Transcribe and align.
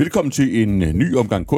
Velkommen 0.00 0.30
til 0.30 0.62
en 0.62 0.78
ny 0.78 1.16
omgang 1.16 1.46
K. 1.46 1.52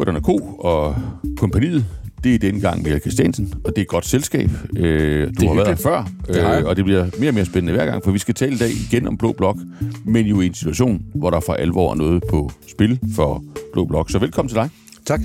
og 0.58 0.96
kompaniet. 1.36 1.84
Det 2.24 2.34
er 2.34 2.38
denne 2.38 2.60
gang 2.60 2.82
med 2.82 3.00
Christiansen, 3.00 3.54
og 3.64 3.70
det 3.70 3.78
er 3.78 3.82
et 3.82 3.88
godt 3.88 4.06
selskab. 4.06 4.50
Øh, 4.76 5.26
du 5.26 5.32
Det 5.40 5.48
har 5.48 5.54
været 5.54 5.68
her 5.68 5.74
før, 5.74 6.08
øh, 6.28 6.64
og 6.64 6.76
det 6.76 6.84
bliver 6.84 7.06
mere 7.18 7.30
og 7.30 7.34
mere 7.34 7.44
spændende 7.44 7.72
hver 7.72 7.86
gang, 7.86 8.04
for 8.04 8.10
vi 8.10 8.18
skal 8.18 8.34
tale 8.34 8.52
i 8.52 8.58
dag 8.58 8.70
igen 8.70 9.08
om 9.08 9.18
Blå 9.18 9.32
Blok, 9.32 9.56
men 10.04 10.26
jo 10.26 10.40
i 10.40 10.46
en 10.46 10.54
situation, 10.54 11.02
hvor 11.14 11.30
der 11.30 11.40
for 11.40 11.52
alvor 11.52 11.90
er 11.90 11.94
noget 11.94 12.22
på 12.30 12.50
spil 12.68 13.00
for 13.16 13.44
Blå 13.72 13.84
Blok. 13.84 14.10
Så 14.10 14.18
velkommen 14.18 14.48
til 14.48 14.56
dig. 14.56 14.68
Tak. 15.06 15.20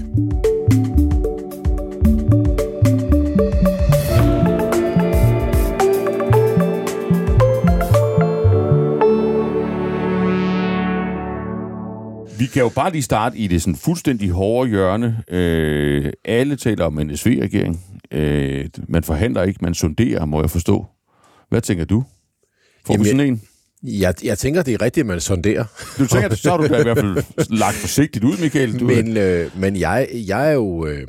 Vi 12.48 12.52
kan 12.52 12.62
jo 12.62 12.70
bare 12.70 12.92
lige 12.92 13.04
starte 13.04 13.38
i 13.38 13.48
det 13.48 13.62
sådan 13.62 13.76
fuldstændig 13.76 14.30
hårde 14.30 14.70
hjørne. 14.70 15.24
Øh, 15.30 16.14
alle 16.26 16.56
taler 16.56 16.86
om 16.86 17.00
en 17.00 17.18
SV-regering. 17.18 17.82
Øh, 18.12 18.66
man 18.88 19.04
forhandler 19.04 19.44
ikke, 19.44 19.60
man 19.62 19.74
sonderer, 19.74 20.26
må 20.26 20.42
jeg 20.42 20.50
forstå. 20.50 20.86
Hvad 21.50 21.62
tænker 21.62 21.86
du? 21.86 22.04
Får 22.86 22.94
Jamen, 22.94 23.04
vi 23.04 23.10
sådan 23.10 23.28
en? 23.28 23.42
Jeg, 23.84 24.14
jeg 24.24 24.38
tænker, 24.38 24.62
det 24.62 24.74
er 24.74 24.82
rigtigt, 24.82 25.04
at 25.04 25.08
man 25.08 25.20
sonderer. 25.20 25.64
Du 25.98 26.08
tænker, 26.08 26.36
så 26.36 26.50
har 26.50 26.58
du 26.58 26.68
da 26.68 26.80
i 26.80 26.84
hvert 26.84 26.98
fald 26.98 27.24
lagt 27.50 27.76
forsigtigt 27.76 28.26
ud, 28.26 28.38
Michael. 28.42 28.80
Du, 28.80 28.86
Men, 28.96 29.18
øh, 29.18 29.52
men 29.60 29.76
jeg, 29.76 30.08
jeg 30.14 30.48
er 30.48 30.54
jo 30.54 30.86
øh, 30.86 31.08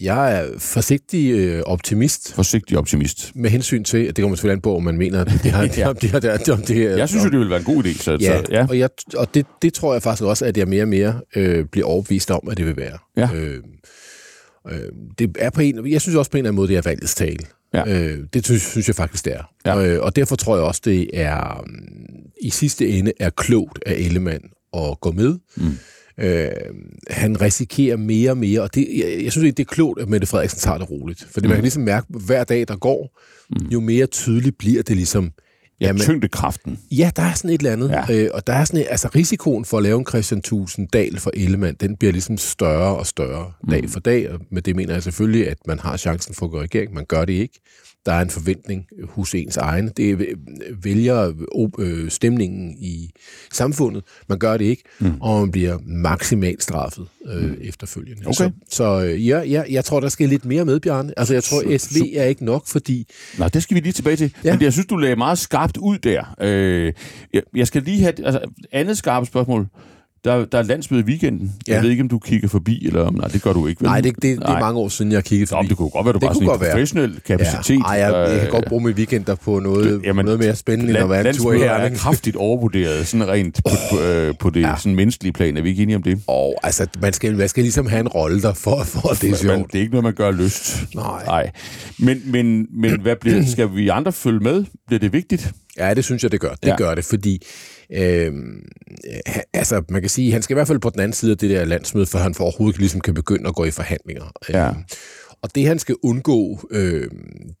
jeg 0.00 0.38
er 0.38 0.58
forsigtig 0.58 1.30
øh, 1.32 1.62
optimist 1.66 2.34
Forsigtig 2.34 2.78
optimist. 2.78 3.32
med 3.34 3.50
hensyn 3.50 3.84
til, 3.84 4.06
det 4.06 4.18
kommer 4.18 4.36
selvfølgelig 4.36 4.56
an 4.56 4.60
på, 4.60 4.76
om 4.76 4.82
man 4.82 4.96
mener, 4.98 5.20
at 5.20 5.26
det 5.42 5.50
har, 5.52 5.66
det 5.66 5.74
har, 5.74 5.92
det 5.92 6.10
har, 6.10 6.20
det 6.20 6.46
har, 6.46 6.52
om 6.54 6.62
det 6.62 6.76
her, 6.76 6.96
Jeg 6.96 7.08
synes 7.08 7.24
jo, 7.24 7.30
det 7.30 7.38
ville 7.38 7.50
være 7.50 7.58
en 7.58 7.64
god 7.64 7.84
idé. 7.84 8.02
Så, 8.02 8.16
Ja, 8.20 8.38
så, 8.38 8.44
ja. 8.50 8.66
og, 8.68 8.78
jeg, 8.78 8.90
og 9.16 9.34
det, 9.34 9.46
det 9.62 9.74
tror 9.74 9.92
jeg 9.92 10.02
faktisk 10.02 10.22
også, 10.24 10.44
at 10.44 10.56
jeg 10.56 10.68
mere 10.68 10.82
og 10.82 10.88
mere 10.88 11.20
øh, 11.36 11.64
bliver 11.64 11.86
overbevist 11.86 12.30
om, 12.30 12.48
at 12.50 12.56
det 12.56 12.66
vil 12.66 12.76
være. 12.76 12.98
Ja. 13.16 13.28
Øh, 13.34 13.58
øh, 14.70 14.78
det 15.18 15.36
er 15.38 15.50
på 15.50 15.60
en, 15.60 15.90
jeg 15.90 16.00
synes 16.00 16.16
også 16.16 16.30
på 16.30 16.36
en 16.36 16.38
eller 16.38 16.48
anden 16.50 16.56
måde, 16.56 16.68
det 16.68 16.76
er 16.76 16.82
valgets 16.82 17.14
tale. 17.14 17.38
Ja. 17.74 17.88
Øh, 17.88 18.18
det 18.34 18.44
synes, 18.44 18.62
synes 18.62 18.88
jeg 18.88 18.96
faktisk, 18.96 19.24
det 19.24 19.32
er. 19.32 19.42
Ja. 19.66 19.86
Øh, 19.86 20.02
og 20.02 20.16
derfor 20.16 20.36
tror 20.36 20.56
jeg 20.56 20.64
også, 20.64 20.80
det 20.84 21.10
er 21.12 21.64
mm, 21.66 22.22
i 22.42 22.50
sidste 22.50 22.88
ende 22.88 23.12
er 23.20 23.30
klogt 23.30 23.78
af 23.86 23.94
Ellemann 23.94 24.44
at 24.76 25.00
gå 25.00 25.12
med. 25.12 25.38
Mm. 25.56 25.78
Øh, 26.20 26.48
han 27.10 27.40
risikerer 27.40 27.96
mere 27.96 28.30
og 28.30 28.36
mere, 28.36 28.60
og 28.62 28.74
det, 28.74 28.88
jeg, 28.96 29.24
jeg 29.24 29.32
synes 29.32 29.44
ikke, 29.44 29.56
det 29.56 29.66
er 29.66 29.74
klogt, 29.74 30.00
at 30.00 30.08
Mette 30.08 30.26
Frederiksen 30.26 30.60
tager 30.60 30.78
det 30.78 30.90
roligt. 30.90 31.26
Fordi 31.30 31.46
mm. 31.46 31.48
man 31.48 31.56
kan 31.56 31.62
ligesom 31.62 31.82
mærke, 31.82 32.06
at 32.14 32.22
hver 32.22 32.44
dag, 32.44 32.68
der 32.68 32.76
går, 32.76 33.20
mm. 33.50 33.66
jo 33.68 33.80
mere 33.80 34.06
tydeligt 34.06 34.58
bliver 34.58 34.82
det 34.82 34.96
ligesom, 34.96 35.32
ja, 35.80 35.86
jamen, 35.86 36.02
tyngdekraften. 36.02 36.78
Ja, 36.90 37.10
der 37.16 37.22
er 37.22 37.34
sådan 37.34 37.50
et 37.50 37.58
eller 37.58 37.72
andet. 37.72 37.88
Ja. 37.90 38.04
Ja. 38.08 38.24
Øh, 38.24 38.30
og 38.34 38.46
der 38.46 38.52
er 38.52 38.64
sådan 38.64 38.80
et, 38.80 38.86
altså 38.90 39.08
risikoen 39.14 39.64
for 39.64 39.76
at 39.76 39.82
lave 39.82 39.98
en 39.98 40.06
Christian 40.06 40.42
Tusinddal 40.42 41.18
for 41.18 41.30
Ellemann, 41.34 41.76
den 41.80 41.96
bliver 41.96 42.12
ligesom 42.12 42.38
større 42.38 42.96
og 42.96 43.06
større 43.06 43.52
Mm. 43.62 43.70
dag 43.70 43.90
for 43.90 44.00
dag. 44.00 44.30
Og 44.30 44.40
med 44.50 44.62
det 44.62 44.76
mener 44.76 44.92
jeg 44.92 45.02
selvfølgelig, 45.02 45.48
at 45.48 45.58
man 45.66 45.78
har 45.78 45.96
chancen 45.96 46.34
for 46.34 46.46
at 46.46 46.52
gå 46.52 46.58
i 46.60 46.62
regering. 46.62 46.94
Man 46.94 47.04
gør 47.04 47.24
det 47.24 47.32
ikke. 47.32 47.60
Der 48.06 48.12
er 48.12 48.20
en 48.20 48.30
forventning 48.30 48.86
hos 49.08 49.34
ens 49.34 49.56
egen. 49.56 49.88
Det 49.96 50.18
øh, 50.18 50.36
vælger 50.84 51.32
øh, 51.78 52.10
stemningen 52.10 52.76
i 52.78 53.10
samfundet. 53.52 54.04
Man 54.28 54.38
gør 54.38 54.56
det 54.56 54.64
ikke, 54.64 54.82
mm. 55.00 55.20
og 55.20 55.40
man 55.40 55.50
bliver 55.50 55.78
maksimalt 55.86 56.62
straffet 56.62 57.06
øh, 57.26 57.42
mm. 57.42 57.56
efterfølgende. 57.60 58.22
Okay. 58.26 58.34
Så, 58.34 58.50
så 58.70 59.04
øh, 59.04 59.28
ja, 59.28 59.42
ja, 59.42 59.62
jeg 59.70 59.84
tror, 59.84 60.00
der 60.00 60.08
skal 60.08 60.28
lidt 60.28 60.44
mere 60.44 60.64
med, 60.64 60.80
Bjarne. 60.80 61.12
Altså, 61.16 61.34
jeg 61.34 61.44
tror, 61.44 61.78
SV 61.78 61.96
er 62.14 62.24
ikke 62.24 62.44
nok, 62.44 62.66
fordi 62.66 63.06
Nå, 63.38 63.48
det 63.48 63.62
skal 63.62 63.74
vi 63.74 63.80
lige 63.80 63.92
tilbage 63.92 64.16
til. 64.16 64.34
Ja. 64.44 64.52
Men 64.52 64.62
jeg 64.62 64.72
synes, 64.72 64.86
du 64.86 64.96
lagde 64.96 65.16
meget 65.16 65.38
skarpt 65.38 65.76
ud 65.76 65.98
der. 65.98 66.34
Øh, 66.40 66.92
jeg, 67.32 67.42
jeg 67.56 67.66
skal 67.66 67.82
lige 67.82 68.00
have 68.00 68.24
altså, 68.24 68.40
andet 68.72 68.98
skarpt 68.98 69.26
spørgsmål. 69.26 69.68
Der, 70.24 70.44
der 70.44 70.58
er 70.58 70.62
landsmøde 70.62 71.02
i 71.02 71.04
weekenden. 71.04 71.52
Ja. 71.68 71.74
Jeg 71.74 71.82
ved 71.82 71.90
ikke, 71.90 72.02
om 72.02 72.08
du 72.08 72.18
kigger 72.18 72.48
forbi, 72.48 72.86
eller 72.86 73.00
om... 73.02 73.14
Nej, 73.14 73.28
det 73.28 73.42
gør 73.42 73.52
du 73.52 73.66
ikke. 73.66 73.80
Vel? 73.80 73.88
Nej, 73.88 74.00
det, 74.00 74.14
det, 74.14 74.22
det 74.22 74.38
Nej. 74.40 74.56
er 74.56 74.60
mange 74.60 74.78
år 74.80 74.88
siden, 74.88 75.10
jeg 75.12 75.16
har 75.16 75.22
kigget 75.22 75.50
Nå, 75.50 75.54
forbi. 75.56 75.64
men 75.64 75.68
det 75.68 75.76
kunne 75.76 75.90
godt 75.90 76.04
være, 76.06 76.12
du 76.12 76.18
Det 76.18 76.28
kunne 76.28 76.34
sådan 76.34 76.42
en 76.42 76.48
godt 76.48 76.60
være. 76.60 76.70
professionel 76.72 77.20
kapacitet. 77.26 77.74
Ja. 77.78 77.80
Ej, 77.84 77.94
jeg, 77.94 78.30
jeg 78.32 78.40
kan 78.40 78.50
godt 78.50 78.64
bruge 78.68 78.84
mine 78.84 78.96
weekender 78.96 79.34
på 79.34 79.58
noget, 79.58 80.00
Jamen, 80.04 80.24
noget 80.24 80.40
mere 80.40 80.56
spændende, 80.56 80.90
end 80.90 80.98
at 80.98 81.10
være 81.10 81.28
en 81.28 81.34
tur 81.34 81.52
i 81.52 81.56
landsmøder 81.56 81.72
er 81.74 81.78
Herning. 81.80 81.96
kraftigt 82.00 82.36
overvurderet, 82.36 83.06
sådan 83.06 83.28
rent 83.28 83.54
på, 83.64 83.70
på, 83.90 84.00
øh, 84.00 84.34
på 84.40 84.50
det 84.50 84.60
ja. 84.60 84.74
Sådan 84.78 84.94
menneskelige 84.96 85.32
plan. 85.32 85.56
Er 85.56 85.62
vi 85.62 85.68
ikke 85.68 85.82
enige 85.82 85.96
om 85.96 86.02
det? 86.02 86.20
Og 86.26 86.54
altså, 86.62 86.86
man 87.00 87.12
skal, 87.12 87.36
man 87.36 87.48
skal 87.48 87.62
ligesom 87.62 87.86
have 87.86 88.00
en 88.00 88.08
rolle 88.08 88.42
der, 88.42 88.52
for, 88.54 88.82
for 88.84 89.10
at 89.12 89.22
det 89.22 89.30
er 89.30 89.36
sjovt. 89.36 89.72
det 89.72 89.78
er 89.78 89.82
ikke 89.82 89.92
noget, 89.92 90.04
man 90.04 90.14
gør 90.14 90.30
lyst. 90.30 90.84
Nej. 90.94 91.24
Nej. 91.26 91.50
Men, 91.98 92.22
men, 92.24 92.66
men 92.72 93.00
hvad 93.00 93.16
bliver, 93.20 93.46
skal 93.46 93.68
vi 93.74 93.88
andre 93.88 94.12
følge 94.12 94.40
med? 94.40 94.64
Bliver 94.86 95.00
det 95.00 95.12
vigtigt? 95.12 95.52
Ja, 95.78 95.94
det 95.94 96.04
synes 96.04 96.22
jeg, 96.22 96.32
det 96.32 96.40
gør. 96.40 96.50
Det 96.50 96.58
Ja. 96.64 96.68
ja. 96.70 96.76
gør 96.76 96.94
det, 96.94 97.04
fordi 97.04 97.46
øh, 97.94 98.32
altså, 99.52 99.82
man 99.88 100.00
kan 100.00 100.10
sige, 100.10 100.32
han 100.32 100.42
skal 100.42 100.54
i 100.54 100.56
hvert 100.56 100.68
fald 100.68 100.78
på 100.78 100.90
den 100.90 101.00
anden 101.00 101.12
side 101.12 101.30
af 101.32 101.38
det 101.38 101.50
der 101.50 101.64
landsmøde, 101.64 102.06
for 102.06 102.18
han 102.18 102.34
for 102.34 102.44
overhovedet 102.44 102.78
ligesom 102.78 103.00
kan 103.00 103.14
begynde 103.14 103.48
at 103.48 103.54
gå 103.54 103.64
i 103.64 103.70
forhandlinger. 103.70 104.32
Ja. 104.48 104.68
Øh, 104.68 104.74
og 105.42 105.54
det, 105.54 105.66
han 105.66 105.78
skal 105.78 105.96
undgå, 106.02 106.68
øh, 106.70 107.10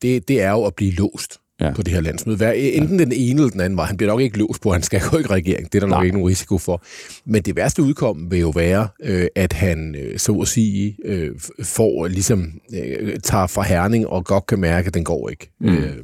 det, 0.02 0.28
det 0.28 0.40
er 0.42 0.50
jo 0.50 0.64
at 0.64 0.74
blive 0.74 0.92
låst 0.92 1.38
Ja. 1.60 1.66
ja. 1.66 1.72
på 1.74 1.82
det 1.82 1.92
her 1.92 2.00
landsmøde. 2.00 2.36
Hver, 2.36 2.52
enten 2.52 2.98
den 2.98 3.12
ene 3.12 3.40
eller 3.40 3.50
den 3.50 3.60
anden 3.60 3.76
vej. 3.76 3.86
Han 3.86 3.96
bliver 3.96 4.12
nok 4.12 4.20
ikke 4.20 4.38
låst 4.38 4.62
på, 4.62 4.68
at 4.70 4.74
han 4.74 4.82
skal 4.82 5.00
gå 5.10 5.18
i 5.18 5.22
regering. 5.22 5.72
Det 5.72 5.74
er 5.74 5.80
der 5.80 5.86
nok 5.86 5.96
Nej. 5.96 6.04
ikke 6.04 6.16
nogen 6.16 6.28
risiko 6.28 6.58
for. 6.58 6.82
Men 7.26 7.42
det 7.42 7.56
værste 7.56 7.82
udkom 7.82 8.30
vil 8.30 8.40
jo 8.40 8.50
være, 8.50 8.88
øh, 9.02 9.26
at 9.34 9.52
han, 9.52 9.94
øh, 9.94 10.18
så 10.18 10.32
at 10.32 10.48
sige, 10.48 10.96
øh, 11.04 11.30
får 11.62 12.06
ligesom, 12.06 12.52
øh, 12.74 13.20
tager 13.20 13.46
fra 13.46 13.62
herning 13.62 14.06
og 14.06 14.24
godt 14.24 14.46
kan 14.46 14.58
mærke, 14.60 14.86
at 14.86 14.94
den 14.94 15.04
går 15.04 15.28
ikke. 15.30 15.50
Mm. 15.60 15.76
Øh, 15.76 15.96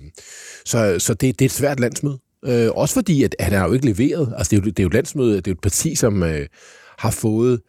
så 0.68 0.96
så 0.98 1.14
det, 1.14 1.38
det 1.38 1.44
er 1.44 1.46
et 1.48 1.52
svært 1.52 1.80
landsmøde. 1.80 2.18
Øh, 2.46 2.68
også 2.74 2.94
fordi, 2.94 3.22
at 3.22 3.36
han 3.40 3.52
har 3.52 3.66
jo 3.66 3.72
ikke 3.72 3.86
leveret. 3.86 4.34
Altså, 4.36 4.50
det 4.50 4.56
er 4.56 4.60
jo, 4.60 4.64
det 4.70 4.78
er 4.78 4.82
jo 4.82 4.86
et 4.88 4.94
landsmøde, 4.94 5.36
det 5.36 5.46
er 5.46 5.50
jo 5.50 5.52
et 5.52 5.60
parti, 5.60 5.94
som 5.94 6.22
øh, 6.22 6.46
har 6.98 7.10
fået 7.10 7.60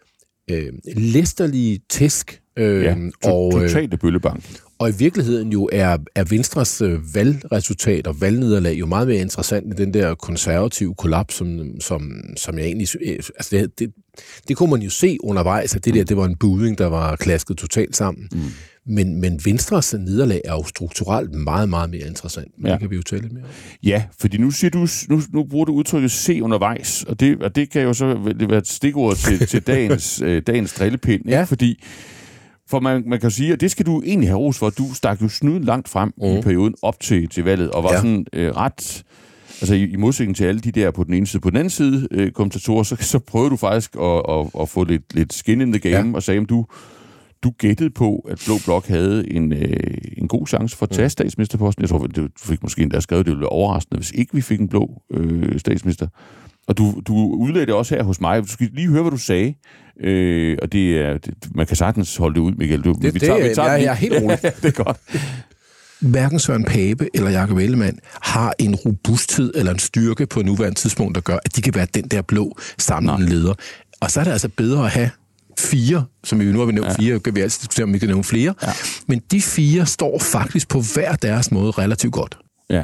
øh, 0.52 0.74
læsterlige 0.98 1.80
tæsk. 1.90 2.42
Øh, 2.58 2.84
Ja, 2.84 2.96
to, 3.24 3.30
og, 3.30 3.64
øh, 3.64 3.70
totalt 3.70 4.00
bøllebank. 4.00 4.44
og 4.80 4.90
i 4.90 4.94
virkeligheden 5.00 5.52
jo 5.52 5.70
er, 5.72 5.98
er 6.16 6.24
Venstres 6.24 6.82
øh, 6.82 7.16
valgresultat 7.16 8.08
og 8.08 8.22
valgnederlag 8.22 8.80
jo 8.80 8.86
meget 8.86 9.08
mere 9.08 9.18
interessant 9.18 9.66
end 9.66 9.74
den 9.76 9.94
der 9.94 10.16
konservative 10.16 10.96
kollaps, 10.96 11.36
som, 11.36 11.82
som, 11.82 12.12
som 12.38 12.58
jeg 12.58 12.66
egentlig... 12.66 12.88
øh, 13.02 13.16
Altså 13.16 13.50
det, 13.58 13.80
det, 13.80 13.94
det 14.48 14.58
kunne 14.58 14.72
man 14.72 14.82
jo 14.82 14.90
se 14.90 15.18
undervejs, 15.24 15.76
at 15.76 15.86
det 15.86 15.94
der, 15.94 16.04
det 16.04 16.18
var 16.18 16.26
en 16.26 16.36
budding, 16.36 16.78
der 16.78 16.86
var 16.88 17.16
klasket 17.16 17.58
totalt 17.58 17.96
sammen. 17.96 18.28
Mm. 18.34 18.40
Men, 18.90 19.22
men 19.22 19.40
Venstres 19.46 19.94
nederlag 19.94 20.42
er 20.46 20.54
jo 20.54 20.64
strukturelt 20.64 21.34
meget, 21.36 21.70
meget 21.70 21.90
mere 21.90 22.08
interessant. 22.08 22.48
Men 22.58 22.68
Ja. 22.68 22.72
det 22.72 22.80
kan 22.80 22.90
vi 22.90 22.96
jo 22.96 23.02
tale 23.02 23.22
lidt 23.22 23.34
mere 23.34 23.44
om. 23.44 23.50
Ja, 23.84 24.04
fordi 24.20 24.38
nu, 24.38 24.52
siger 24.52 24.72
du, 24.72 24.88
nu, 25.10 25.22
nu 25.34 25.44
bruger 25.44 25.66
du 25.66 25.74
udtrykket 25.74 26.12
se 26.12 26.44
undervejs, 26.44 27.04
og 27.04 27.20
det, 27.20 27.44
og 27.44 27.56
det 27.56 27.70
kan 27.70 27.82
jo 27.82 27.94
så 27.94 28.34
være 28.50 28.58
et 28.58 28.68
stikord 28.68 29.16
til, 29.16 29.40
til 29.52 29.62
dagens, 29.68 30.22
øh, 30.22 30.42
dagens 30.48 30.74
drillepind. 30.74 31.26
Ikke? 31.26 31.38
Ja. 31.38 31.44
Fordi 31.44 31.84
for 32.70 32.80
man, 32.80 33.04
man 33.08 33.20
kan 33.20 33.32
sige, 33.32 33.54
og 33.54 33.62
det 33.62 33.72
skal 33.72 33.86
du 33.86 34.02
egentlig 34.06 34.30
have 34.30 34.40
ros 34.40 34.58
for, 34.58 34.70
du 34.70 34.94
stak 34.94 35.22
jo 35.22 35.28
snuden 35.28 35.64
langt 35.64 35.90
frem 35.90 36.14
mm. 36.18 36.24
i 36.38 36.42
perioden 36.42 36.76
op 36.82 37.00
til, 37.00 37.30
til 37.30 37.44
valget, 37.44 37.72
og 37.72 37.84
var 37.84 37.92
ja. 37.92 37.98
Sådan 37.98 38.26
øh, 38.34 38.52
ret... 38.52 39.04
Altså 39.62 39.76
i, 39.76 39.84
i 39.84 39.96
modsætning 39.96 40.36
til 40.36 40.44
alle 40.44 40.62
de 40.62 40.72
der 40.72 40.92
på 40.92 41.04
den 41.04 41.14
ene 41.14 41.28
side. 41.28 41.42
På 41.42 41.50
den 41.50 41.58
anden 41.58 41.70
side, 41.70 42.08
øh, 42.12 42.32
kommentatorer, 42.32 42.84
så, 42.84 42.96
så 43.00 43.20
prøvede 43.20 43.50
du 43.50 43.56
faktisk 43.56 43.96
at, 43.96 44.22
at, 44.30 44.48
at 44.62 44.70
få 44.70 44.84
lidt, 44.84 45.16
lidt 45.16 45.34
skin 45.34 45.62
in 45.62 45.72
the 45.74 45.80
game, 45.92 46.10
ja. 46.10 46.16
Og 46.16 46.24
sagde, 46.24 46.42
at 46.42 46.50
du, 46.50 46.66
du 47.44 47.50
gættede 47.58 47.90
på, 47.90 48.28
at 48.32 48.42
Blå 48.46 48.54
Blok 48.66 48.88
havde 48.88 49.32
en, 49.32 49.54
øh, 49.54 49.98
en 50.18 50.28
god 50.28 50.48
chance 50.48 50.78
for 50.78 50.86
at 50.86 50.90
tage 50.90 51.06
mm. 51.06 51.10
statsministerposten. 51.10 51.82
Jeg 51.82 51.90
tror, 51.90 52.08
det 52.08 52.16
du 52.16 52.28
fik 52.40 52.64
måske 52.64 52.82
endda 52.82 53.00
skrevet, 53.00 53.20
at 53.20 53.26
det 53.26 53.32
ville 53.32 53.42
være 53.42 53.50
overraskende, 53.50 53.98
hvis 54.00 54.12
ikke 54.12 54.34
vi 54.34 54.42
fik 54.42 54.60
en 54.60 54.68
blå 54.70 55.02
øh, 55.14 55.60
statsminister. 55.60 56.08
Og 56.68 56.78
du, 56.78 57.02
du 57.08 57.14
udlagde 57.16 57.66
det 57.66 57.74
også 57.76 57.96
her 57.96 58.04
hos 58.04 58.22
mig. 58.22 58.42
Du 58.44 58.48
skal 58.48 58.70
lige 58.74 58.88
høre, 58.88 59.02
hvad 59.02 59.12
du 59.12 59.18
sagde. 59.18 59.54
Øh, 60.04 60.58
og 60.62 60.72
det 60.72 60.98
er, 60.98 61.18
det, 61.18 61.34
man 61.56 61.68
kan 61.68 61.76
sagtens 61.76 62.18
holde 62.18 62.36
det 62.36 62.42
ud, 62.42 62.52
Michael. 62.52 62.82
Du, 62.82 62.94
Det- 63.02 63.14
det 63.14 63.24
er- 63.24 63.36
jeg- 63.36 63.56
den 63.56 63.66
jeg 63.66 63.78
lige. 63.80 63.90
er 63.90 63.94
helt 63.94 64.14
rolig. 64.24 64.40
Ja, 64.44 64.50
det 64.62 64.66
er 64.80 64.84
godt. 64.84 64.98
Hverken 66.02 66.40
Søren 66.40 66.64
Pape 66.64 67.08
eller 67.14 67.30
Jakob 67.30 67.58
Ellemann 67.58 68.00
har 68.22 68.54
en 68.60 68.76
robusthed 68.76 69.52
eller 69.56 69.72
en 69.74 69.80
styrke 69.80 70.26
på 70.26 70.42
nuværende 70.42 70.80
tidspunkt, 70.80 71.16
der 71.16 71.22
gør, 71.22 71.38
at 71.46 71.56
de 71.56 71.62
kan 71.62 71.76
være 71.76 71.88
den 71.94 72.04
der 72.08 72.22
blå 72.22 72.58
samlende 72.78 73.30
leder. 73.30 73.54
Og 74.02 74.12
så 74.12 74.20
er 74.20 74.24
det 74.24 74.32
altså 74.32 74.50
bedre 74.58 74.86
at 74.86 74.92
have 74.92 75.10
fire, 75.60 76.06
som 76.24 76.40
vi 76.40 76.46
nu 76.46 76.60
har 76.60 76.72
nævnt 76.72 76.88
ja. 76.88 76.94
fire, 76.94 77.20
kan 77.20 77.36
vi 77.36 77.42
altid 77.42 77.60
diskutere, 77.60 77.84
om 77.84 77.94
vi 77.94 78.00
kan 78.00 78.08
nævne 78.08 78.24
flere. 78.24 78.54
Ja. 78.64 78.72
Men 79.08 79.22
de 79.32 79.42
fire 79.42 79.86
står 79.86 80.20
faktisk 80.20 80.70
på 80.70 80.84
hver 80.94 81.16
deres 81.16 81.52
måde 81.52 81.72
relativt 81.72 82.14
godt. 82.14 82.38
Ja. 82.70 82.84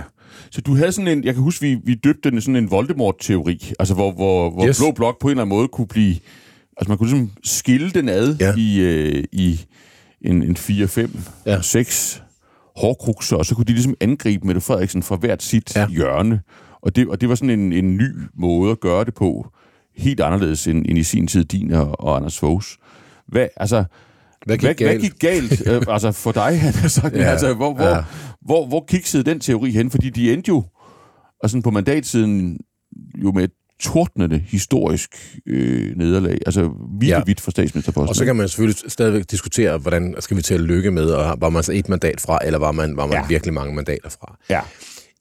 Så 0.52 0.62
du 0.62 0.76
havde 0.76 0.92
sådan 0.92 1.08
en, 1.08 1.24
jeg 1.24 1.34
kan 1.34 1.44
huske, 1.44 1.62
vi, 1.62 1.78
vi 1.84 1.94
døbte 1.94 2.32
den 2.32 2.42
sådan 2.42 2.56
en 2.56 2.72
Voldemort-teori, 2.72 3.72
altså 3.80 3.94
hvor, 3.94 4.12
hvor, 4.12 4.50
hvor 4.50 4.68
yes. 4.68 4.78
Blå 4.78 4.92
Blok 4.92 5.20
på 5.20 5.28
en 5.28 5.32
eller 5.32 5.42
anden 5.42 5.58
måde 5.58 5.68
kunne 5.68 5.88
blive, 5.88 6.16
altså 6.78 6.90
man 6.90 6.98
kunne 6.98 7.10
ligesom 7.10 7.32
skille 7.44 7.90
den 7.92 8.10
ad 8.10 8.36
ja. 8.40 8.54
I, 8.58 8.80
øh, 8.80 9.24
i 9.32 9.60
en, 10.22 10.44
en 10.44 10.58
4, 10.58 10.88
5, 10.88 11.20
ja. 11.46 11.52
Ja. 11.54 11.62
6 11.62 12.24
hårdkrukser, 12.76 13.36
og 13.36 13.46
så 13.46 13.56
kunne 13.56 13.66
de 13.66 13.72
ligesom 13.72 13.94
angribe 14.02 14.48
Mette 14.48 14.62
Frederiksen 14.62 15.04
fra 15.04 15.16
hvert 15.16 15.44
sit. 15.44 15.76
Ja. 15.76 15.88
hjørne. 15.90 16.42
Og 16.82 16.96
det, 16.96 17.08
og 17.08 17.22
det 17.22 17.30
var 17.30 17.36
sådan 17.36 17.60
en, 17.60 17.74
en 17.74 17.98
ny 17.98 18.10
måde 18.34 18.72
at 18.72 18.80
gøre 18.80 19.06
det 19.06 19.14
på, 19.14 19.48
helt 19.98 20.20
anderledes 20.20 20.68
end, 20.68 20.86
end 20.90 20.98
i 20.98 21.04
sin 21.04 21.28
tid 21.28 21.46
din 21.46 21.72
og, 21.72 22.00
og 22.00 22.16
Anders 22.16 22.40
Foghs. 22.40 22.78
Hvad, 23.28 23.48
altså, 23.58 23.84
Hvad 24.46 24.58
gik 24.58 24.66
hvad, 24.66 24.76
galt? 24.76 24.92
hvad 24.92 25.00
gik 25.00 25.20
galt 25.20 25.62
øh, 25.70 25.82
altså 25.88 26.12
for 26.12 26.32
dig, 26.32 26.62
han 26.62 26.74
har 26.74 26.88
sagt, 26.88 27.16
ja, 27.16 27.24
altså, 27.24 27.54
hvor, 27.54 27.74
hvor, 27.74 27.86
ja. 27.86 28.04
hvor, 28.42 28.68
hvor 28.68 28.86
kiksede 28.88 29.24
den 29.24 29.40
teori 29.40 29.72
hen? 29.72 29.92
Fordi 29.92 30.10
de 30.10 30.34
endte 30.34 30.50
jo, 30.50 30.64
og 31.44 31.50
sådan 31.50 31.62
på 31.62 31.72
mandatsiden, 31.72 32.60
jo 33.24 33.32
med 33.32 33.44
et 33.44 33.52
tordnende 33.80 34.40
historisk 34.40 35.38
øh, 35.48 35.98
nederlag. 35.98 36.38
Altså 36.46 36.72
vidt 37.00 37.10
ja. 37.10 37.34
for 37.40 37.52
statsministerposten. 37.52 38.10
Og 38.10 38.16
så 38.16 38.26
kan 38.26 38.36
man 38.36 38.50
selvfølgelig 38.50 38.92
stadigvæk 38.92 39.24
diskutere, 39.32 39.78
hvordan 39.78 40.16
skal 40.20 40.38
vi 40.38 40.42
til 40.42 40.54
at 40.54 40.60
lykke 40.60 40.92
med, 40.92 41.06
og 41.06 41.38
var 41.42 41.50
man 41.50 41.64
så 41.64 41.72
et 41.72 41.90
mandat 41.90 42.22
fra, 42.22 42.40
eller 42.46 42.60
var 42.60 42.72
man, 42.72 42.98
var 42.98 43.06
man 43.06 43.18
ja. 43.18 43.28
virkelig 43.28 43.54
mange 43.54 43.76
mandater 43.76 44.10
fra. 44.10 44.38
Ja. 44.50 44.62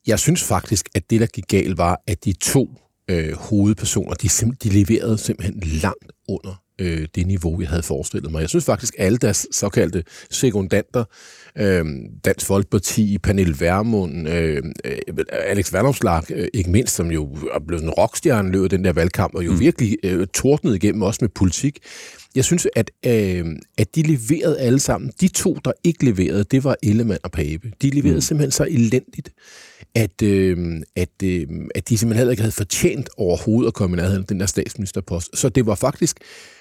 Jeg 0.06 0.18
synes 0.18 0.42
faktisk, 0.42 0.88
at 0.94 1.10
det, 1.10 1.20
der 1.20 1.26
gik 1.26 1.44
galt, 1.48 1.78
var, 1.78 2.02
at 2.06 2.24
de 2.24 2.32
to 2.32 2.78
øh, 3.10 3.32
hovedpersoner, 3.32 4.14
de, 4.14 4.28
de 4.62 4.68
leverede 4.68 5.18
simpelthen 5.18 5.60
langt 5.82 6.12
under 6.28 6.64
øh, 6.80 7.08
det 7.14 7.26
niveau, 7.26 7.60
jeg 7.60 7.68
havde 7.68 7.82
forestillet 7.82 8.32
mig. 8.32 8.40
Jeg 8.40 8.48
synes 8.48 8.64
faktisk, 8.64 8.94
alle 8.98 9.18
deres 9.18 9.46
såkaldte 9.52 10.04
sekundanter, 10.30 11.04
øh, 11.58 11.84
Dansk 12.24 12.46
Folkeparti, 12.46 13.18
Pernille 13.18 13.54
Vermund, 13.60 14.28
øh, 14.28 14.62
Alex 15.32 15.72
Vandomslag, 15.72 16.22
øh, 16.30 16.48
ikke 16.54 16.70
mindst, 16.70 16.94
som 16.94 17.10
jo 17.10 17.36
er 17.54 17.60
blevet 17.66 17.82
en 17.82 17.90
rockstjerne 17.90 18.50
løbet 18.50 18.70
den 18.70 18.84
der 18.84 18.92
valgkamp, 18.92 19.34
og 19.34 19.44
jo 19.46 19.52
mm. 19.52 19.60
virkelig 19.60 19.96
øh, 20.02 20.26
tordnet 20.26 20.74
igennem 20.74 21.02
også 21.02 21.18
med 21.20 21.28
politik. 21.28 21.78
Jeg 22.34 22.44
synes, 22.44 22.68
at, 22.76 22.90
øh, 23.06 23.46
at 23.78 23.94
de 23.94 24.02
leverede 24.02 24.60
alle 24.60 24.80
sammen. 24.80 25.12
De 25.20 25.28
to, 25.28 25.58
der 25.64 25.72
ikke 25.84 26.04
leverede, 26.04 26.44
det 26.44 26.64
var 26.64 26.76
Ellemann 26.82 27.20
og 27.22 27.30
Pape. 27.30 27.72
De 27.82 27.90
leverede 27.90 28.16
mm. 28.16 28.20
simpelthen 28.20 28.50
så 28.50 28.64
elendigt 28.64 29.30
at, 29.94 30.22
øh, 30.22 30.82
at, 30.96 31.22
øh, 31.24 31.46
at 31.74 31.88
de 31.88 31.98
simpelthen 31.98 32.18
heller 32.18 32.30
ikke 32.30 32.42
havde 32.42 32.52
fortjent 32.52 33.10
overhovedet 33.16 33.68
at 33.68 33.74
komme 33.74 33.96
i 33.96 34.00
nærheden 34.00 34.22
af 34.22 34.26
den 34.26 34.40
der 34.40 34.46
statsministerpost. 34.46 35.38
Så 35.38 35.48
det 35.48 35.66
var 35.66 35.74
faktisk... 35.74 36.18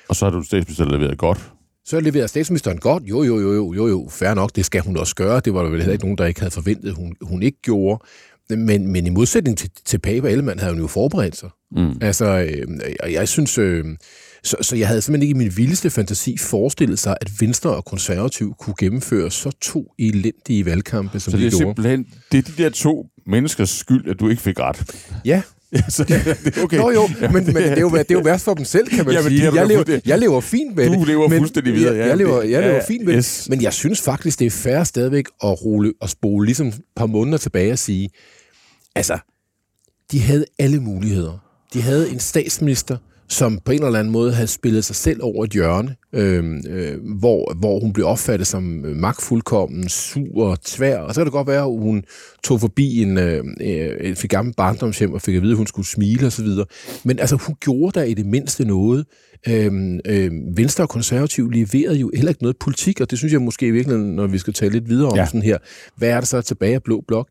Og 0.09 0.15
så 0.15 0.25
har 0.25 0.31
du 0.31 0.43
statsminister 0.43 0.85
leveret 0.85 1.17
godt. 1.17 1.51
Så 1.85 1.99
leverede 1.99 2.27
statsministeren 2.27 2.77
godt. 2.77 3.03
Jo, 3.03 3.23
jo, 3.23 3.39
jo, 3.39 3.53
jo, 3.53 3.73
jo, 3.73 3.87
jo, 3.87 4.07
fair 4.09 4.33
nok, 4.33 4.55
det 4.55 4.65
skal 4.65 4.81
hun 4.81 4.97
også 4.97 5.15
gøre. 5.15 5.39
Det 5.39 5.53
var 5.53 5.63
der 5.63 5.69
vel 5.69 5.79
heller 5.79 5.93
ikke 5.93 6.05
nogen, 6.05 6.17
der 6.17 6.25
ikke 6.25 6.39
havde 6.39 6.51
forventet, 6.51 6.93
hun, 6.93 7.15
hun 7.21 7.43
ikke 7.43 7.61
gjorde. 7.61 8.03
Men, 8.49 8.87
men 8.87 9.07
i 9.07 9.09
modsætning 9.09 9.57
til, 9.57 9.69
til 9.85 9.99
Pape 9.99 10.27
og 10.27 10.31
Ellemann 10.31 10.59
havde 10.59 10.73
hun 10.73 10.81
jo 10.81 10.87
forberedt 10.87 11.37
sig. 11.37 11.49
Mm. 11.71 11.97
Altså, 12.01 12.25
øh, 12.25 12.79
jeg, 13.03 13.13
jeg 13.13 13.27
synes... 13.27 13.57
Øh, 13.57 13.85
så, 14.45 14.57
så 14.61 14.75
jeg 14.75 14.87
havde 14.87 15.01
simpelthen 15.01 15.29
ikke 15.29 15.39
i 15.39 15.43
min 15.43 15.57
vildeste 15.57 15.89
fantasi 15.89 16.37
forestillet 16.37 16.99
sig, 16.99 17.17
at 17.21 17.31
Venstre 17.39 17.69
og 17.69 17.85
Konservativ 17.85 18.53
kunne 18.59 18.73
gennemføre 18.79 19.31
så 19.31 19.51
to 19.61 19.93
elendige 19.99 20.65
valgkampe, 20.65 21.19
som 21.19 21.31
så 21.31 21.37
de 21.37 21.43
det 21.43 21.47
er 21.47 21.51
gjorde. 21.51 21.63
simpelthen 21.63 22.05
det 22.31 22.37
er 22.37 22.41
de 22.41 22.63
der 22.63 22.69
to 22.69 23.07
menneskers 23.25 23.69
skyld, 23.69 24.09
at 24.09 24.19
du 24.19 24.29
ikke 24.29 24.41
fik 24.41 24.59
ret? 24.59 24.95
Ja, 25.25 25.41
så 25.89 26.03
det 26.03 26.27
er 26.57 26.63
okay. 26.63 26.77
Nå 26.77 26.91
jo, 26.91 27.09
men, 27.21 27.33
men 27.33 27.45
det, 27.45 27.65
er 27.65 27.81
jo, 27.81 27.89
det 27.89 28.11
er 28.11 28.15
jo 28.15 28.19
værst 28.19 28.43
for 28.43 28.53
dem 28.53 28.65
selv, 28.65 28.87
kan 28.87 29.05
man 29.05 29.13
ja, 29.13 29.21
sige. 29.21 29.55
Jeg 29.55 29.67
lever, 29.67 29.99
jeg 30.05 30.19
lever 30.19 30.41
fint 30.41 30.75
med 30.75 30.85
du 30.85 30.91
det. 30.91 30.99
Du 30.99 31.05
lever 31.05 31.29
fuldstændig 31.29 31.73
videre, 31.73 31.95
ja. 31.95 32.07
Jeg 32.07 32.17
lever, 32.17 32.41
jeg 32.41 32.61
lever 32.61 32.73
ja, 32.73 32.85
fint 32.87 33.05
med 33.05 33.15
yes. 33.15 33.37
det. 33.37 33.49
Men 33.49 33.61
jeg 33.61 33.73
synes 33.73 34.01
faktisk, 34.01 34.39
det 34.39 34.45
er 34.45 34.51
fair 34.51 34.83
stadigvæk 34.83 35.25
at 35.43 35.65
rulle 35.65 35.93
og 36.01 36.09
spole 36.09 36.45
ligesom 36.45 36.67
et 36.67 36.81
par 36.95 37.05
måneder 37.05 37.37
tilbage 37.37 37.71
og 37.71 37.79
sige, 37.79 38.09
altså, 38.95 39.17
de 40.11 40.19
havde 40.19 40.45
alle 40.59 40.79
muligheder. 40.79 41.37
De 41.73 41.81
havde 41.81 42.09
en 42.09 42.19
statsminister, 42.19 42.97
som 43.27 43.59
på 43.65 43.71
en 43.71 43.83
eller 43.83 43.99
anden 43.99 44.13
måde 44.13 44.33
havde 44.33 44.47
spillet 44.47 44.85
sig 44.85 44.95
selv 44.95 45.19
over 45.23 45.43
et 45.45 45.51
hjørne, 45.51 45.95
øh, 46.13 46.43
øh, 46.69 46.97
hvor, 47.19 47.53
hvor 47.53 47.79
hun 47.79 47.93
blev 47.93 48.05
opfattet 48.05 48.47
som 48.47 48.63
magtfuldkommen, 48.95 49.89
sur 49.89 50.49
og 50.49 50.61
tvær. 50.61 50.97
Og 50.97 51.13
så 51.13 51.19
kan 51.19 51.25
det 51.25 51.33
godt 51.33 51.47
være, 51.47 51.63
at 51.63 51.79
hun 51.79 52.03
tog 52.43 52.59
forbi 52.59 53.01
en, 53.01 53.17
øh, 53.17 53.43
et 53.61 54.25
gammelt 54.29 54.57
barndomshjem 54.57 55.13
og 55.13 55.21
fik 55.21 55.35
at 55.35 55.41
vide, 55.41 55.51
at 55.51 55.57
hun 55.57 55.67
skulle 55.67 55.87
smile 55.87 56.27
osv. 56.27 56.47
Men 57.03 57.19
altså, 57.19 57.35
hun 57.35 57.55
gjorde 57.59 57.99
der 57.99 58.05
i 58.05 58.13
det 58.13 58.25
mindste 58.25 58.65
noget. 58.65 59.05
Øh, 59.47 59.99
øh, 60.05 60.31
Venstre 60.57 60.83
og 60.83 60.89
konservativ 60.89 61.49
leverede 61.49 61.97
jo 61.97 62.11
heller 62.15 62.29
ikke 62.29 62.43
noget 62.43 62.57
politik, 62.57 63.01
og 63.01 63.11
det 63.11 63.17
synes 63.17 63.33
jeg 63.33 63.41
måske 63.41 63.67
i 63.67 63.71
virkeligheden, 63.71 64.15
når 64.15 64.27
vi 64.27 64.37
skal 64.37 64.53
tale 64.53 64.71
lidt 64.71 64.89
videre 64.89 65.09
om 65.09 65.17
ja. 65.17 65.25
sådan 65.25 65.41
her, 65.41 65.57
hvad 65.95 66.09
er 66.09 66.19
der 66.19 66.25
så 66.25 66.41
tilbage 66.41 66.75
af 66.75 66.83
Blå 66.83 67.03
Blok? 67.07 67.27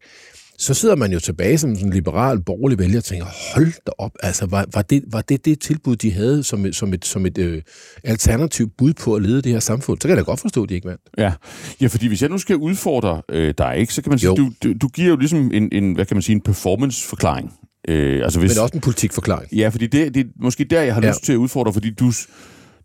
Så 0.62 0.74
sidder 0.74 0.96
man 0.96 1.12
jo 1.12 1.20
tilbage 1.20 1.58
som 1.58 1.70
en 1.70 1.90
liberal, 1.90 2.42
borgerlig 2.42 2.78
vælger 2.78 2.98
og 2.98 3.04
tænker, 3.04 3.26
hold 3.54 3.72
da 3.86 3.92
op, 3.98 4.10
altså 4.22 4.46
var, 4.46 4.66
var, 4.74 4.82
det, 4.82 5.04
var 5.12 5.20
det 5.20 5.44
det 5.44 5.60
tilbud, 5.60 5.96
de 5.96 6.12
havde 6.12 6.42
som 6.42 6.66
et, 6.66 6.74
som 6.76 6.94
et, 6.94 7.04
som 7.04 7.26
et 7.26 7.38
øh, 7.38 7.62
alternativ 8.04 8.70
bud 8.78 8.92
på 8.92 9.14
at 9.14 9.22
lede 9.22 9.42
det 9.42 9.52
her 9.52 9.60
samfund? 9.60 10.00
Så 10.00 10.08
kan 10.08 10.16
jeg 10.16 10.24
da 10.24 10.30
godt 10.30 10.40
forstå, 10.40 10.62
at 10.62 10.68
de 10.68 10.74
ikke 10.74 10.88
vandt. 10.88 11.02
Ja, 11.18 11.32
ja 11.80 11.86
fordi 11.86 12.06
hvis 12.06 12.22
jeg 12.22 12.30
nu 12.30 12.38
skal 12.38 12.56
udfordre 12.56 13.22
øh, 13.28 13.54
dig, 13.58 13.76
ikke, 13.78 13.94
så 13.94 14.02
kan 14.02 14.10
man 14.10 14.18
sige, 14.18 14.36
du, 14.36 14.52
du, 14.62 14.72
du 14.82 14.88
giver 14.88 15.08
jo 15.08 15.16
ligesom 15.16 15.50
en, 15.54 15.68
en, 15.72 15.94
hvad 15.94 16.04
kan 16.04 16.16
man 16.16 16.22
sige, 16.22 16.34
en 16.34 16.40
performance-forklaring. 16.40 17.52
Øh, 17.88 18.24
altså 18.24 18.40
hvis, 18.40 18.56
Men 18.56 18.62
også 18.62 18.74
en 18.74 18.80
politikforklaring. 18.80 19.52
Ja, 19.54 19.68
fordi 19.68 19.86
det, 19.86 20.14
det 20.14 20.20
er 20.20 20.30
måske 20.42 20.64
der, 20.64 20.82
jeg 20.82 20.94
har 20.94 21.02
ja. 21.02 21.08
lyst 21.08 21.24
til 21.24 21.32
at 21.32 21.36
udfordre, 21.36 21.72
fordi 21.72 21.90
du, 21.90 22.12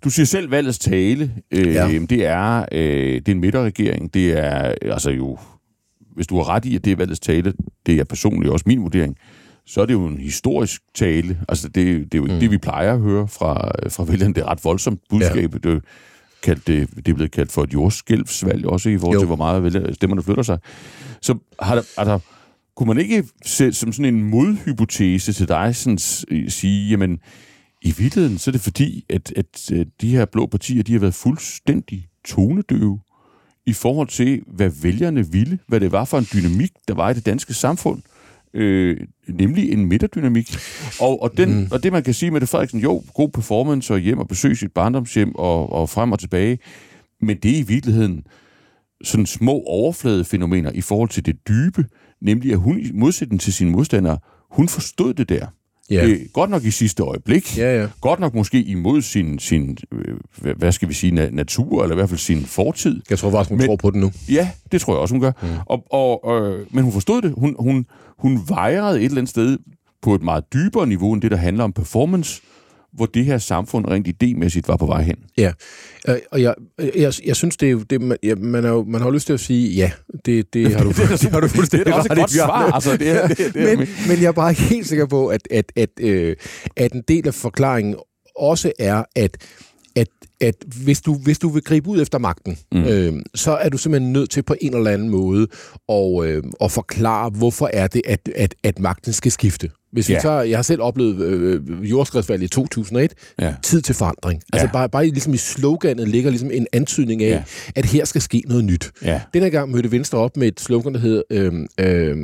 du 0.04 0.10
siger 0.10 0.26
selv 0.26 0.52
valgets 0.52 0.80
tale. 0.80 1.32
Øh, 1.52 1.74
ja. 1.74 2.00
Det 2.10 2.26
er 2.26 2.66
øh, 2.72 3.16
det 3.16 3.28
er 3.28 3.32
en 3.32 3.40
midterregering. 3.40 4.14
Det 4.14 4.38
er 4.38 4.74
altså 4.82 5.10
jo 5.10 5.38
hvis 6.18 6.28
du 6.28 6.36
har 6.36 6.50
ret 6.50 6.66
i, 6.66 6.76
at 6.76 6.86
det 6.86 6.92
er 6.92 6.96
valgets 6.96 7.20
tale, 7.20 7.54
det 7.86 8.00
er 8.00 8.04
personligt 8.04 8.52
også 8.52 8.64
min 8.68 8.82
vurdering, 8.82 9.18
så 9.66 9.82
er 9.82 9.86
det 9.86 9.94
jo 9.94 10.06
en 10.06 10.18
historisk 10.18 10.82
tale. 10.96 11.40
Altså, 11.50 11.68
det, 11.68 11.86
det 11.86 12.14
er 12.14 12.18
jo 12.18 12.24
ikke 12.24 12.34
mm. 12.34 12.40
det, 12.40 12.52
vi 12.52 12.58
plejer 12.58 12.94
at 12.94 13.00
høre 13.00 13.28
fra, 13.28 13.72
fra 13.90 14.04
vælgerne. 14.04 14.34
Det 14.34 14.42
er 14.42 14.46
ret 14.46 14.64
voldsomt 14.64 15.00
budskab. 15.10 15.54
Ja. 15.54 15.70
Det, 15.70 15.84
kaldt, 16.44 16.68
det, 16.68 16.90
det 16.96 17.08
er 17.08 17.14
blevet 17.14 17.32
kaldt 17.32 17.52
for 17.52 17.64
et 17.64 17.74
jordskælvsvalg, 17.74 18.66
også 18.66 18.90
i 18.90 18.98
forhold 18.98 19.16
jo. 19.16 19.22
til, 19.22 19.28
hvor 19.28 19.36
meget 19.36 19.64
vælger, 19.64 19.94
stemmerne 19.94 20.24
flytter 20.24 20.44
sig. 20.44 20.60
Så 21.22 21.38
har 21.60 21.76
der, 21.76 21.84
altså, 21.98 22.20
kunne 22.76 22.88
man 22.88 22.98
ikke 22.98 23.24
se, 23.46 23.74
som 23.74 23.92
sådan 23.92 24.16
en 24.16 24.24
modhypotese 24.24 25.34
til 25.34 25.48
dig 25.48 25.76
sådan, 25.76 25.98
sige, 26.48 26.90
jamen, 26.90 27.20
i 27.82 27.94
virkeligheden, 27.98 28.38
så 28.38 28.50
er 28.50 28.52
det 28.52 28.62
fordi, 28.62 29.06
at, 29.10 29.34
at, 29.36 29.72
at 29.72 29.88
de 30.02 30.10
her 30.10 30.26
blå 30.26 30.46
partier, 30.46 30.84
de 30.84 30.92
har 30.92 31.00
været 31.00 31.14
fuldstændig 31.14 32.08
tonedøve 32.26 33.00
i 33.68 33.74
forhold 33.74 34.08
til, 34.08 34.42
hvad 34.48 34.72
vælgerne 34.82 35.32
ville, 35.32 35.60
hvad 35.68 35.80
det 35.80 35.92
var 35.92 36.06
for 36.06 36.18
en 36.18 36.28
dynamik, 36.34 36.72
der 36.88 36.94
var 36.94 37.10
i 37.10 37.14
det 37.14 37.26
danske 37.26 37.54
samfund, 37.54 38.02
øh, 38.54 38.98
nemlig 39.28 39.72
en 39.72 39.86
midterdynamik. 39.86 40.58
Og, 41.00 41.22
og, 41.22 41.38
den, 41.38 41.60
mm. 41.60 41.68
og 41.72 41.84
det, 41.84 41.92
man 41.92 42.04
kan 42.04 42.14
sige 42.14 42.32
med 42.32 42.42
det, 42.42 42.50
Frederiksen, 42.50 42.80
jo, 42.80 43.04
god 43.14 43.30
performance 43.30 43.94
og 43.94 44.00
hjem 44.00 44.20
og 44.20 44.28
besøg 44.28 44.58
sit 44.58 44.72
barndomshjem 44.72 45.36
og, 45.36 45.72
og 45.74 45.90
frem 45.90 46.12
og 46.12 46.20
tilbage, 46.20 46.60
men 47.22 47.38
det 47.38 47.52
er 47.52 47.60
i 47.60 47.62
virkeligheden 47.62 48.24
sådan 49.04 49.26
små 49.26 49.52
overfladefænomener 49.52 50.72
i 50.72 50.82
forhold 50.82 51.10
til 51.10 51.26
det 51.26 51.48
dybe, 51.48 51.86
nemlig 52.22 52.52
at 52.52 52.58
hun 52.58 52.80
i 52.80 52.92
modsætning 52.94 53.42
til 53.42 53.54
sine 53.54 53.72
modstandere, 53.72 54.18
hun 54.52 54.70
forstod 54.70 55.14
det 55.14 55.30
der. 55.30 55.48
Ja. 55.90 56.08
Øh, 56.08 56.20
godt 56.34 56.50
nok 56.50 56.64
i 56.64 56.72
sidste 56.72 57.04
øjeblik. 57.04 57.58
Ja, 57.58 57.82
ja. 57.82 57.88
Godt 58.02 58.20
nok 58.20 58.34
måske 58.34 58.62
imod 58.62 59.02
sin, 59.02 59.40
sin 59.40 59.78
øh, 59.92 60.18
hvad 60.58 60.72
skal 60.72 60.90
vi 60.90 60.94
sige, 60.94 61.12
natur, 61.32 61.84
eller 61.84 61.96
i 61.96 61.98
hvert 61.98 62.10
fald 62.10 62.20
sin 62.20 62.46
fortid. 62.46 63.02
Jeg 63.10 63.20
tror 63.20 63.32
faktisk, 63.32 63.50
hun 63.50 63.58
men, 63.58 63.68
tror 63.68 63.76
på 63.76 63.92
det 63.92 64.00
nu. 64.00 64.12
Ja, 64.30 64.50
det 64.72 64.82
tror 64.82 64.94
jeg 64.94 65.00
også, 65.00 65.14
hun 65.14 65.22
gør. 65.22 65.32
Mm. 65.42 65.48
Og, 65.66 65.94
og, 65.94 66.42
øh, 66.42 66.66
men 66.72 66.84
hun 66.84 66.94
forstod 66.94 67.22
det. 67.22 67.34
Hun, 67.38 67.56
hun, 67.60 67.86
hun 68.18 68.40
vejrede 68.48 69.00
et 69.00 69.06
eller 69.06 69.18
andet 69.18 69.30
sted 69.30 69.58
på 70.02 70.16
et 70.16 70.22
meget 70.22 70.54
dybere 70.54 70.88
niveau, 70.88 71.14
end 71.14 71.22
det, 71.22 71.32
der 71.32 71.38
handler 71.38 71.64
om 71.64 71.74
performance, 71.74 72.42
hvor 72.98 73.06
det 73.06 73.26
her 73.26 73.38
samfund 73.38 73.88
rent 73.88 74.08
idémæssigt 74.08 74.62
var 74.68 74.78
på 74.78 74.86
vej 74.86 75.02
hen. 75.02 75.16
Ja, 75.38 75.52
øh, 76.08 76.16
og 76.32 76.42
jeg, 76.42 76.56
jeg, 76.96 77.14
jeg 77.26 77.36
synes, 77.36 77.58
det 77.58 77.68
er 77.68 77.72
jo, 77.72 77.80
det, 77.80 78.02
man, 78.02 78.18
ja, 78.24 78.36
man, 78.36 78.66
er 78.66 78.70
jo, 78.70 78.84
man 78.84 79.02
har 79.02 79.08
jo 79.08 79.14
lyst 79.14 79.26
til 79.26 79.34
at 79.34 79.40
sige, 79.40 79.70
ja, 79.70 79.92
det, 80.26 80.54
det 80.54 80.72
har 80.76 80.84
du, 80.84 80.90
det, 81.22 81.30
har 81.32 81.40
du 81.40 81.48
fuldstændig 81.48 81.86
Det 81.86 81.92
er 81.94 81.98
også 81.98 82.10
et 82.12 82.18
godt 82.18 82.32
svar. 82.32 82.72
Altså, 82.72 82.98
det 82.98 83.10
er, 83.10 83.28
det, 83.38 83.38
det, 83.38 83.78
men, 83.78 83.88
men 84.08 84.22
jeg 84.22 84.28
er 84.28 84.32
bare 84.32 84.54
helt 84.54 84.88
sikker 84.88 85.06
på, 85.06 85.28
at, 85.28 85.48
at, 85.52 85.72
at, 85.76 85.90
øh, 86.00 86.36
at 86.76 86.92
en 86.92 87.04
del 87.08 87.28
af 87.28 87.34
forklaringen 87.34 87.96
også 88.36 88.72
er, 88.80 89.04
at 89.16 89.38
at, 89.96 90.08
at 90.42 90.56
hvis, 90.84 91.02
du, 91.02 91.14
hvis 91.14 91.40
du 91.40 91.50
vil 91.50 91.64
gribe 91.64 91.90
ud 91.90 92.02
efter 92.02 92.18
magten, 92.18 92.58
mm. 92.72 92.84
øh, 92.84 93.14
så 93.36 93.52
er 93.52 93.70
du 93.70 93.78
simpelthen 93.78 94.14
nødt 94.14 94.30
til 94.30 94.44
på 94.44 94.56
en 94.62 94.76
eller 94.76 94.92
anden 94.92 95.10
måde 95.10 95.48
at, 95.90 96.26
øh, 96.26 96.44
at 96.62 96.72
forklare, 96.72 97.30
hvorfor 97.30 97.70
er 97.74 97.88
det, 97.88 98.02
at, 98.06 98.30
at, 98.36 98.56
at 98.64 98.80
magten 98.80 99.14
skal 99.14 99.32
skifte. 99.32 99.70
Hvis 99.92 100.10
vi 100.10 100.14
ja. 100.14 100.20
tager, 100.20 100.42
jeg 100.42 100.58
har 100.58 100.64
selv 100.64 100.82
oplevet 100.82 101.22
øh, 101.22 101.90
jordskredsvalget 101.90 102.46
i 102.46 102.50
2001, 102.50 103.14
ja. 103.40 103.56
tid 103.64 103.82
til 103.82 103.96
forandring. 103.96 104.42
Altså 104.54 104.68
ja. 104.68 104.72
bare, 104.72 104.90
bare 104.90 105.08
ligesom 105.08 105.34
i 105.34 105.38
sloganet 105.38 106.08
ligger 106.08 106.30
ligesom 106.30 106.52
en 106.52 106.68
antydning 106.74 107.24
af, 107.24 107.30
ja. 107.30 107.44
at 107.76 107.86
her 107.86 108.06
skal 108.06 108.22
ske 108.22 108.44
noget 108.48 108.66
nyt. 108.66 108.92
Ja. 109.04 109.22
Denne 109.34 109.50
gang 109.50 109.72
mødte 109.72 109.92
Venstre 109.92 110.18
op 110.18 110.38
med 110.38 110.48
et 110.48 110.60
slogan, 110.60 110.94
der 110.94 111.00
hedder 111.00 111.22
øh, 111.32 111.54
øh, 111.80 112.18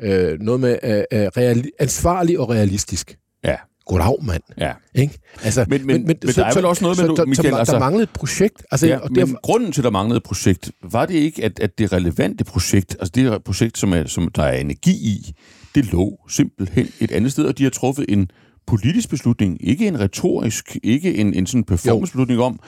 øh, 0.00 0.40
noget 0.40 0.60
med 0.60 0.78
øh, 0.82 1.04
øh 1.12 1.28
reali- 1.38 1.70
ansvarlig 1.78 2.38
og 2.38 2.50
realistisk. 2.50 3.16
Ja 3.44 3.56
goddag, 3.86 4.16
mand. 4.22 4.42
Ja. 4.58 4.72
Ikke? 4.94 5.18
Altså, 5.42 5.64
men, 5.68 5.86
men, 5.86 6.06
men, 6.06 6.18
men 6.22 6.32
så, 6.32 6.40
der 6.40 6.46
er 6.46 6.54
vel 6.54 6.64
også 6.64 6.84
noget 6.84 6.98
med, 6.98 7.06
så, 7.06 7.14
du, 7.14 7.24
Michael, 7.28 7.52
der, 7.52 7.58
altså, 7.58 7.72
der 7.72 7.80
manglede 7.80 8.02
et 8.02 8.10
projekt. 8.10 8.64
Altså, 8.70 8.86
ja, 8.86 8.96
og 8.96 9.08
men 9.10 9.16
derfor... 9.16 9.38
grunden 9.42 9.72
til, 9.72 9.84
der 9.84 9.90
manglede 9.90 10.16
et 10.16 10.22
projekt, 10.22 10.72
var 10.82 11.06
det 11.06 11.14
ikke, 11.14 11.44
at, 11.44 11.60
at 11.60 11.78
det 11.78 11.92
relevante 11.92 12.44
projekt, 12.44 12.96
altså 13.00 13.12
det 13.14 13.44
projekt, 13.44 13.78
som, 13.78 13.92
er, 13.92 14.06
som 14.06 14.28
der 14.28 14.42
er 14.42 14.56
energi 14.56 14.92
i, 14.92 15.32
det 15.74 15.92
lå 15.92 16.18
simpelthen 16.28 16.88
et 17.00 17.12
andet 17.12 17.32
sted, 17.32 17.44
og 17.44 17.58
de 17.58 17.62
har 17.62 17.70
truffet 17.70 18.04
en 18.08 18.30
politisk 18.66 19.08
beslutning, 19.08 19.58
ikke 19.60 19.88
en 19.88 20.00
retorisk, 20.00 20.76
ikke 20.82 21.14
en, 21.16 21.34
en 21.34 21.46
sådan 21.46 21.64
performance-beslutning 21.64 22.40
om, 22.40 22.60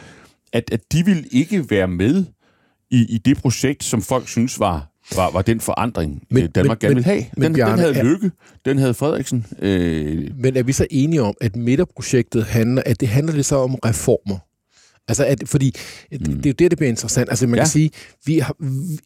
at, 0.53 0.65
at 0.73 0.93
de 0.93 1.05
vil 1.05 1.29
ikke 1.31 1.71
være 1.71 1.89
med 1.89 2.25
i, 2.91 3.07
i 3.09 3.19
det 3.19 3.37
projekt, 3.37 3.85
som 3.85 4.03
folk 4.03 4.29
synes 4.29 4.61
var 4.61 4.93
var, 5.15 5.31
var 5.31 5.43
den 5.43 5.61
forandring, 5.61 6.23
men, 6.31 6.43
øh, 6.43 6.49
Danmark 6.55 6.83
men, 6.83 6.89
gerne 6.89 6.95
ville 6.95 7.05
have. 7.05 7.21
Den, 7.35 7.43
men, 7.43 7.53
Bjarne, 7.53 7.73
den 7.73 7.95
havde 7.95 8.09
Lykke, 8.09 8.31
den 8.65 8.79
havde 8.79 8.95
Frederiksen. 8.95 9.47
Øh... 9.59 10.31
Men 10.39 10.57
er 10.57 10.63
vi 10.63 10.73
så 10.73 10.87
enige 10.91 11.23
om, 11.23 11.35
at 11.41 11.57
midterprojektet 11.57 12.45
handler, 12.45 12.83
at 12.87 13.01
det 13.01 13.09
handler 13.09 13.35
det 13.35 13.45
så 13.45 13.57
om 13.57 13.75
reformer? 13.75 14.39
Altså, 15.09 15.25
at, 15.25 15.43
fordi 15.47 15.75
mm. 16.13 16.19
det 16.19 16.47
er 16.47 16.51
jo 16.51 16.55
det, 16.59 16.71
det 16.71 16.79
bliver 16.79 16.89
interessant. 16.89 17.31
Altså, 17.31 17.47
man 17.47 17.55
ja. 17.55 17.63
kan 17.63 17.69
sige, 17.69 17.91
vi 18.27 18.39
har, 18.39 18.57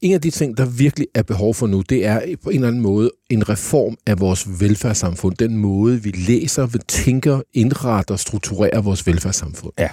en 0.02 0.14
af 0.14 0.20
de 0.20 0.30
ting, 0.30 0.56
der 0.56 0.66
virkelig 0.66 1.06
er 1.14 1.22
behov 1.22 1.54
for 1.54 1.66
nu, 1.66 1.80
det 1.80 2.06
er 2.06 2.36
på 2.42 2.50
en 2.50 2.56
eller 2.56 2.68
anden 2.68 2.82
måde 2.82 3.10
en 3.30 3.48
reform 3.48 3.96
af 4.06 4.20
vores 4.20 4.60
velfærdssamfund, 4.60 5.36
den 5.36 5.56
måde, 5.56 6.02
vi 6.02 6.10
læser, 6.10 6.66
vi 6.66 6.78
tænker, 6.88 7.40
indretter, 7.54 8.16
strukturerer 8.16 8.80
vores 8.80 9.06
velfærdssamfund. 9.06 9.72
Ja. 9.78 9.88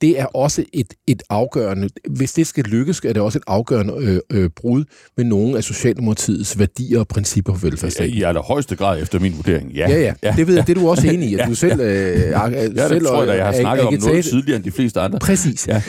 Det 0.00 0.20
er 0.20 0.24
også 0.26 0.64
et, 0.72 0.94
et 1.06 1.22
afgørende, 1.30 1.88
hvis 2.10 2.32
det 2.32 2.46
skal 2.46 2.64
lykkes, 2.64 3.00
er 3.04 3.12
det 3.12 3.22
også 3.22 3.38
et 3.38 3.44
afgørende 3.46 3.94
øh, 3.98 4.20
øh, 4.30 4.50
brud 4.56 4.84
med 5.16 5.24
nogle 5.24 5.56
af 5.56 5.64
Socialdemokratiets 5.64 6.58
værdier 6.58 6.98
og 6.98 7.08
principper 7.08 7.54
for 7.54 7.66
velfærdsstaten. 7.66 8.14
I 8.14 8.22
allerhøjeste 8.22 8.76
grad 8.76 9.02
efter 9.02 9.18
min 9.18 9.36
vurdering, 9.36 9.72
ja. 9.72 9.90
Ja, 9.90 10.00
ja, 10.00 10.14
ja. 10.22 10.34
det 10.36 10.46
ved 10.46 10.54
jeg, 10.54 10.66
det 10.66 10.76
er 10.76 10.80
du 10.80 10.88
også 10.88 11.08
enig 11.12 11.30
i, 11.30 11.34
at 11.34 11.48
du 11.48 11.54
selv... 11.54 11.80
Øh, 11.80 11.86
ja, 11.86 12.66
det 12.68 12.88
selv 12.88 13.06
tror 13.06 13.18
jeg 13.18 13.28
da, 13.28 13.32
jeg 13.32 13.46
har 13.46 13.52
snakket 13.52 13.86
om 13.86 13.94
noget 13.94 14.24
tidligere 14.24 14.56
end 14.56 14.64
de 14.64 14.70
fleste 14.70 15.00
andre. 15.00 15.18
Præcis. 15.18 15.68
Ja. 15.68 15.82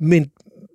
Men, 0.00 0.26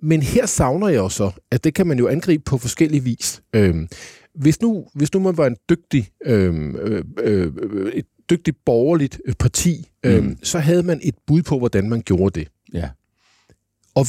men 0.02 0.22
her 0.22 0.46
savner 0.46 0.88
jeg 0.88 1.00
også, 1.00 1.16
så, 1.16 1.30
at 1.50 1.64
det 1.64 1.74
kan 1.74 1.86
man 1.86 1.98
jo 1.98 2.08
angribe 2.08 2.42
på 2.46 2.58
forskellige 2.58 3.04
vis. 3.04 3.40
Øhm, 3.54 3.88
hvis 4.34 4.62
nu, 4.62 4.86
hvis 4.94 5.14
nu 5.14 5.20
man 5.20 5.36
var 5.36 5.46
en 5.46 5.56
dygtig, 5.70 6.08
øhm, 6.26 6.76
øh, 6.76 7.04
øh, 7.22 7.52
et 7.92 8.06
dygtigt 8.30 8.56
borgerligt 8.64 9.20
parti, 9.38 9.90
øhm, 10.04 10.24
mm. 10.24 10.36
så 10.42 10.58
havde 10.58 10.82
man 10.82 11.00
et 11.02 11.14
bud 11.26 11.42
på, 11.42 11.58
hvordan 11.58 11.88
man 11.88 12.02
gjorde 12.02 12.40
det. 12.40 12.48
Ja. 12.74 12.88
Og, 13.94 14.06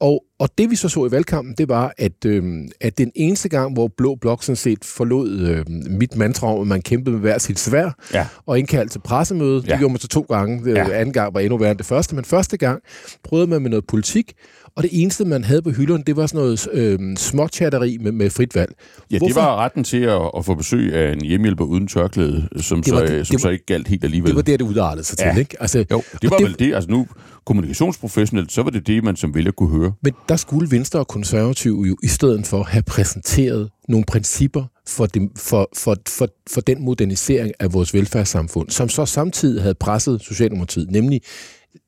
og, 0.00 0.24
og 0.38 0.48
det 0.58 0.70
vi 0.70 0.76
så 0.76 0.88
så 0.88 1.06
i 1.06 1.10
valgkampen, 1.10 1.54
det 1.58 1.68
var, 1.68 1.94
at, 1.98 2.24
øhm, 2.26 2.68
at 2.80 2.98
den 2.98 3.12
eneste 3.14 3.48
gang, 3.48 3.72
hvor 3.72 3.88
Blå 3.96 4.14
Blok 4.14 4.42
sådan 4.42 4.56
set 4.56 4.84
forlod 4.84 5.40
øhm, 5.40 5.86
mit 5.98 6.16
mantra 6.16 6.54
om, 6.54 6.60
at 6.60 6.66
man 6.66 6.82
kæmpede 6.82 7.12
med 7.12 7.20
hver 7.20 7.38
sit 7.38 7.58
svær, 7.58 7.90
ja. 8.14 8.26
og 8.46 8.58
indkaldte 8.58 8.94
til 8.94 8.98
pressemøde, 8.98 9.62
ja. 9.66 9.70
det 9.70 9.78
gjorde 9.78 9.92
man 9.92 10.00
så 10.00 10.08
to 10.08 10.20
gange, 10.20 10.64
det, 10.64 10.74
ja. 10.74 10.90
anden 10.90 11.12
gang 11.12 11.34
var 11.34 11.40
endnu 11.40 11.58
værre 11.58 11.70
end 11.70 11.78
det 11.78 11.86
første, 11.86 12.14
men 12.14 12.24
første 12.24 12.56
gang 12.56 12.82
prøvede 13.24 13.46
man 13.46 13.62
med 13.62 13.70
noget 13.70 13.86
politik, 13.86 14.32
og 14.76 14.82
det 14.82 14.90
eneste, 14.92 15.24
man 15.24 15.44
havde 15.44 15.62
på 15.62 15.70
hylderne, 15.70 16.04
det 16.06 16.16
var 16.16 16.26
sådan 16.26 16.38
noget 16.38 16.68
øh, 16.72 17.16
småchatteri 17.16 17.98
med, 18.00 18.12
med 18.12 18.30
frit 18.30 18.54
valg. 18.54 18.74
Ja, 19.10 19.18
Hvorfor? 19.18 19.26
det 19.26 19.36
var 19.36 19.56
retten 19.56 19.84
til 19.84 19.96
at, 19.96 20.30
at 20.36 20.44
få 20.44 20.54
besøg 20.54 20.94
af 20.94 21.12
en 21.12 21.20
hjemmehjælper 21.20 21.64
uden 21.64 21.88
tørklæde, 21.88 22.48
som, 22.56 22.82
det 22.82 22.92
var, 22.92 22.98
så, 22.98 23.06
det, 23.06 23.26
som 23.26 23.36
det 23.36 23.42
var, 23.42 23.48
så 23.48 23.48
ikke 23.48 23.66
galt 23.66 23.88
helt 23.88 24.04
alligevel. 24.04 24.28
Det 24.28 24.36
var 24.36 24.42
det, 24.42 24.60
det 24.60 24.66
udartede 24.66 25.04
sig 25.04 25.18
ja. 25.20 25.32
til, 25.32 25.40
ikke? 25.40 25.56
Altså, 25.60 25.78
jo, 25.90 26.02
det 26.22 26.30
var 26.30 26.36
det, 26.36 26.46
vel 26.46 26.58
det. 26.58 26.74
Altså 26.74 26.90
nu, 26.90 27.06
kommunikationsprofessionelt, 27.44 28.52
så 28.52 28.62
var 28.62 28.70
det 28.70 28.86
det, 28.86 29.04
man 29.04 29.16
som 29.16 29.34
ville 29.34 29.52
kunne 29.52 29.78
høre. 29.78 29.92
Men 30.02 30.12
der 30.28 30.36
skulle 30.36 30.70
Venstre 30.70 30.98
og 30.98 31.08
Konservative 31.08 31.84
jo 31.88 31.96
i 32.02 32.08
stedet 32.08 32.46
for 32.46 32.62
have 32.62 32.82
præsenteret 32.82 33.70
nogle 33.88 34.04
principper 34.04 34.64
for, 34.88 35.06
det, 35.06 35.30
for, 35.36 35.68
for, 35.76 35.96
for, 36.08 36.28
for 36.50 36.60
den 36.60 36.84
modernisering 36.84 37.52
af 37.60 37.72
vores 37.72 37.94
velfærdssamfund, 37.94 38.70
som 38.70 38.88
så 38.88 39.06
samtidig 39.06 39.62
havde 39.62 39.74
presset 39.74 40.20
Socialdemokratiet, 40.22 40.90
nemlig 40.90 41.20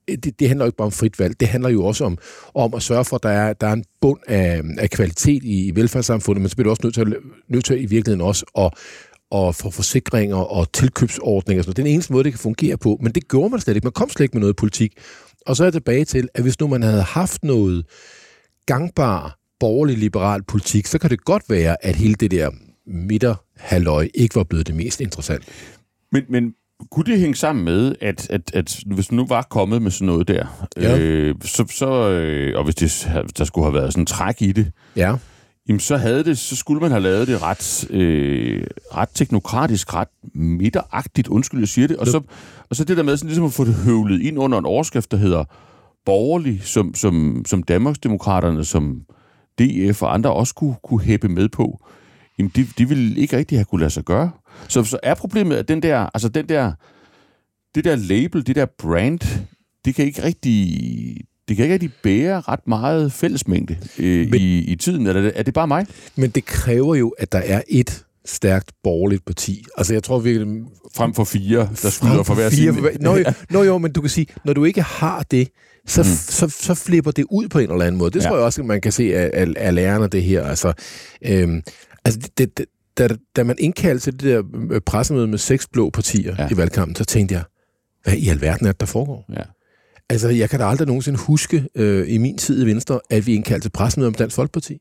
det, 0.09 0.41
det 0.41 0.49
handler 0.49 0.65
jo 0.65 0.69
ikke 0.69 0.77
bare 0.77 0.87
om 0.87 0.93
frit 0.93 1.19
valg, 1.19 1.41
det 1.41 1.49
handler 1.49 1.71
jo 1.71 1.85
også 1.85 2.05
om, 2.05 2.19
om 2.55 2.75
at 2.75 2.83
sørge 2.83 3.05
for, 3.05 3.17
at 3.17 3.23
der 3.23 3.29
er, 3.29 3.53
der 3.53 3.67
er 3.67 3.73
en 3.73 3.85
bund 4.01 4.21
af, 4.29 4.63
af 4.79 4.91
kvalitet 4.91 5.45
i, 5.45 5.67
i 5.67 5.77
velfærdssamfundet, 5.77 6.43
men 6.43 6.49
så 6.49 6.57
bliver 6.57 6.65
du 6.65 6.71
også 6.71 6.81
nødt 6.85 6.95
til, 6.95 7.17
nødt 7.49 7.65
til 7.65 7.77
i 7.77 7.87
virkeligheden 7.87 8.21
også 8.21 8.45
at, 8.59 8.73
og 9.31 9.55
for 9.55 9.71
forsikringer 9.71 10.37
og 10.37 10.73
tilkøbsordninger. 10.73 11.63
Så 11.63 11.71
det 11.71 11.79
er 11.79 11.83
den 11.83 11.93
eneste 11.93 12.13
måde, 12.13 12.25
det 12.25 12.33
kan 12.33 12.39
fungere 12.39 12.77
på. 12.77 12.99
Men 13.03 13.13
det 13.13 13.29
gjorde 13.29 13.51
man 13.51 13.61
slet 13.61 13.77
ikke. 13.77 13.85
Man 13.85 13.93
kom 13.93 14.11
slet 14.11 14.25
ikke 14.25 14.35
med 14.35 14.41
noget 14.41 14.57
politik. 14.57 14.93
Og 15.47 15.57
så 15.57 15.63
er 15.63 15.67
jeg 15.67 15.73
tilbage 15.73 16.05
til, 16.05 16.29
at 16.35 16.43
hvis 16.43 16.61
nu 16.61 16.67
man 16.67 16.83
havde 16.83 17.03
haft 17.03 17.45
noget 17.45 17.87
gangbar 18.67 19.39
borgerlig-liberal 19.61 20.43
politik, 20.43 20.87
så 20.87 20.99
kan 20.99 21.11
det 21.11 21.25
godt 21.25 21.43
være, 21.49 21.87
at 21.87 21.97
hele 21.97 22.15
det 22.15 22.31
der 22.31 22.51
midterhalløj 22.87 24.09
ikke 24.15 24.35
var 24.37 24.45
blevet 24.45 24.67
det 24.67 24.75
mest 24.75 25.01
interessant. 25.01 25.45
Men, 26.13 26.23
men 26.29 26.55
kunne 26.91 27.05
det 27.05 27.21
hænge 27.21 27.35
sammen 27.35 27.65
med, 27.65 27.95
at, 28.01 28.31
at, 28.31 28.51
at 28.55 28.81
hvis 28.87 29.07
du 29.07 29.15
nu 29.15 29.27
var 29.27 29.43
kommet 29.43 29.83
med 29.83 29.91
sådan 29.91 30.07
noget 30.07 30.29
der, 30.29 30.69
ja. 30.77 30.99
øh, 30.99 31.35
så, 31.43 31.65
så, 31.71 32.11
øh, 32.11 32.59
og 32.59 32.65
hvis 32.65 32.75
det, 32.75 33.13
der 33.39 33.45
skulle 33.45 33.65
have 33.65 33.75
været 33.75 33.93
sådan 33.93 34.03
en 34.03 34.07
træk 34.07 34.43
i 34.43 34.53
det, 34.53 34.73
ja. 34.97 35.17
jamen 35.69 35.81
så, 35.81 35.97
havde 35.97 36.25
det, 36.25 36.39
så 36.39 36.57
skulle 36.57 36.81
man 36.81 36.91
have 36.91 37.03
lavet 37.03 37.29
det 37.29 37.43
ret, 37.43 37.91
øh, 37.91 38.67
ret 38.97 39.09
teknokratisk, 39.15 39.95
ret 39.95 40.09
midteragtigt, 40.35 41.29
undskyld, 41.29 41.61
jeg 41.61 41.69
siger 41.69 41.89
det, 41.89 41.97
og 41.97 42.07
så, 42.07 42.21
og 42.71 42.77
så 42.77 42.85
det 42.85 42.97
der 42.97 43.03
med 43.03 43.17
sådan 43.17 43.29
ligesom 43.29 43.45
at 43.45 43.53
få 43.53 43.65
det 43.65 43.75
høvlet 43.75 44.23
ind 44.23 44.39
under 44.39 44.59
en 44.59 44.67
overskrift, 44.67 45.11
der 45.11 45.17
hedder 45.17 45.45
borgerlig, 46.07 46.63
som, 46.63 46.95
som, 46.95 47.45
som 47.47 47.63
Danmarksdemokraterne, 47.63 48.65
som 48.65 49.01
DF 49.59 50.03
og 50.03 50.15
andre 50.15 50.33
også 50.33 50.55
kunne, 50.55 50.75
kunne 50.83 51.01
hæppe 51.01 51.29
med 51.29 51.49
på, 51.49 51.87
jamen 52.39 52.53
de, 52.57 52.67
de 52.79 52.89
ville 52.89 53.21
ikke 53.21 53.37
rigtig 53.37 53.59
have 53.59 53.65
kunne 53.65 53.81
lade 53.81 53.91
sig 53.91 54.05
gøre. 54.05 54.31
Så, 54.69 54.85
så 54.85 54.99
er 55.03 55.15
problemet, 55.15 55.57
at 55.57 55.69
den 55.69 55.83
der, 55.83 55.99
altså 56.15 56.29
den 56.29 56.49
der, 56.49 56.73
det 57.75 57.85
der 57.85 57.97
label, 57.97 58.47
det 58.47 58.57
der 58.57 58.67
brand, 58.79 59.21
det 59.85 59.95
kan 59.95 60.05
ikke 60.05 60.23
rigtig, 60.23 60.77
det 61.49 61.57
kan 61.57 61.65
ikke 61.65 61.73
rigtig 61.73 61.93
bære 62.03 62.41
ret 62.41 62.69
meget 62.69 63.13
fællesmængde 63.13 63.77
øh, 63.99 64.31
men, 64.31 64.41
i, 64.41 64.59
i 64.59 64.77
tiden. 64.77 65.07
Er 65.07 65.13
det, 65.13 65.33
er 65.35 65.43
det 65.43 65.55
bare 65.55 65.69
mig? 65.69 65.87
Men 66.17 66.31
det 66.31 66.45
kræver 66.45 66.95
jo, 66.95 67.09
at 67.09 67.33
der 67.33 67.39
er 67.39 67.63
et 67.69 68.05
stærkt 68.25 68.73
borgerligt 68.83 69.25
parti. 69.25 69.65
Altså, 69.77 69.93
jeg 69.93 70.03
tror 70.03 70.19
virkelig... 70.19 70.63
Frem 70.95 71.15
for 71.15 71.25
fire, 71.25 71.69
der 71.83 71.91
skyder 71.91 72.23
for 72.23 72.35
hver 72.35 72.51
side. 72.51 72.73
Nå, 73.01 73.17
jo, 73.17 73.25
nå 73.51 73.63
jo, 73.63 73.79
men 73.79 73.93
du 73.93 74.01
kan 74.01 74.11
sige, 74.11 74.27
når 74.45 74.53
du 74.53 74.65
ikke 74.65 74.83
har 74.83 75.23
det, 75.23 75.49
så, 75.87 76.03
mm. 76.03 76.09
så, 76.09 76.49
så 76.49 76.75
flipper 76.75 77.11
det 77.11 77.25
ud 77.31 77.49
på 77.49 77.59
en 77.59 77.71
eller 77.71 77.85
anden 77.85 77.99
måde. 77.99 78.11
Det 78.11 78.23
ja. 78.23 78.29
tror 78.29 78.37
jeg 78.37 78.45
også, 78.45 78.61
at 78.61 78.67
man 78.67 78.81
kan 78.81 78.93
se 78.93 79.17
af, 79.17 79.31
af, 79.35 79.47
af 79.57 79.75
lærerne, 79.75 80.07
det 80.07 80.23
her. 80.23 80.45
Altså, 80.45 80.73
øhm, 81.23 81.63
altså 82.05 82.31
det, 82.39 82.59
det, 82.59 82.67
da, 82.99 83.09
da 83.37 83.45
man 83.45 83.57
indkaldte 83.59 84.05
til 84.05 84.13
det 84.13 84.23
der 84.23 84.43
øh, 84.71 84.81
pressemøde 84.81 85.27
med 85.27 85.39
seks 85.39 85.67
blå 85.67 85.91
partier 85.91 86.37
ja. 86.39 86.49
i 86.51 86.57
valgkampen, 86.57 86.97
så 86.97 87.05
tænkte 87.05 87.35
jeg, 87.35 87.45
hvad 88.05 88.15
i 88.15 88.29
alverden 88.29 88.67
er 88.67 88.73
det, 88.73 88.81
der 88.81 88.87
foregår? 88.87 89.25
Ja. 89.33 89.43
Altså, 90.09 90.29
jeg 90.29 90.51
kan 90.51 90.61
da 90.61 90.67
aldrig 90.67 90.87
nogensinde 90.87 91.19
huske 91.19 91.69
øh, 91.75 92.15
i 92.15 92.19
min 92.19 92.39
tid 92.39 92.63
i 92.63 92.67
Venstre, 92.67 93.01
at 93.11 93.27
vi 93.27 93.35
indkaldte 93.35 93.65
til 93.65 93.71
pressemøde 93.71 94.09
om 94.09 94.15
Dansk 94.15 94.37
Folkeparti. 94.37 94.79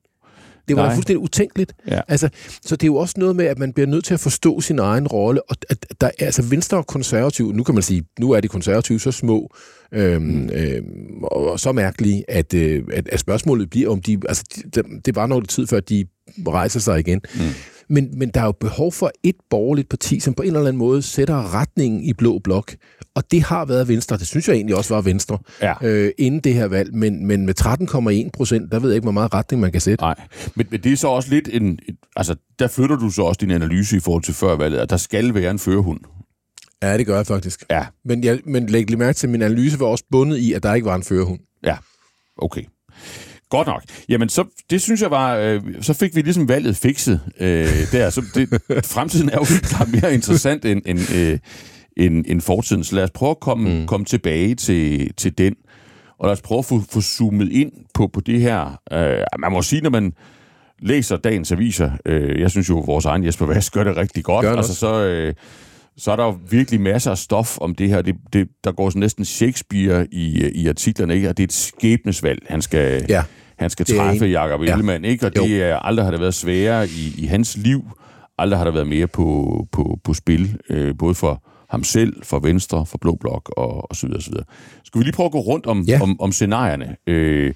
Det 0.67 0.75
var 0.75 0.93
fuldstændig 0.93 1.23
utænkeligt. 1.23 1.73
Ja. 1.87 2.01
Altså, 2.07 2.29
så 2.65 2.75
det 2.75 2.83
er 2.83 2.87
jo 2.87 2.95
også 2.95 3.15
noget 3.17 3.35
med, 3.35 3.45
at 3.45 3.59
man 3.59 3.73
bliver 3.73 3.87
nødt 3.87 4.05
til 4.05 4.13
at 4.13 4.19
forstå 4.19 4.61
sin 4.61 4.79
egen 4.79 5.07
rolle. 5.07 5.49
Og 5.49 5.55
at 5.69 5.85
der, 6.01 6.09
altså 6.19 6.41
Venstre 6.41 6.77
og 6.77 6.87
konservative, 6.87 7.53
nu 7.53 7.63
kan 7.63 7.75
man 7.75 7.83
sige, 7.83 8.03
nu 8.19 8.31
er 8.31 8.41
de 8.41 8.47
konservative 8.47 8.99
så 8.99 9.11
små 9.11 9.55
øhm, 9.93 10.49
øhm, 10.49 11.23
og 11.23 11.59
så 11.59 11.71
mærkelige, 11.71 12.23
at, 12.27 12.53
øh, 12.53 12.83
at, 12.93 13.07
at 13.07 13.19
spørgsmålet 13.19 13.69
bliver, 13.69 13.89
om 13.89 14.01
de... 14.01 14.19
Altså, 14.27 14.43
det, 14.75 14.85
det 15.05 15.15
var 15.15 15.27
noget 15.27 15.49
tid 15.49 15.67
før, 15.67 15.79
de 15.79 16.05
rejser 16.47 16.79
sig 16.79 16.99
igen. 16.99 17.21
Mm. 17.35 17.41
Men, 17.89 18.19
men 18.19 18.29
der 18.29 18.41
er 18.41 18.45
jo 18.45 18.51
behov 18.51 18.91
for 18.91 19.11
et 19.23 19.35
borgerligt 19.49 19.89
parti, 19.89 20.19
som 20.19 20.33
på 20.33 20.43
en 20.43 20.47
eller 20.47 20.59
anden 20.59 20.77
måde 20.77 21.01
sætter 21.01 21.55
retningen 21.55 22.03
i 22.03 22.13
blå 22.13 22.39
blok. 22.39 22.75
Og 23.15 23.31
det 23.31 23.41
har 23.41 23.65
været 23.65 23.87
Venstre. 23.87 24.17
Det 24.17 24.27
synes 24.27 24.47
jeg 24.47 24.55
egentlig 24.55 24.75
også 24.75 24.93
var 24.93 25.01
Venstre 25.01 25.37
ja. 25.61 25.73
øh, 25.81 26.11
inden 26.17 26.39
det 26.39 26.53
her 26.53 26.67
valg. 26.67 26.95
Men, 26.95 27.25
men 27.25 27.45
med 27.45 27.61
13,1 28.25 28.29
procent, 28.33 28.71
der 28.71 28.79
ved 28.79 28.89
jeg 28.89 28.95
ikke, 28.95 29.05
hvor 29.05 29.11
meget 29.11 29.33
retning 29.33 29.61
man 29.61 29.71
kan 29.71 29.81
sætte. 29.81 30.03
Nej, 30.03 30.15
men, 30.55 30.67
men 30.71 30.79
det 30.81 30.91
er 30.93 30.97
så 30.97 31.07
også 31.07 31.29
lidt 31.29 31.49
en... 31.51 31.79
Altså, 32.15 32.35
der 32.59 32.67
flytter 32.67 32.95
du 32.95 33.09
så 33.09 33.21
også 33.21 33.37
din 33.41 33.51
analyse 33.51 33.97
i 33.97 33.99
forhold 33.99 34.23
til 34.23 34.33
før 34.33 34.55
valget, 34.55 34.79
at 34.79 34.89
der 34.89 34.97
skal 34.97 35.33
være 35.33 35.51
en 35.51 35.59
førerhund. 35.59 35.99
Ja, 36.83 36.97
det 36.97 37.05
gør 37.05 37.15
jeg 37.15 37.27
faktisk. 37.27 37.63
Ja. 37.69 37.85
Men, 38.05 38.23
jeg, 38.23 38.39
men 38.45 38.67
læg 38.67 38.89
lige 38.89 38.99
mærke 38.99 39.17
til, 39.17 39.27
at 39.27 39.31
min 39.31 39.41
analyse 39.41 39.79
var 39.79 39.85
også 39.85 40.03
bundet 40.11 40.37
i, 40.37 40.53
at 40.53 40.63
der 40.63 40.73
ikke 40.73 40.85
var 40.85 40.95
en 40.95 41.03
førerhund. 41.03 41.39
Ja, 41.63 41.77
okay. 42.37 42.63
Godt 43.53 43.67
nok. 43.67 43.83
Jamen, 44.09 44.29
så, 44.29 44.43
det 44.69 44.81
synes 44.81 45.01
jeg 45.01 45.11
var... 45.11 45.35
Øh, 45.35 45.61
så 45.81 45.93
fik 45.93 46.15
vi 46.15 46.21
ligesom 46.21 46.47
valget 46.47 46.75
fikset 46.77 47.19
øh, 47.39 47.91
der. 47.91 48.09
Så 48.09 48.21
det, 48.35 48.49
fremtiden 48.95 49.29
er 49.29 49.35
jo 49.35 49.45
klart 49.63 49.89
mere 49.91 50.13
interessant 50.13 50.65
end, 50.65 50.81
end, 50.85 50.99
øh, 51.15 51.39
end, 51.97 52.25
end 52.27 52.41
fortiden. 52.41 52.83
Så 52.83 52.95
lad 52.95 53.03
os 53.03 53.11
prøve 53.11 53.29
at 53.29 53.39
komme, 53.39 53.79
mm. 53.79 53.87
komme 53.87 54.05
tilbage 54.05 54.55
til, 54.55 55.13
til 55.13 55.37
den. 55.37 55.55
Og 56.19 56.25
lad 56.27 56.31
os 56.31 56.41
prøve 56.41 56.59
at 56.59 56.65
få, 56.65 56.81
få 56.91 57.01
zoomet 57.01 57.51
ind 57.51 57.71
på, 57.93 58.07
på 58.07 58.21
det 58.21 58.41
her. 58.41 58.79
Øh, 58.91 59.23
man 59.39 59.51
må 59.51 59.61
sige, 59.61 59.81
når 59.81 59.89
man 59.89 60.13
læser 60.81 61.17
dagens 61.17 61.51
aviser, 61.51 61.91
øh, 62.05 62.41
jeg 62.41 62.51
synes 62.51 62.69
jo, 62.69 62.79
at 62.79 62.87
vores 62.87 63.05
egen 63.05 63.25
Jesper 63.25 63.45
Vask 63.45 63.73
gør 63.73 63.83
det 63.83 63.97
rigtig 63.97 64.23
godt. 64.23 64.45
Gør 64.45 64.55
altså, 64.55 64.75
så... 64.75 65.05
Øh, 65.05 65.33
så 65.97 66.11
er 66.11 66.15
der 66.15 66.39
virkelig 66.49 66.81
masser 66.81 67.11
af 67.11 67.17
stof 67.17 67.57
om 67.57 67.75
det 67.75 67.89
her. 67.89 68.01
Det, 68.01 68.15
det, 68.33 68.47
der 68.63 68.71
går 68.71 68.89
så 68.89 68.97
næsten 68.97 69.25
Shakespeare 69.25 70.07
i, 70.11 70.51
i 70.55 70.67
artiklerne, 70.67 71.15
ikke? 71.15 71.29
Og 71.29 71.37
det 71.37 71.43
er 71.43 71.47
et 71.47 71.53
skæbnesvalg, 71.53 72.39
han 72.49 72.61
skal, 72.61 73.05
ja, 73.09 73.23
han 73.63 73.69
skal 73.69 73.85
træffe, 73.85 74.25
Jacob 74.25 74.61
Ellemann, 74.61 75.05
ikke? 75.05 75.25
Og 75.25 75.35
det 75.35 75.63
er, 75.63 75.75
aldrig 75.75 76.05
har 76.05 76.11
det 76.11 76.19
været 76.19 76.33
sværere 76.33 76.87
i, 76.87 77.13
i 77.17 77.25
hans 77.25 77.57
liv. 77.57 77.83
Aldrig 78.37 78.57
har 78.57 78.65
der 78.65 78.71
været 78.71 78.87
mere 78.87 79.07
på, 79.07 79.67
på, 79.71 79.99
på 80.03 80.13
spil, 80.13 80.57
øh, 80.69 80.97
både 80.97 81.15
for 81.15 81.43
ham 81.69 81.83
selv, 81.83 82.13
for 82.23 82.39
Venstre, 82.39 82.85
for 82.85 82.97
Blå 82.97 83.17
Blok 83.21 83.53
og, 83.57 83.89
og 83.89 83.95
så 83.95 84.07
videre, 84.07 84.21
så 84.21 84.29
videre. 84.29 84.45
Skal 84.83 84.99
vi 84.99 85.03
lige 85.03 85.13
prøve 85.13 85.25
at 85.25 85.31
gå 85.31 85.39
rundt 85.39 85.65
om, 85.65 85.81
ja. 85.81 86.01
om, 86.01 86.21
om 86.21 86.31
scenarierne? 86.31 86.95
Øh, 87.07 87.53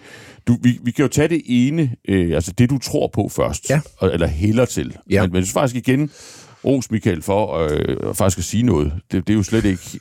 du, 0.47 0.57
vi, 0.61 0.79
vi 0.83 0.91
kan 0.91 1.03
jo 1.03 1.09
tage 1.09 1.27
det 1.27 1.41
ene, 1.45 1.91
øh, 2.07 2.35
altså 2.35 2.51
det 2.51 2.69
du 2.69 2.77
tror 2.77 3.09
på 3.13 3.29
først, 3.29 3.69
ja. 3.69 3.79
eller 4.01 4.27
hælder 4.27 4.65
til. 4.65 4.97
Ja. 5.09 5.21
Men, 5.21 5.31
men 5.31 5.45
faktisk 5.45 5.87
igen, 5.87 6.09
ros 6.65 6.91
Michael 6.91 7.21
for 7.21 7.57
øh, 7.57 8.15
faktisk 8.15 8.37
at 8.37 8.43
sige 8.43 8.63
noget. 8.63 8.93
Det, 9.11 9.27
det 9.27 9.33
er 9.33 9.37
jo 9.37 9.43
slet 9.43 9.65
ikke... 9.65 9.99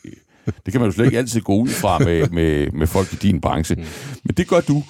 Det 0.67 0.73
kan 0.73 0.81
man 0.81 0.91
jo 0.91 0.95
slet 0.95 1.05
ikke 1.05 1.19
altid 1.19 1.41
gå 1.41 1.57
ud 1.57 1.69
fra 1.69 1.99
med, 1.99 2.29
med, 2.29 2.71
med 2.71 2.87
folk 2.87 3.13
i 3.13 3.17
din 3.17 3.41
branche. 3.41 3.75
Mm. 3.75 3.85
Men 4.25 4.35
det 4.35 4.49
gør 4.49 4.61
du. 4.61 4.83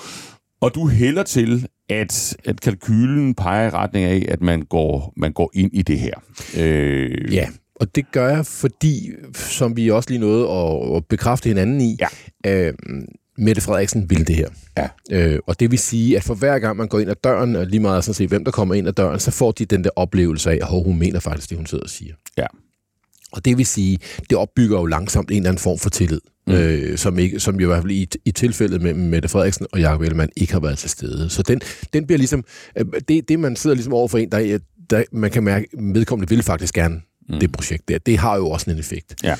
Og 0.60 0.74
du 0.74 0.88
hælder 0.88 1.22
til, 1.22 1.66
at, 1.88 2.36
at 2.44 2.60
kalkylen 2.60 3.34
peger 3.34 3.66
i 3.66 3.70
retning 3.70 4.04
af, 4.04 4.26
at 4.28 4.42
man 4.42 4.62
går, 4.62 5.12
man 5.16 5.32
går 5.32 5.50
ind 5.54 5.70
i 5.74 5.82
det 5.82 5.98
her. 5.98 6.14
Øh... 6.56 7.34
Ja, 7.34 7.48
og 7.74 7.94
det 7.94 8.12
gør 8.12 8.28
jeg, 8.28 8.46
fordi, 8.46 9.10
som 9.34 9.76
vi 9.76 9.90
også 9.90 10.10
lige 10.10 10.20
nåede 10.20 10.50
at, 10.50 10.96
at 10.96 11.06
bekræfte 11.06 11.48
hinanden 11.48 11.80
i, 11.80 11.96
ja. 12.44 12.68
øh, 12.68 12.74
Mette 13.38 13.62
Frederiksen 13.62 14.10
vil 14.10 14.26
det 14.26 14.36
her. 14.36 14.48
Ja. 14.78 14.88
Øh, 15.12 15.38
og 15.46 15.60
det 15.60 15.70
vil 15.70 15.78
sige, 15.78 16.16
at 16.16 16.22
for 16.22 16.34
hver 16.34 16.58
gang 16.58 16.76
man 16.76 16.88
går 16.88 16.98
ind 16.98 17.10
ad 17.10 17.16
døren, 17.24 17.56
og 17.56 17.66
lige 17.66 17.80
meget 17.80 18.04
sådan 18.04 18.14
set, 18.14 18.28
hvem 18.28 18.44
der 18.44 18.50
kommer 18.50 18.74
ind 18.74 18.88
ad 18.88 18.92
døren, 18.92 19.20
så 19.20 19.30
får 19.30 19.52
de 19.52 19.64
den 19.64 19.84
der 19.84 19.90
oplevelse 19.96 20.50
af, 20.50 20.58
at 20.62 20.84
hun 20.84 20.98
mener 20.98 21.20
faktisk 21.20 21.50
det, 21.50 21.58
hun 21.58 21.66
sidder 21.66 21.84
og 21.84 21.90
siger. 21.90 22.14
Ja. 22.38 22.46
Og 23.36 23.44
det 23.44 23.58
vil 23.58 23.66
sige, 23.66 23.98
det 24.30 24.38
opbygger 24.38 24.78
jo 24.78 24.86
langsomt 24.86 25.30
en 25.30 25.36
eller 25.36 25.48
anden 25.50 25.62
form 25.62 25.78
for 25.78 25.90
tillid, 25.90 26.20
mm. 26.46 26.52
øh, 26.52 26.98
som, 26.98 27.18
ikke, 27.18 27.40
som 27.40 27.60
jo 27.60 27.66
i 27.66 27.70
hvert 27.72 27.82
fald 27.82 27.92
i, 27.92 28.08
i 28.24 28.30
tilfældet 28.30 28.82
med 28.82 28.94
Mette 28.94 29.28
Frederiksen 29.28 29.66
og 29.72 29.80
Jacob 29.80 30.02
Ellemann 30.02 30.30
ikke 30.36 30.52
har 30.52 30.60
været 30.60 30.78
til 30.78 30.90
stede. 30.90 31.30
Så 31.30 31.42
den, 31.42 31.60
den 31.92 32.06
bliver 32.06 32.18
ligesom, 32.18 32.44
øh, 32.78 32.84
det, 33.08 33.28
det 33.28 33.38
man 33.38 33.56
sidder 33.56 33.76
ligesom 33.76 33.92
over 33.92 34.08
for 34.08 34.18
en, 34.18 34.32
der, 34.32 34.58
der 34.90 35.02
man 35.12 35.30
kan 35.30 35.44
mærke, 35.44 35.66
vedkommende 35.78 36.28
vil 36.34 36.42
faktisk 36.42 36.74
gerne 36.74 37.00
mm. 37.28 37.40
det 37.40 37.52
projekt 37.52 37.88
der. 37.88 37.98
Det 37.98 38.18
har 38.18 38.36
jo 38.36 38.50
også 38.50 38.70
en 38.70 38.78
effekt. 38.78 39.14
Ja. 39.24 39.34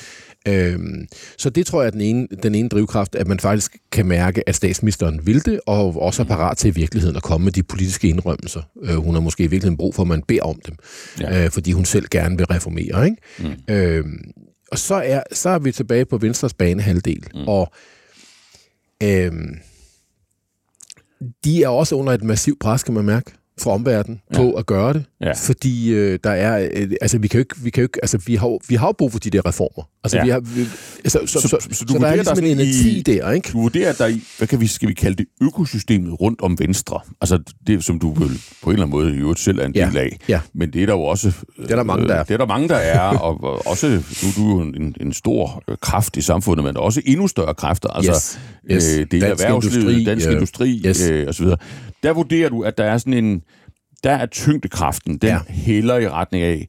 Øhm, 0.47 1.07
så 1.37 1.49
det 1.49 1.65
tror 1.65 1.81
jeg 1.81 1.87
er 1.87 1.91
den 1.91 2.01
ene, 2.01 2.27
den 2.43 2.55
ene 2.55 2.69
drivkraft, 2.69 3.15
at 3.15 3.27
man 3.27 3.39
faktisk 3.39 3.77
kan 3.91 4.05
mærke, 4.05 4.49
at 4.49 4.55
statsministeren 4.55 5.27
vil 5.27 5.45
det, 5.45 5.59
og 5.65 6.01
også 6.01 6.21
er 6.21 6.25
parat 6.25 6.57
til 6.57 6.67
i 6.67 6.73
virkeligheden 6.73 7.15
at 7.15 7.23
komme 7.23 7.45
med 7.45 7.51
de 7.51 7.63
politiske 7.63 8.09
indrømmelser. 8.09 8.61
Øh, 8.83 8.95
hun 8.95 9.13
har 9.13 9.21
måske 9.21 9.43
i 9.43 9.47
virkeligheden 9.47 9.77
brug 9.77 9.95
for, 9.95 10.01
at 10.01 10.07
man 10.07 10.23
beder 10.27 10.43
om 10.43 10.59
dem, 10.67 10.75
ja. 11.19 11.43
øh, 11.43 11.51
fordi 11.51 11.71
hun 11.71 11.85
selv 11.85 12.07
gerne 12.11 12.37
vil 12.37 12.45
reformere. 12.45 13.05
Ikke? 13.05 13.17
Mm. 13.39 13.73
Øhm, 13.73 14.31
og 14.71 14.79
så 14.79 14.95
er, 14.95 15.23
så 15.31 15.49
er 15.49 15.59
vi 15.59 15.71
tilbage 15.71 16.05
på 16.05 16.17
Venstres 16.17 16.53
banehalvdel, 16.53 17.23
mm. 17.33 17.47
og 17.47 17.71
øhm, 19.03 19.55
de 21.43 21.63
er 21.63 21.67
også 21.67 21.95
under 21.95 22.13
et 22.13 22.23
massivt 22.23 22.59
pres, 22.59 22.83
kan 22.83 22.93
man 22.93 23.05
mærke 23.05 23.31
fra 23.61 23.71
omverdenen 23.71 24.21
ja. 24.33 24.37
på 24.37 24.51
at 24.51 24.65
gøre 24.65 24.93
det, 24.93 25.03
ja. 25.21 25.31
fordi 25.33 25.89
øh, 25.93 26.19
der 26.23 26.29
er, 26.29 26.69
øh, 26.73 26.91
altså 27.01 27.17
vi 27.17 27.27
kan 27.27 27.37
jo 27.37 27.41
ikke, 27.41 27.55
vi 27.63 27.69
kan 27.69 27.81
jo 27.81 27.85
ikke, 27.85 27.99
altså 28.03 28.17
vi 28.25 28.35
har, 28.35 28.57
vi 28.69 28.75
har 28.75 28.91
brug 28.97 29.11
for 29.11 29.19
de 29.19 29.29
der 29.29 29.45
reformer. 29.45 29.89
Altså 30.03 30.17
Ja. 30.17 30.23
vi 30.23 30.29
har, 30.29 30.39
vi, 30.39 30.61
altså, 31.03 31.19
så, 31.25 31.41
så, 31.41 31.47
så, 31.47 31.57
så, 31.71 31.85
du 31.85 31.93
så 31.93 31.99
der 31.99 32.07
er 32.07 32.15
ligesom 32.15 32.35
der 32.37 32.43
er 32.43 32.47
en 32.51 32.59
energi 32.59 32.97
i- 32.97 33.01
der, 33.01 33.31
ikke? 33.31 33.49
Du 33.53 33.61
vurderer, 33.61 33.93
der 33.93 34.03
er 34.03 34.07
i, 34.09 34.21
hvad 34.37 34.47
kan 34.47 34.61
vi, 34.61 34.67
skal 34.67 34.89
vi 34.89 34.93
kalde 34.93 35.15
det, 35.17 35.25
økosystemet 35.41 36.21
rundt 36.21 36.41
om 36.41 36.59
Venstre. 36.59 36.99
Altså 37.21 37.39
det, 37.67 37.83
som 37.83 37.99
du 37.99 38.13
vel 38.13 38.29
på 38.63 38.69
en 38.69 38.73
eller 38.73 38.85
anden 38.85 38.89
måde 38.99 39.15
i 39.15 39.17
øvrigt 39.17 39.39
selv 39.39 39.59
er 39.59 39.65
en 39.65 39.75
Ja. 39.75 39.87
del 39.87 39.97
af. 39.97 40.17
Ja. 40.29 40.39
Men 40.53 40.73
det 40.73 40.81
er 40.81 40.85
der 40.85 40.93
jo 40.93 41.01
også... 41.01 41.31
Det 41.61 41.71
er 41.71 41.75
der 41.75 41.83
mange, 41.83 42.07
der 42.07 42.13
er. 42.15 42.23
Det 42.23 42.33
er 42.33 42.37
der 42.37 42.45
mange, 42.45 42.67
der 42.67 42.75
er, 42.75 42.99
og, 42.99 43.43
og 43.43 43.67
også, 43.67 43.87
nu 43.87 44.29
er 44.29 44.33
du 44.37 44.49
jo 44.49 44.59
en, 44.61 44.95
en 45.01 45.13
stor 45.13 45.63
øh, 45.69 45.77
kraft 45.81 46.17
i 46.17 46.21
samfundet, 46.21 46.63
men 46.65 46.77
også 46.77 47.01
endnu 47.05 47.27
større 47.27 47.53
kræfter. 47.53 47.89
Altså, 47.89 48.11
Yes. 48.11 48.39
Yes. 48.71 48.97
Øh, 48.97 49.05
det 49.11 49.23
er 49.23 49.27
Dansk 49.27 49.43
erhvervslivet, 49.43 49.83
industri, 49.83 50.03
dansk 50.03 50.27
øh, 50.27 50.33
industri 50.33 50.81
yes. 50.85 51.09
øh, 51.09 51.25
og 51.27 51.35
så 51.35 51.43
videre. 51.43 51.57
Der 52.03 52.13
vurderer 52.13 52.49
du, 52.49 52.61
at 52.61 52.77
der 52.77 52.83
er 52.83 52.97
sådan 52.97 53.13
en... 53.13 53.41
Der 54.03 54.11
er 54.11 54.25
tyngdekraften, 54.25 55.17
den 55.17 55.29
Ja. 55.29 55.39
hælder 55.47 55.97
i 55.97 56.09
retning 56.09 56.43
af, 56.43 56.67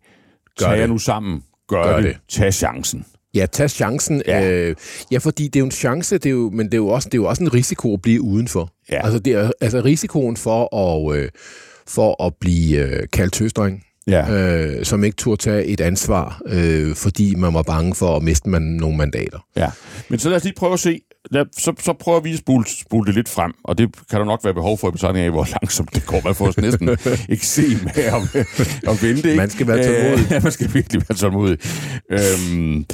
Gør 0.58 0.66
tag 0.66 0.78
det. 0.78 0.88
nu 0.88 0.98
sammen, 0.98 1.42
gør, 1.68 1.82
Gør 1.82 1.96
det, 1.96 2.04
det. 2.04 2.16
tag 2.28 2.54
chancen. 2.54 3.04
Ja, 3.34 3.46
tag 3.46 3.70
chancen. 3.70 4.22
Ja. 4.26 4.50
Øh, 4.50 4.76
ja, 5.10 5.18
fordi 5.18 5.44
det 5.44 5.56
er 5.56 5.60
jo 5.60 5.64
en 5.64 5.70
chance, 5.70 6.14
det 6.18 6.26
er 6.26 6.30
jo, 6.30 6.50
men 6.50 6.66
det 6.66 6.74
er 6.74 6.78
jo, 6.78 6.88
også, 6.88 7.08
det 7.08 7.14
er 7.14 7.22
jo 7.22 7.28
også 7.28 7.42
en 7.42 7.54
risiko 7.54 7.94
at 7.94 8.02
blive 8.02 8.22
udenfor. 8.22 8.70
Ja. 8.90 9.04
Altså, 9.04 9.18
det 9.18 9.32
er, 9.32 9.50
altså 9.60 9.80
risikoen 9.84 10.36
for 10.36 10.76
at, 10.76 11.16
øh, 11.16 11.28
for 11.86 12.24
at 12.26 12.32
blive 12.40 12.78
øh, 12.86 13.06
kaldt 13.12 13.32
tøsdreng, 13.32 13.82
Ja. 14.06 14.30
øh, 14.32 14.84
som 14.84 15.04
ikke 15.04 15.16
turde 15.16 15.42
tage 15.42 15.64
et 15.64 15.80
ansvar, 15.80 16.42
øh, 16.46 16.94
fordi 16.94 17.34
man 17.34 17.54
var 17.54 17.62
bange 17.62 17.94
for 17.94 18.16
at 18.16 18.22
miste 18.22 18.48
man 18.48 18.62
nogle 18.62 18.96
mandater. 18.96 19.38
Ja, 19.56 19.70
men 20.08 20.18
så 20.18 20.28
lad 20.28 20.36
os 20.36 20.44
lige 20.44 20.54
prøve 20.56 20.72
at 20.72 20.80
se. 20.80 21.00
Lad, 21.30 21.44
så, 21.58 21.72
så 21.78 21.92
prøver 21.92 22.20
vi 22.20 22.32
at 22.32 22.38
spule, 22.38 22.64
spule 22.66 23.06
det 23.06 23.14
lidt 23.14 23.28
frem, 23.28 23.52
og 23.64 23.78
det 23.78 23.88
kan 24.10 24.18
der 24.18 24.26
nok 24.26 24.44
være 24.44 24.54
behov 24.54 24.78
for 24.78 24.88
i 24.88 24.90
betragtning 24.90 25.26
af, 25.26 25.32
hvor 25.32 25.46
langsomt 25.62 25.94
det 25.94 26.06
går. 26.06 26.20
Man 26.24 26.34
får 26.34 26.48
os 26.48 26.56
næsten 26.58 26.88
ikke 27.28 27.46
se 27.46 27.62
med 27.82 28.04
at, 28.04 28.46
at 28.88 29.02
vente. 29.02 29.28
Ikke? 29.28 29.36
Man 29.36 29.50
skal 29.50 29.66
være 29.66 29.84
tålmodig. 29.84 30.24
Øh, 30.24 30.30
ja, 30.32 30.40
man 30.46 30.52
skal 30.52 30.74
virkelig 30.74 31.02
være 31.08 31.18
tålmodig. 31.18 31.58
Øhm, 32.10 32.84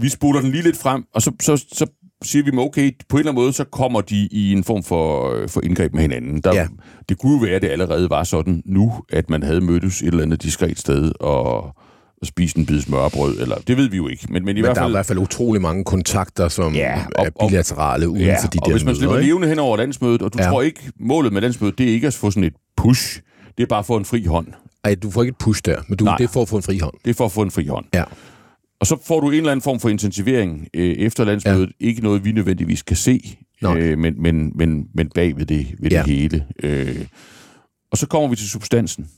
vi 0.00 0.08
spuler 0.08 0.40
den 0.40 0.50
lige 0.50 0.62
lidt 0.62 0.76
frem, 0.76 1.04
og 1.14 1.22
så, 1.22 1.32
så, 1.40 1.56
så 1.72 1.86
siger 2.22 2.44
vi, 2.44 2.50
okay, 2.58 2.92
på 3.08 3.16
en 3.16 3.18
eller 3.18 3.32
anden 3.32 3.42
måde, 3.42 3.52
så 3.52 3.64
kommer 3.64 4.00
de 4.00 4.28
i 4.30 4.52
en 4.52 4.64
form 4.64 4.82
for, 4.82 5.34
for 5.48 5.60
indgreb 5.64 5.92
med 5.94 6.02
hinanden. 6.02 6.40
Der, 6.40 6.54
Ja. 6.54 6.66
Det 7.08 7.18
kunne 7.18 7.32
jo 7.32 7.38
være, 7.38 7.54
at 7.54 7.62
det 7.62 7.68
allerede 7.68 8.10
var 8.10 8.24
sådan 8.24 8.62
nu, 8.66 8.92
at 9.12 9.30
man 9.30 9.42
havde 9.42 9.60
mødtes 9.60 10.02
et 10.02 10.06
eller 10.06 10.22
andet 10.22 10.42
diskret 10.42 10.78
sted 10.78 11.12
og, 11.20 11.74
og 12.20 12.26
spist 12.26 12.56
en 12.56 12.66
bid 12.66 12.80
smørbrød, 12.80 13.40
eller 13.40 13.56
det 13.56 13.76
ved 13.76 13.88
vi 13.88 13.96
jo 13.96 14.08
ikke. 14.08 14.26
Men, 14.30 14.44
men 14.44 14.56
i 14.56 14.60
Men 14.60 14.64
hvert 14.64 14.76
der 14.76 14.80
er 14.80 14.84
fald... 14.84 14.92
i 14.92 14.96
hvert 14.96 15.06
fald 15.06 15.18
utrolig 15.18 15.62
mange 15.62 15.84
kontakter, 15.84 16.48
som 16.48 16.74
Ja, 16.74 17.04
og- 17.16 17.26
er 17.26 17.30
og- 17.34 17.48
bilaterale 17.48 18.08
uden 18.08 18.22
Ja, 18.22 18.36
for 18.42 18.48
de 18.48 18.58
og 18.62 18.66
der 18.66 18.72
hvis 18.72 18.84
man 18.84 18.94
slipper 18.96 19.14
møder, 19.16 19.26
levende 19.26 19.48
hen 19.48 19.58
over 19.58 19.76
landsmødet, 19.76 20.22
og 20.22 20.32
du 20.32 20.38
ja. 20.42 20.48
Tror 20.50 20.62
ikke, 20.62 20.80
målet 21.00 21.32
med 21.32 21.40
landsmødet, 21.40 21.78
det 21.78 21.88
er 21.88 21.92
ikke 21.92 22.06
at 22.06 22.14
få 22.14 22.30
sådan 22.30 22.44
et 22.44 22.54
push. 22.76 23.20
Det 23.56 23.62
er 23.62 23.66
bare 23.68 23.78
at 23.78 23.86
få 23.86 23.96
en 23.96 24.04
fri 24.04 24.24
hånd. 24.24 24.46
Ej, 24.84 24.94
du 24.94 25.10
får 25.10 25.22
ikke 25.22 25.30
et 25.30 25.36
push 25.38 25.62
der, 25.64 25.82
men 25.88 25.96
du, 25.98 26.04
Nej. 26.04 26.16
det 26.16 26.24
er 26.24 26.28
for 26.28 26.42
at 26.42 26.48
få 26.48 26.56
en 26.56 26.62
fri 26.62 26.78
hånd. 26.78 26.94
Det 27.04 27.10
er 27.10 27.14
for 27.14 27.24
at 27.24 27.32
få 27.32 27.42
en 27.42 27.50
fri 27.50 27.66
hånd. 27.66 27.84
Ja. 27.94 28.04
Og 28.80 28.86
så 28.86 28.96
får 29.06 29.20
du 29.20 29.28
en 29.30 29.34
eller 29.34 29.50
anden 29.52 29.62
form 29.62 29.80
for 29.80 29.88
intensivering 29.88 30.68
øh, 30.74 30.90
efter 30.96 31.24
landsmødet. 31.24 31.70
Ja. 31.80 31.86
Ikke 31.86 32.02
noget, 32.02 32.24
vi 32.24 32.32
nødvendigvis 32.32 32.82
kan 32.82 32.96
se, 32.96 33.36
øh, 33.66 33.98
men, 33.98 34.22
men, 34.22 34.52
men, 34.54 34.84
men 34.94 35.08
bag 35.14 35.36
ved 35.36 35.46
det, 35.46 35.66
ved 35.80 35.90
Ja. 35.90 36.02
det 36.02 36.06
hele. 36.14 36.44
Øh. 36.62 37.04
Og 37.92 37.98
så 37.98 38.06
kommer 38.06 38.28
vi 38.28 38.36
til 38.36 38.48
substansen. 38.48 39.08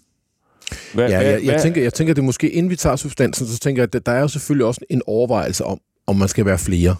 Hvad, 0.94 1.08
Ja, 1.08 1.16
hvad, 1.22 1.30
jeg, 1.32 1.44
jeg, 1.44 1.62
tænker, 1.62 1.82
jeg 1.82 1.94
tænker, 1.94 2.14
det 2.14 2.20
er 2.22 2.26
måske, 2.26 2.50
inden 2.50 2.70
vi 2.70 2.76
tager 2.76 2.96
substansen, 2.96 3.46
så 3.46 3.58
tænker 3.58 3.82
jeg, 3.82 3.94
at 3.94 4.06
der 4.06 4.12
er 4.12 4.20
jo 4.20 4.28
selvfølgelig 4.28 4.66
også 4.66 4.80
en 4.90 5.02
overvejelse 5.06 5.64
om, 5.64 5.78
om 6.06 6.16
man 6.16 6.28
skal 6.28 6.46
være 6.46 6.58
flere. 6.58 6.96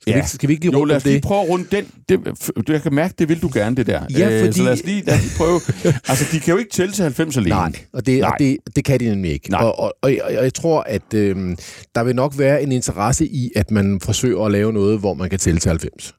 Skal, 0.00 0.10
Ja. 0.10 0.16
vi, 0.16 0.18
ikke, 0.18 0.28
skal 0.30 0.48
vi 0.48 0.52
ikke 0.52 0.64
lige 0.64 0.72
Jo, 0.72 0.78
rundt 0.78 0.88
lad 0.88 0.96
os 0.96 1.04
lige 1.04 1.14
det? 1.14 1.22
prøve 1.22 1.42
at 1.42 1.48
runde 1.48 1.66
den. 1.70 1.86
Det, 2.08 2.68
jeg 2.68 2.82
kan 2.82 2.94
mærke, 2.94 3.14
det 3.18 3.28
vil 3.28 3.42
du 3.42 3.50
gerne, 3.54 3.76
det 3.76 3.86
der. 3.86 4.02
Ja, 4.18 4.30
Øh, 4.30 4.40
fordi- 4.40 4.52
Så 4.58 4.62
lad 4.64 4.72
os, 4.72 4.82
lige, 4.84 5.02
lad 5.06 5.14
os 5.14 5.22
lige 5.22 5.32
prøve. 5.36 5.60
altså, 6.08 6.24
de 6.32 6.40
kan 6.40 6.52
jo 6.52 6.58
ikke 6.58 6.70
tælle 6.70 6.92
til 6.92 7.02
90 7.02 7.36
alene. 7.36 7.50
Nej, 7.50 7.72
og 7.92 8.06
det, 8.06 8.20
Nej. 8.20 8.28
og 8.30 8.34
det, 8.38 8.56
det 8.76 8.84
kan 8.84 9.00
de 9.00 9.04
nemlig 9.08 9.32
ikke. 9.32 9.56
Og, 9.56 9.78
og, 9.78 9.94
og, 10.02 10.12
jeg, 10.12 10.20
og 10.22 10.32
jeg 10.44 10.54
tror, 10.54 10.80
at 10.82 11.14
øh, 11.14 11.56
der 11.94 12.02
vil 12.04 12.14
nok 12.16 12.38
være 12.38 12.62
en 12.62 12.72
interesse 12.72 13.26
i, 13.26 13.50
at 13.56 13.70
man 13.70 14.00
forsøger 14.00 14.44
at 14.44 14.52
lave 14.52 14.72
noget, 14.72 14.98
hvor 14.98 15.14
man 15.14 15.30
kan 15.30 15.38
tælle 15.38 15.60
til 15.60 15.68
90. 15.68 16.14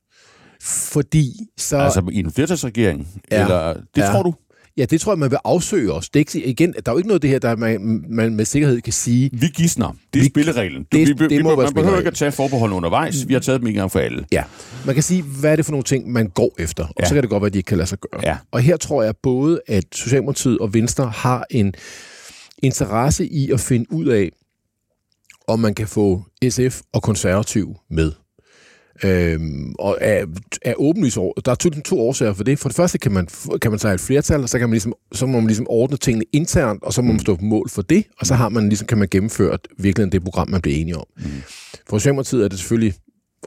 Fordi 0.62 1.34
så... 1.58 1.78
Altså 1.78 2.02
i 2.12 2.19
en 2.19 2.32
flertalsregering? 2.32 3.08
Ja. 3.32 3.41
Eller, 3.41 3.74
det 3.74 3.84
Ja. 3.98 4.06
tror 4.12 4.24
du? 4.24 4.34
Ja, 4.77 4.86
det 4.86 5.01
tror 5.01 5.12
jeg, 5.13 5.19
man 5.19 5.31
vil 5.31 5.39
afsøge 5.43 5.93
også. 5.93 6.09
Det 6.13 6.19
er 6.19 6.38
ikke, 6.38 6.47
igen, 6.49 6.73
der 6.73 6.81
er 6.86 6.91
jo 6.91 6.97
ikke 6.97 7.07
noget 7.07 7.17
af 7.17 7.21
det 7.21 7.29
her, 7.29 7.39
der 7.39 7.55
man, 7.55 8.05
man 8.09 8.36
med 8.36 8.45
sikkerhed 8.45 8.81
kan 8.81 8.93
sige, 8.93 9.29
Vi 9.33 9.47
gisner. 9.47 9.88
Det 10.13 10.19
er 10.19 10.23
Vi- 10.23 10.29
spillereglen. 10.29 10.86
det- 10.91 10.99
vi, 11.07 11.13
vi, 11.13 11.13
det 11.13 11.29
vi, 11.29 11.41
må 11.43 11.49
man 11.49 11.57
være 11.63 11.71
behøver 11.73 11.97
ikke 11.97 12.07
at 12.07 12.15
tage 12.15 12.31
forbehold 12.31 12.71
undervejs. 12.73 13.27
Vi 13.27 13.33
har 13.33 13.39
taget 13.41 13.59
dem 13.62 13.67
en 13.67 13.73
gang 13.73 13.91
for 13.91 13.99
alle. 13.99 14.25
Ja, 14.31 14.43
man 14.86 14.93
kan 14.95 15.03
sige, 15.03 15.21
hvad 15.23 15.51
er 15.51 15.55
det 15.55 15.65
for 15.65 15.71
nogle 15.71 15.83
ting, 15.83 16.12
man 16.12 16.27
går 16.29 16.55
efter, 16.59 16.83
og 16.88 16.93
Ja. 16.99 17.05
så 17.07 17.13
kan 17.13 17.23
det 17.23 17.29
godt 17.29 17.41
være, 17.41 17.47
at 17.47 17.53
de 17.53 17.59
ikke 17.59 17.67
kan 17.67 17.77
lade 17.77 17.89
sig 17.89 17.97
gøre. 18.12 18.21
Ja. 18.23 18.38
Og 18.51 18.59
her 18.62 18.77
tror 18.77 19.03
jeg 19.03 19.13
både, 19.23 19.62
at 19.67 19.83
Socialdemokratiet 19.91 20.59
og 20.59 20.73
Venstre 20.73 21.09
har 21.15 21.45
en 21.49 21.73
interesse 22.63 23.27
i 23.27 23.51
at 23.51 23.59
finde 23.59 23.91
ud 23.93 24.05
af, 24.05 24.29
om 25.47 25.59
man 25.59 25.73
kan 25.75 25.88
få 25.88 26.23
SF 26.49 26.81
og 26.93 27.01
konservativ 27.03 27.75
med. 27.89 28.12
Øhm, 29.05 29.75
og 29.79 29.97
er, 30.01 30.25
er 30.61 30.73
åbenlyst 30.77 31.17
over. 31.17 31.33
Der 31.45 31.51
er 31.51 31.55
to, 31.55 31.69
to 31.69 31.99
årsager 31.99 32.33
for 32.33 32.43
det. 32.43 32.59
For 32.59 32.69
det 32.69 32.75
første 32.75 32.97
kan 32.97 33.11
man, 33.11 33.27
kan 33.61 33.71
man 33.71 33.79
tage 33.79 33.93
et 33.93 33.99
flertal, 33.99 34.41
og 34.41 34.49
så, 34.49 34.59
kan 34.59 34.69
man 34.69 34.73
ligesom, 34.73 34.93
så 35.11 35.25
må 35.25 35.39
man 35.39 35.47
ligesom 35.47 35.65
ordne 35.69 35.97
tingene 35.97 36.25
internt, 36.31 36.83
og 36.83 36.93
så 36.93 37.01
må 37.01 37.11
man 37.11 37.19
stå 37.19 37.35
på 37.35 37.45
mål 37.45 37.69
for 37.69 37.81
det, 37.81 38.03
og 38.19 38.25
så 38.25 38.35
har 38.35 38.49
man 38.49 38.69
ligesom, 38.69 38.87
kan 38.87 38.97
man 38.97 39.07
gennemføre 39.11 39.57
virkelig 39.77 40.11
det 40.11 40.23
program, 40.23 40.49
man 40.49 40.61
bliver 40.61 40.77
enige 40.77 40.97
om. 40.97 41.05
Mm. 41.17 41.23
For 41.89 41.97
Socialdemokratiet 41.97 42.43
er 42.43 42.47
det 42.47 42.59
selvfølgelig 42.59 42.93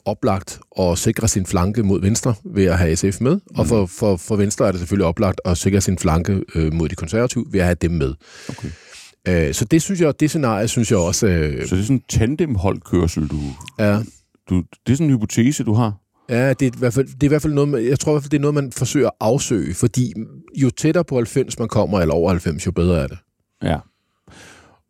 oplagt 0.05 0.61
at 0.81 0.99
sikre 0.99 1.29
sin 1.29 1.47
flanke 1.47 1.83
mod 1.83 2.01
Venstre 2.01 2.35
ved 2.45 2.65
at 2.65 2.79
have 2.79 2.97
SF 2.97 3.21
med, 3.21 3.35
mm. 3.35 3.59
og 3.59 3.67
for, 3.67 3.87
for, 3.87 4.17
for 4.17 4.37
Venstre 4.37 4.67
er 4.67 4.71
det 4.73 4.81
selvfølgelig 4.81 5.07
oplagt 5.07 5.41
at 5.45 5.59
sikre 5.59 5.81
sin 5.81 5.99
flanke 5.99 6.43
øh, 6.55 6.73
mod 6.73 6.89
de 6.89 6.95
konservative 6.95 7.47
ved 7.51 7.61
at 7.61 7.67
have 7.67 7.77
dem 7.83 7.91
med. 7.91 8.15
Okay. 8.49 8.69
Øh, 9.29 9.55
så 9.55 9.65
det 9.65 9.83
synes 9.83 10.01
jeg, 10.01 10.21
det 10.21 10.31
scenarie 10.31 10.69
synes 10.69 10.91
jeg 10.91 10.99
også 10.99 11.27
øh, 11.27 11.67
Så 11.67 11.75
det 11.75 11.83
er 11.83 11.87
sådan 11.87 11.97
en 11.97 12.03
tandemholdkørsel, 12.09 13.29
du, 13.29 13.41
er, 13.79 14.03
du... 14.51 14.57
Det 14.87 14.93
er 14.93 14.97
sådan 14.97 15.11
en 15.11 15.17
hypotese, 15.17 15.65
du 15.65 15.75
har. 15.75 15.95
Ja, 16.29 16.53
det 16.53 16.63
er, 16.63 16.71
i 16.77 16.79
hvert 16.79 16.95
fald, 16.95 17.07
det 17.07 17.23
er 17.23 17.27
i 17.27 17.29
hvert 17.29 17.43
fald 17.43 17.53
noget, 17.53 17.69
man, 17.69 17.87
jeg 17.87 17.99
tror 17.99 18.13
i 18.13 18.15
hvert 18.15 18.23
fald, 18.23 18.31
det 18.31 18.37
er 18.37 18.41
noget, 18.41 18.55
man 18.55 18.73
forsøger 18.73 19.07
at 19.07 19.15
afsøge, 19.21 19.75
fordi 19.75 20.13
jo 20.57 20.71
tættere 20.71 21.05
på 21.05 21.17
90 21.17 21.59
man 21.59 21.69
kommer, 21.69 22.01
eller 22.01 22.15
over 22.15 22.31
90, 22.31 22.67
jo 22.67 22.73
bedre 22.73 23.03
er 23.03 23.07
det. 23.07 23.19
Ja. 23.63 23.79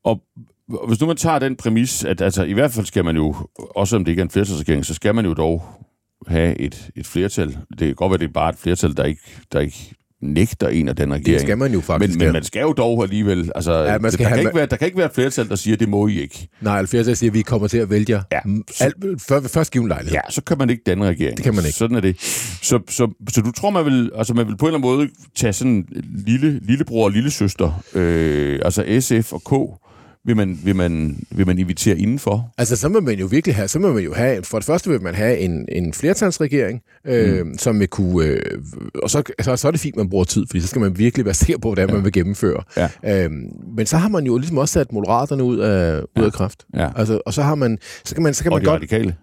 Og 0.05 0.23
hvis 0.88 1.01
nu 1.01 1.07
man 1.07 1.16
tager 1.16 1.38
den 1.38 1.57
præmis, 1.57 2.05
at 2.05 2.21
altså, 2.21 2.45
i 2.45 2.53
hvert 2.53 2.73
fald 2.73 2.87
skal 2.87 3.05
man 3.05 3.16
jo, 3.16 3.35
også 3.59 3.97
om 3.97 4.05
det 4.05 4.12
ikke 4.12 4.21
er 4.21 4.25
en 4.25 4.31
flertalsregering, 4.31 4.85
så 4.87 4.95
skal 4.95 5.14
man 5.14 5.25
jo 5.25 5.35
dog 5.35 5.64
have 6.27 6.59
et, 6.61 6.90
et 6.97 7.07
flertal. 7.07 7.59
Det 7.71 7.79
kan 7.79 7.95
godt 7.95 8.11
være, 8.11 8.19
det 8.19 8.29
er 8.29 8.33
bare 8.33 8.51
et 8.51 8.57
flertal, 8.57 8.97
der 8.97 9.05
ikke, 9.05 9.23
der 9.53 9.61
ikke 9.61 9.95
nægter 10.27 10.69
en 10.69 10.89
af 10.89 10.97
den 10.97 11.09
regering. 11.12 11.27
Det 11.27 11.41
skal 11.41 11.59
man 11.59 11.73
jo 11.73 11.81
faktisk. 11.81 12.19
Men, 12.19 12.25
men 12.27 12.33
man 12.33 12.43
skal 12.45 12.61
jo 12.61 12.73
dog 12.73 13.03
alligevel... 13.03 13.53
Altså, 13.55 13.73
ja, 13.73 13.93
man 13.93 14.03
man 14.03 14.12
skal 14.12 14.25
der, 14.25 14.29
have- 14.29 14.37
kan 14.39 14.47
ikke 14.49 14.57
være, 14.57 14.67
der 14.67 14.77
kan 14.77 14.87
ikke 14.87 14.99
være 14.99 15.07
et 15.07 15.12
flertal, 15.15 15.49
der 15.49 15.57
siger, 15.57 15.77
det 15.77 15.89
må 15.89 16.07
I 16.07 16.21
ikke. 16.21 16.49
Nej, 16.61 16.77
70 16.77 17.19
siger, 17.19 17.31
at 17.31 17.35
vi 17.35 17.43
kommer 17.43 17.69
til 17.69 17.79
at 17.79 17.91
vælge 17.91 18.07
jer. 18.09 18.23
Ja. 18.33 18.39
Mm, 18.45 18.65
Alt, 18.81 18.95
før, 19.29 19.41
først 19.41 19.73
given 19.73 19.89
lejlighed. 19.89 20.12
Ja, 20.15 20.31
så 20.31 20.43
kan 20.43 20.59
man 20.59 20.71
ikke 20.71 20.83
danne 20.87 21.07
regering. 21.07 21.37
Det 21.37 21.45
kan 21.45 21.55
man 21.55 21.65
ikke. 21.65 21.77
Sådan 21.77 21.97
er 21.97 22.01
det. 22.01 22.21
Så, 22.62 22.79
så, 22.89 23.15
så 23.29 23.41
du 23.41 23.53
tror, 23.53 23.71
man 23.71 23.85
vil, 23.85 24.11
altså 24.17 24.35
man 24.35 24.47
vil 24.47 24.57
på 24.57 24.67
en 24.67 24.75
eller 24.75 24.79
anden 24.89 24.97
måde 24.99 25.09
tage 25.37 25.53
sådan 25.53 25.87
lille, 26.27 26.61
lillebror 26.62 27.05
og 27.05 27.11
lillesøster, 27.11 27.83
øh, 27.95 28.59
altså 28.65 28.85
SF 29.01 29.33
og 29.33 29.43
K, 29.45 29.53
vil 30.27 30.37
man, 30.37 30.59
vil 30.65 30.77
man, 30.77 31.17
vil 31.31 31.47
man 31.47 31.59
invitere 31.59 31.99
indenfor? 31.99 32.55
Altså, 32.59 32.77
så 32.77 32.89
må 32.89 33.01
man 33.01 33.19
jo 33.19 33.27
virkelig 33.27 33.55
have, 33.57 33.69
så 33.69 33.79
må 33.79 33.93
man 33.93 34.05
jo 34.05 34.15
have, 34.15 34.43
for 34.43 34.59
det 34.59 34.67
første 34.67 34.91
vil 34.91 35.03
man 35.03 35.15
have 35.15 35.39
en, 35.39 35.69
en 35.69 35.93
flertalsregering, 35.93 36.83
øh, 37.05 37.47
mm. 37.47 37.59
som 37.59 37.81
vil 37.81 37.89
kunne, 37.89 38.27
øh, 38.27 38.41
og 39.03 39.11
så, 39.11 39.23
så, 39.41 39.57
så 39.57 39.69
er 39.69 39.71
det 39.71 39.81
fint, 39.81 39.97
man 39.97 40.09
bruger 40.09 40.25
tid, 40.25 40.47
fordi 40.47 40.61
så 40.61 40.67
skal 40.67 40.81
man 40.81 40.99
virkelig 40.99 41.25
være 41.25 41.35
sikker 41.45 41.59
på, 41.59 41.69
hvordan 41.69 41.89
ja. 41.89 41.95
man 41.95 42.05
vil 42.05 42.12
gennemføre. 42.12 42.62
Ja. 42.77 43.25
Øh, 43.25 43.31
men 43.77 43.87
så 43.87 43.97
har 43.97 44.09
man 44.09 44.27
jo 44.27 44.39
ligesom 44.39 44.59
også 44.59 44.73
sat 44.73 44.93
moderaterne 44.93 45.45
ud 45.45 45.59
af, 45.59 46.03
ud 46.19 46.25
af 46.25 46.33
kraft. 46.33 46.65
Ja. 46.75 46.89
Altså, 46.97 47.21
og 47.27 47.35
så 47.35 47.43
har 47.43 47.55
man, 47.55 47.79
så 48.05 48.15
kan 48.15 48.23
man, 48.23 48.35
så 48.35 48.43
kan 48.43 48.53
Og 48.53 48.57
man 48.57 48.62
de 48.62 48.67
godt, 48.67 48.77
radikale? 48.77 49.17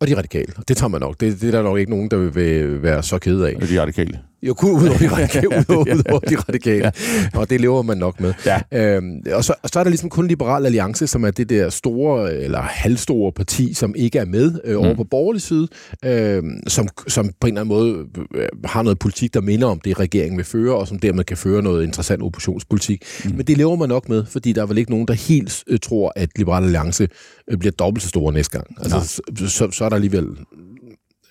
Og 0.00 0.08
de 0.08 0.16
radikale. 0.16 0.52
Det 0.68 0.76
tager 0.76 0.88
man 0.88 1.00
nok. 1.00 1.20
Det, 1.20 1.40
det 1.40 1.46
er 1.46 1.50
der 1.50 1.62
nok 1.62 1.78
ikke 1.78 1.90
nogen, 1.90 2.10
der 2.10 2.16
vil 2.16 2.82
være 2.82 3.02
så 3.02 3.18
ked 3.18 3.40
af. 3.40 3.54
Og 3.62 3.68
de 3.68 3.80
radikale. 3.80 4.18
Jo, 4.42 4.54
kun 4.54 4.70
ud 4.70 4.88
over 4.88 4.98
de 4.98 5.08
radikale. 5.08 5.46
ud 5.96 6.02
over 6.10 6.18
de 6.18 6.36
radikale. 6.36 6.92
Og 7.34 7.50
det 7.50 7.60
lever 7.60 7.82
man 7.82 7.98
nok 7.98 8.20
med. 8.20 8.34
Ja. 8.46 8.60
Øhm, 8.72 9.22
og, 9.34 9.44
så, 9.44 9.54
og 9.62 9.68
så 9.68 9.78
er 9.78 9.84
der 9.84 9.90
ligesom 9.90 10.10
kun 10.10 10.26
Liberal 10.26 10.66
Alliance, 10.66 11.06
som 11.06 11.24
er 11.24 11.30
det 11.30 11.48
der 11.48 11.70
store, 11.70 12.34
eller 12.34 12.60
halvstore 12.60 13.32
parti, 13.32 13.74
som 13.74 13.94
ikke 13.96 14.18
er 14.18 14.24
med 14.24 14.60
øh, 14.64 14.78
over 14.78 14.90
mm. 14.90 14.96
på 14.96 15.04
borgerlig 15.04 15.42
side, 15.42 15.68
øh, 16.04 16.42
som, 16.66 16.88
som 17.08 17.30
på 17.40 17.46
en 17.46 17.52
eller 17.52 17.60
anden 17.60 17.74
måde 17.74 18.06
øh, 18.34 18.48
har 18.64 18.82
noget 18.82 18.98
politik, 18.98 19.34
der 19.34 19.40
minder 19.40 19.66
om 19.66 19.80
det, 19.80 19.98
regeringen 19.98 20.36
vil 20.36 20.46
føre, 20.46 20.74
og 20.74 20.88
som 20.88 20.98
dermed 20.98 21.24
kan 21.24 21.36
føre 21.36 21.62
noget 21.62 21.84
interessant 21.84 22.22
oppositionspolitik. 22.22 23.04
Mm. 23.24 23.36
Men 23.36 23.46
det 23.46 23.56
lever 23.56 23.76
man 23.76 23.88
nok 23.88 24.08
med, 24.08 24.24
fordi 24.26 24.52
der 24.52 24.62
er 24.62 24.66
vel 24.66 24.78
ikke 24.78 24.90
nogen, 24.90 25.08
der 25.08 25.14
helt 25.14 25.64
øh, 25.66 25.78
tror, 25.78 26.12
at 26.16 26.28
Liberal 26.36 26.64
Alliance 26.64 27.08
øh, 27.50 27.58
bliver 27.58 27.72
dobbelt 27.72 28.02
så 28.02 28.08
store 28.08 28.32
næste 28.32 28.58
gang. 28.58 28.76
Altså, 28.78 29.22
så, 29.38 29.48
så, 29.48 29.70
så 29.70 29.84
er 29.84 29.88
der 29.88 29.96
alligevel... 29.96 30.26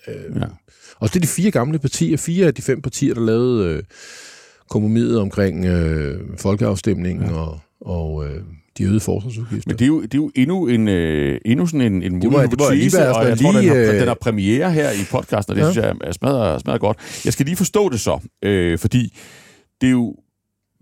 Øh, 0.07 0.35
ja. 0.35 0.45
Og 0.99 1.09
det 1.09 1.15
er 1.15 1.19
de 1.19 1.27
fire 1.27 1.51
gamle 1.51 1.79
partier, 1.79 2.17
fire 2.17 2.47
af 2.47 2.53
de 2.53 2.61
fem 2.61 2.81
partier, 2.81 3.13
der 3.13 3.21
lavede 3.21 3.65
øh, 3.75 3.83
kompromiset 4.69 5.19
omkring 5.19 5.65
øh, 5.65 6.19
folkeafstemningen 6.37 7.25
ja. 7.29 7.35
og, 7.35 7.59
og 7.81 8.25
øh, 8.25 8.41
de 8.77 8.83
øgede 8.83 8.99
forsvarsudgifter. 8.99 9.69
Men 9.69 9.75
det 9.79 9.81
er 9.81 9.87
jo, 9.87 10.01
det 10.01 10.13
er 10.13 10.17
jo 10.17 10.31
endnu, 10.35 10.67
en, 10.67 10.87
øh, 10.87 11.39
endnu 11.45 11.65
sådan 11.67 11.93
en, 11.93 12.03
en 12.03 12.13
mulig 12.13 12.39
hypotese, 12.49 12.97
det 12.97 13.07
var, 13.07 13.13
og 13.13 13.27
jeg 13.27 13.37
lige, 13.37 13.51
tror, 13.51 13.59
den 13.59 13.69
har, 13.69 13.75
øh, 13.75 13.99
den 13.99 14.07
har 14.07 14.17
premiere 14.21 14.71
her 14.71 14.91
i 14.91 15.03
podcasten, 15.11 15.51
og 15.51 15.55
det 15.55 15.61
Ja. 15.61 15.71
synes 15.71 15.85
jeg 15.85 15.95
er 16.01 16.11
smadret, 16.11 16.61
smadret 16.61 16.81
godt. 16.81 16.97
Jeg 17.25 17.33
skal 17.33 17.45
lige 17.45 17.55
forstå 17.55 17.89
det 17.89 17.99
så, 17.99 18.19
øh, 18.43 18.79
fordi 18.79 19.17
det 19.81 19.87
er 19.87 19.91
jo, 19.91 20.15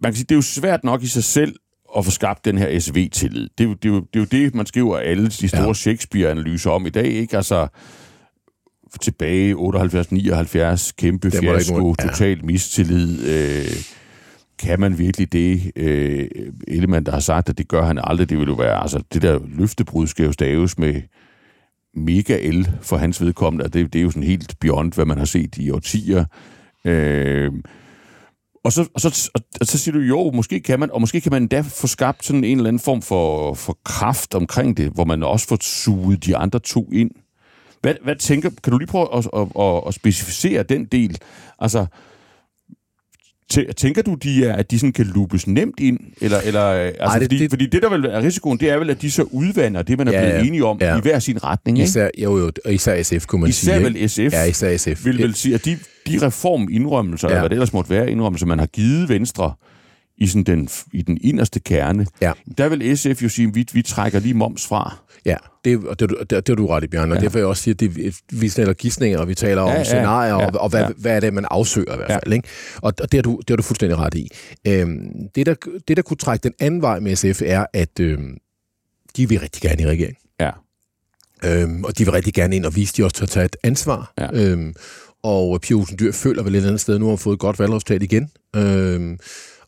man 0.01 0.12
kan 0.12 0.15
sige, 0.15 0.23
det 0.30 0.32
er 0.32 0.38
jo 0.38 0.41
svært 0.41 0.84
nok 0.84 1.03
i 1.03 1.08
sig 1.08 1.23
selv 1.23 1.56
at 1.97 2.06
få 2.06 2.12
skabt 2.12 2.45
den 2.45 2.58
her 2.58 2.80
SV-tillid. 2.80 3.49
Det 3.58 3.63
er, 3.63 3.67
jo, 3.67 3.73
det, 3.73 3.89
er 3.89 3.93
jo, 3.93 3.99
det 3.99 4.15
er 4.15 4.19
jo 4.19 4.43
det, 4.43 4.56
man 4.56 4.65
skriver 4.65 4.97
alle 4.97 5.27
de 5.27 5.47
store 5.47 5.62
ja. 5.67 5.73
Shakespeare-analyser 5.73 6.69
om 6.69 6.86
i 6.86 6.89
dag, 6.89 7.06
ikke? 7.06 7.38
Altså, 7.38 7.67
tilbage 9.02 9.54
78-79, 9.54 10.91
kæmpe 10.97 11.30
Der 11.30 11.39
fiasko, 11.39 11.95
ja. 12.00 12.08
total 12.08 12.45
mistillid. 12.45 13.26
Øh, 13.28 13.84
kan 14.60 14.80
man 14.80 14.97
virkelig 14.97 15.34
det? 15.34 15.71
Øh, 15.76 16.30
Ellemann, 16.67 17.06
der 17.06 17.12
har 17.12 17.19
sagt, 17.19 17.50
at 17.50 17.58
det 17.58 17.67
gør 17.67 17.86
han 17.86 18.00
aldrig, 18.04 18.30
det 18.30 18.38
vil 18.38 18.47
jo 18.47 18.54
være, 18.54 18.82
altså 18.82 19.04
det 19.13 19.21
der 19.21 19.39
løftebrud 19.47 20.08
skal 20.08 20.26
jo 20.26 20.32
staves 20.32 20.78
med 20.78 21.02
mega 21.95 22.50
L 22.52 22.67
for 22.82 22.97
hans 22.97 23.21
vedkommende, 23.21 23.65
og 23.65 23.73
det, 23.73 23.93
det 23.93 24.00
er 24.00 24.04
jo 24.04 24.10
sådan 24.10 24.23
helt 24.23 24.60
beyond, 24.60 24.93
hvad 24.93 25.06
man 25.06 25.17
har 25.17 25.26
set 25.26 25.58
i 25.58 25.71
årtier. 25.71 26.26
Øh, 26.86 27.52
og 28.63 28.73
så, 28.73 28.89
og, 28.93 29.02
så, 29.02 29.30
og, 29.34 29.41
og 29.62 29.65
så 29.65 29.78
siger 29.78 29.93
du, 29.93 30.00
jo, 30.00 30.32
måske 30.32 30.60
kan 30.60 30.80
man, 30.80 30.91
og 30.91 31.02
måske 31.02 31.21
kan 31.21 31.32
man 31.32 31.41
endda 31.41 31.62
få 31.62 31.88
skabt 31.88 32.26
sådan 32.26 32.43
en 32.43 32.58
eller 32.58 32.67
anden 32.67 32.80
form 32.80 33.02
for, 33.02 33.54
for 33.54 33.78
kraft 33.86 34.36
omkring 34.36 34.78
det, 34.78 34.91
hvor 34.91 35.06
man 35.06 35.23
også 35.23 35.47
får 35.47 35.58
suget 35.62 36.26
de 36.26 36.38
andre 36.38 36.60
to 36.60 36.89
ind. 36.93 37.12
Hvad, 37.81 37.93
hvad 38.03 38.15
tænker, 38.15 38.49
kan 38.63 38.71
du 38.71 38.77
lige 38.77 38.87
prøve 38.87 39.07
at, 39.17 39.27
at, 39.33 39.47
at, 39.59 39.81
at 39.87 39.93
specificere 39.93 40.63
den 40.63 40.85
del? 40.85 41.17
Altså, 41.59 41.85
tæ- 43.53 43.71
tænker 43.73 44.01
du, 44.01 44.13
de 44.13 44.45
er, 44.45 44.53
at 44.55 44.71
de 44.71 44.79
sådan 44.79 44.93
kan 44.93 45.05
lupes 45.05 45.47
nemt 45.47 45.79
ind? 45.79 45.99
Eller, 46.21 46.37
eller, 46.45 46.65
øh, 46.65 46.91
altså, 46.99 47.19
det- 47.19 47.21
det, 47.21 47.21
fordi, 47.29 47.37
det- 47.43 47.51
fordi 47.51 47.65
det, 47.65 47.81
der 47.81 47.89
vel 47.89 48.05
er 48.05 48.21
risikoen, 48.21 48.59
det 48.59 48.69
er 48.69 48.77
vel, 48.77 48.89
at 48.89 49.01
de 49.01 49.11
så 49.11 49.23
udvander 49.23 49.81
det, 49.81 49.97
man 49.97 50.07
er 50.07 50.11
Ja, 50.11 50.19
blevet 50.19 50.33
ja. 50.43 50.47
enige 50.47 50.65
om 50.65 50.77
Ja. 50.81 50.97
i 50.97 51.01
hver 51.01 51.19
sin 51.19 51.43
retning. 51.43 51.77
Ikke? 51.77 51.87
Især, 51.87 52.09
jo, 52.17 52.37
jo, 52.37 52.51
og 52.65 52.73
især 52.73 53.03
SF, 53.03 53.25
kunne 53.25 53.41
man 53.41 53.49
Især 53.49 53.73
sige. 53.73 53.83
vel? 53.85 54.09
SF. 54.09 54.33
Ja, 54.33 54.43
især 54.43 54.77
SF. 54.77 55.05
vil 55.05 55.17
vel 55.17 55.33
sige, 55.35 55.55
at 55.55 55.65
de, 55.65 55.77
de 56.07 56.25
reformindrømmelser, 56.25 57.27
ja. 57.27 57.31
eller 57.31 57.41
hvad 57.41 57.49
det 57.49 57.55
ellers 57.55 57.73
måtte 57.73 57.89
være, 57.89 58.11
indrømmelser, 58.11 58.45
man 58.45 58.59
har 58.59 58.65
givet 58.65 59.09
Venstre 59.09 59.53
i, 60.17 60.27
sådan 60.27 60.43
den, 60.43 60.69
i 60.93 61.01
den 61.01 61.17
inderste 61.21 61.60
kerne, 61.60 62.06
Ja. 62.21 62.32
der 62.58 62.69
vil 62.69 62.97
SF 62.97 63.23
jo 63.23 63.30
sige, 63.30 63.47
at 63.47 63.56
vi, 63.56 63.65
vi 63.73 63.82
trækker 63.82 64.19
lige 64.19 64.34
moms 64.34 64.67
fra. 64.67 64.97
Ja, 65.25 65.36
det, 65.65 65.88
og 65.88 65.99
det, 65.99 66.10
det, 66.10 66.30
det 66.30 66.47
har 66.47 66.56
du 66.56 66.67
ret 66.67 66.84
i, 66.84 66.88
Bjørn, 66.88 67.03
og 67.12 67.15
ja. 67.17 67.19
Ja. 67.21 67.21
derfor 67.23 67.34
vil 67.34 67.39
jeg 67.39 67.47
også 67.47 67.63
sige, 67.63 67.71
at 67.71 67.80
det, 67.80 68.15
vi 68.32 68.49
snakker 68.49 68.73
gidsninger, 68.73 69.19
og 69.19 69.27
vi 69.27 69.36
taler 69.36 69.62
om 69.62 69.69
Ja, 69.69 69.75
ja, 69.77 69.84
scenarier, 69.84 70.34
og, 70.34 70.41
ja, 70.41 70.58
og 70.58 70.69
hvad, 70.69 70.82
ja. 70.82 70.89
hvad 70.97 71.15
er 71.15 71.19
det, 71.19 71.34
man 71.34 71.45
afsøger 71.51 71.93
i 71.93 71.97
hvert 71.97 72.10
Ja. 72.10 72.15
fald. 72.15 72.34
Ikke? 72.34 72.47
Og, 72.75 72.93
og 73.01 73.12
det, 73.12 73.17
har 73.17 73.21
du, 73.21 73.38
det 73.39 73.49
har 73.49 73.56
du 73.58 73.63
fuldstændig 73.63 73.97
ret 73.97 74.13
i. 74.15 74.30
Øhm, 74.67 74.99
det, 75.36 75.45
der, 75.45 75.56
det, 75.88 75.97
der 75.97 76.03
kunne 76.03 76.17
trække 76.17 76.43
den 76.43 76.53
anden 76.60 76.82
vej 76.82 76.99
med 76.99 77.15
SF, 77.15 77.41
er, 77.45 77.65
at 77.73 77.99
øhm, 77.99 78.38
de 79.17 79.30
vil 79.30 79.39
rigtig 79.39 79.62
gerne 79.62 79.82
i 79.84 79.86
regering. 79.88 80.17
Ja. 80.39 80.51
Øhm, 81.45 81.84
og 81.84 81.97
de 81.97 82.03
vil 82.06 82.12
rigtig 82.12 82.34
gerne 82.34 82.56
ind 82.56 82.65
og 82.65 82.75
vise, 82.75 82.93
de 82.97 83.03
også 83.03 83.15
tør 83.17 83.25
tage 83.25 83.45
et 83.45 83.56
ansvar. 83.63 84.13
Ja. 84.19 84.27
Øhm, 84.34 84.73
og 85.23 85.62
Pia 85.62 85.75
Olsen 85.77 85.99
Dyr 85.99 86.12
føler 86.12 86.43
vel 86.43 86.53
et 86.53 86.58
eller 86.58 86.69
andet 86.69 86.82
sted, 86.82 86.99
nu 86.99 87.10
har 87.10 87.15
fået 87.15 87.34
et 87.34 87.39
godt 87.39 87.60
valgresultat 87.60 88.03
igen. 88.03 88.30
Øhm, 88.56 89.19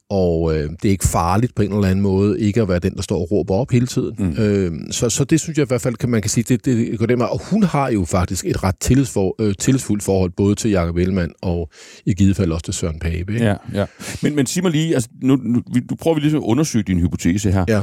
og 0.09 0.57
øh, 0.57 0.69
det 0.69 0.85
er 0.85 0.89
ikke 0.89 1.07
farligt 1.07 1.55
på 1.55 1.61
en 1.61 1.73
eller 1.73 1.87
anden 1.87 2.01
måde 2.01 2.39
ikke 2.39 2.61
at 2.61 2.67
være 2.67 2.79
den, 2.79 2.95
der 2.95 3.01
står 3.01 3.19
og 3.19 3.31
råber 3.31 3.55
op 3.55 3.71
hele 3.71 3.87
tiden. 3.87 4.15
Mm. 4.19 4.43
Øhm, 4.43 4.91
så, 4.91 5.09
så 5.09 5.23
det 5.23 5.39
synes 5.39 5.57
jeg 5.57 5.65
i 5.65 5.67
hvert 5.67 5.81
fald, 5.81 5.95
kan 5.95 6.09
man 6.09 6.21
kan 6.21 6.29
sige, 6.29 6.43
det, 6.43 6.65
det 6.65 6.99
går 6.99 7.05
den 7.05 7.19
vej. 7.19 7.27
Og 7.27 7.39
hun 7.51 7.63
har 7.63 7.89
jo 7.89 8.05
faktisk 8.05 8.45
et 8.45 8.63
ret 8.63 8.75
tillidsfor, 8.79 9.35
øh, 9.41 9.55
tillidsfuldt 9.59 10.03
forhold 10.03 10.31
både 10.37 10.55
til 10.55 10.71
Jakob 10.71 10.97
Ellemann 10.97 11.31
og 11.41 11.69
i 12.05 12.13
givet 12.13 12.35
fald 12.35 12.51
også 12.51 12.63
til 12.63 12.73
Søren 12.73 12.99
Pape. 12.99 13.33
Ikke? 13.33 13.45
Ja, 13.45 13.55
ja. 13.73 13.85
Men, 14.23 14.35
men 14.35 14.45
sig 14.45 14.63
mig 14.63 14.71
lige, 14.71 14.93
altså, 14.93 15.09
nu, 15.21 15.35
nu, 15.35 15.61
nu 15.89 15.95
prøver 16.01 16.15
vi 16.15 16.21
ligesom 16.21 16.43
at 16.43 16.47
undersøge 16.47 16.83
din 16.83 16.99
hypotese 16.99 17.51
her. 17.51 17.65
Ja. 17.67 17.81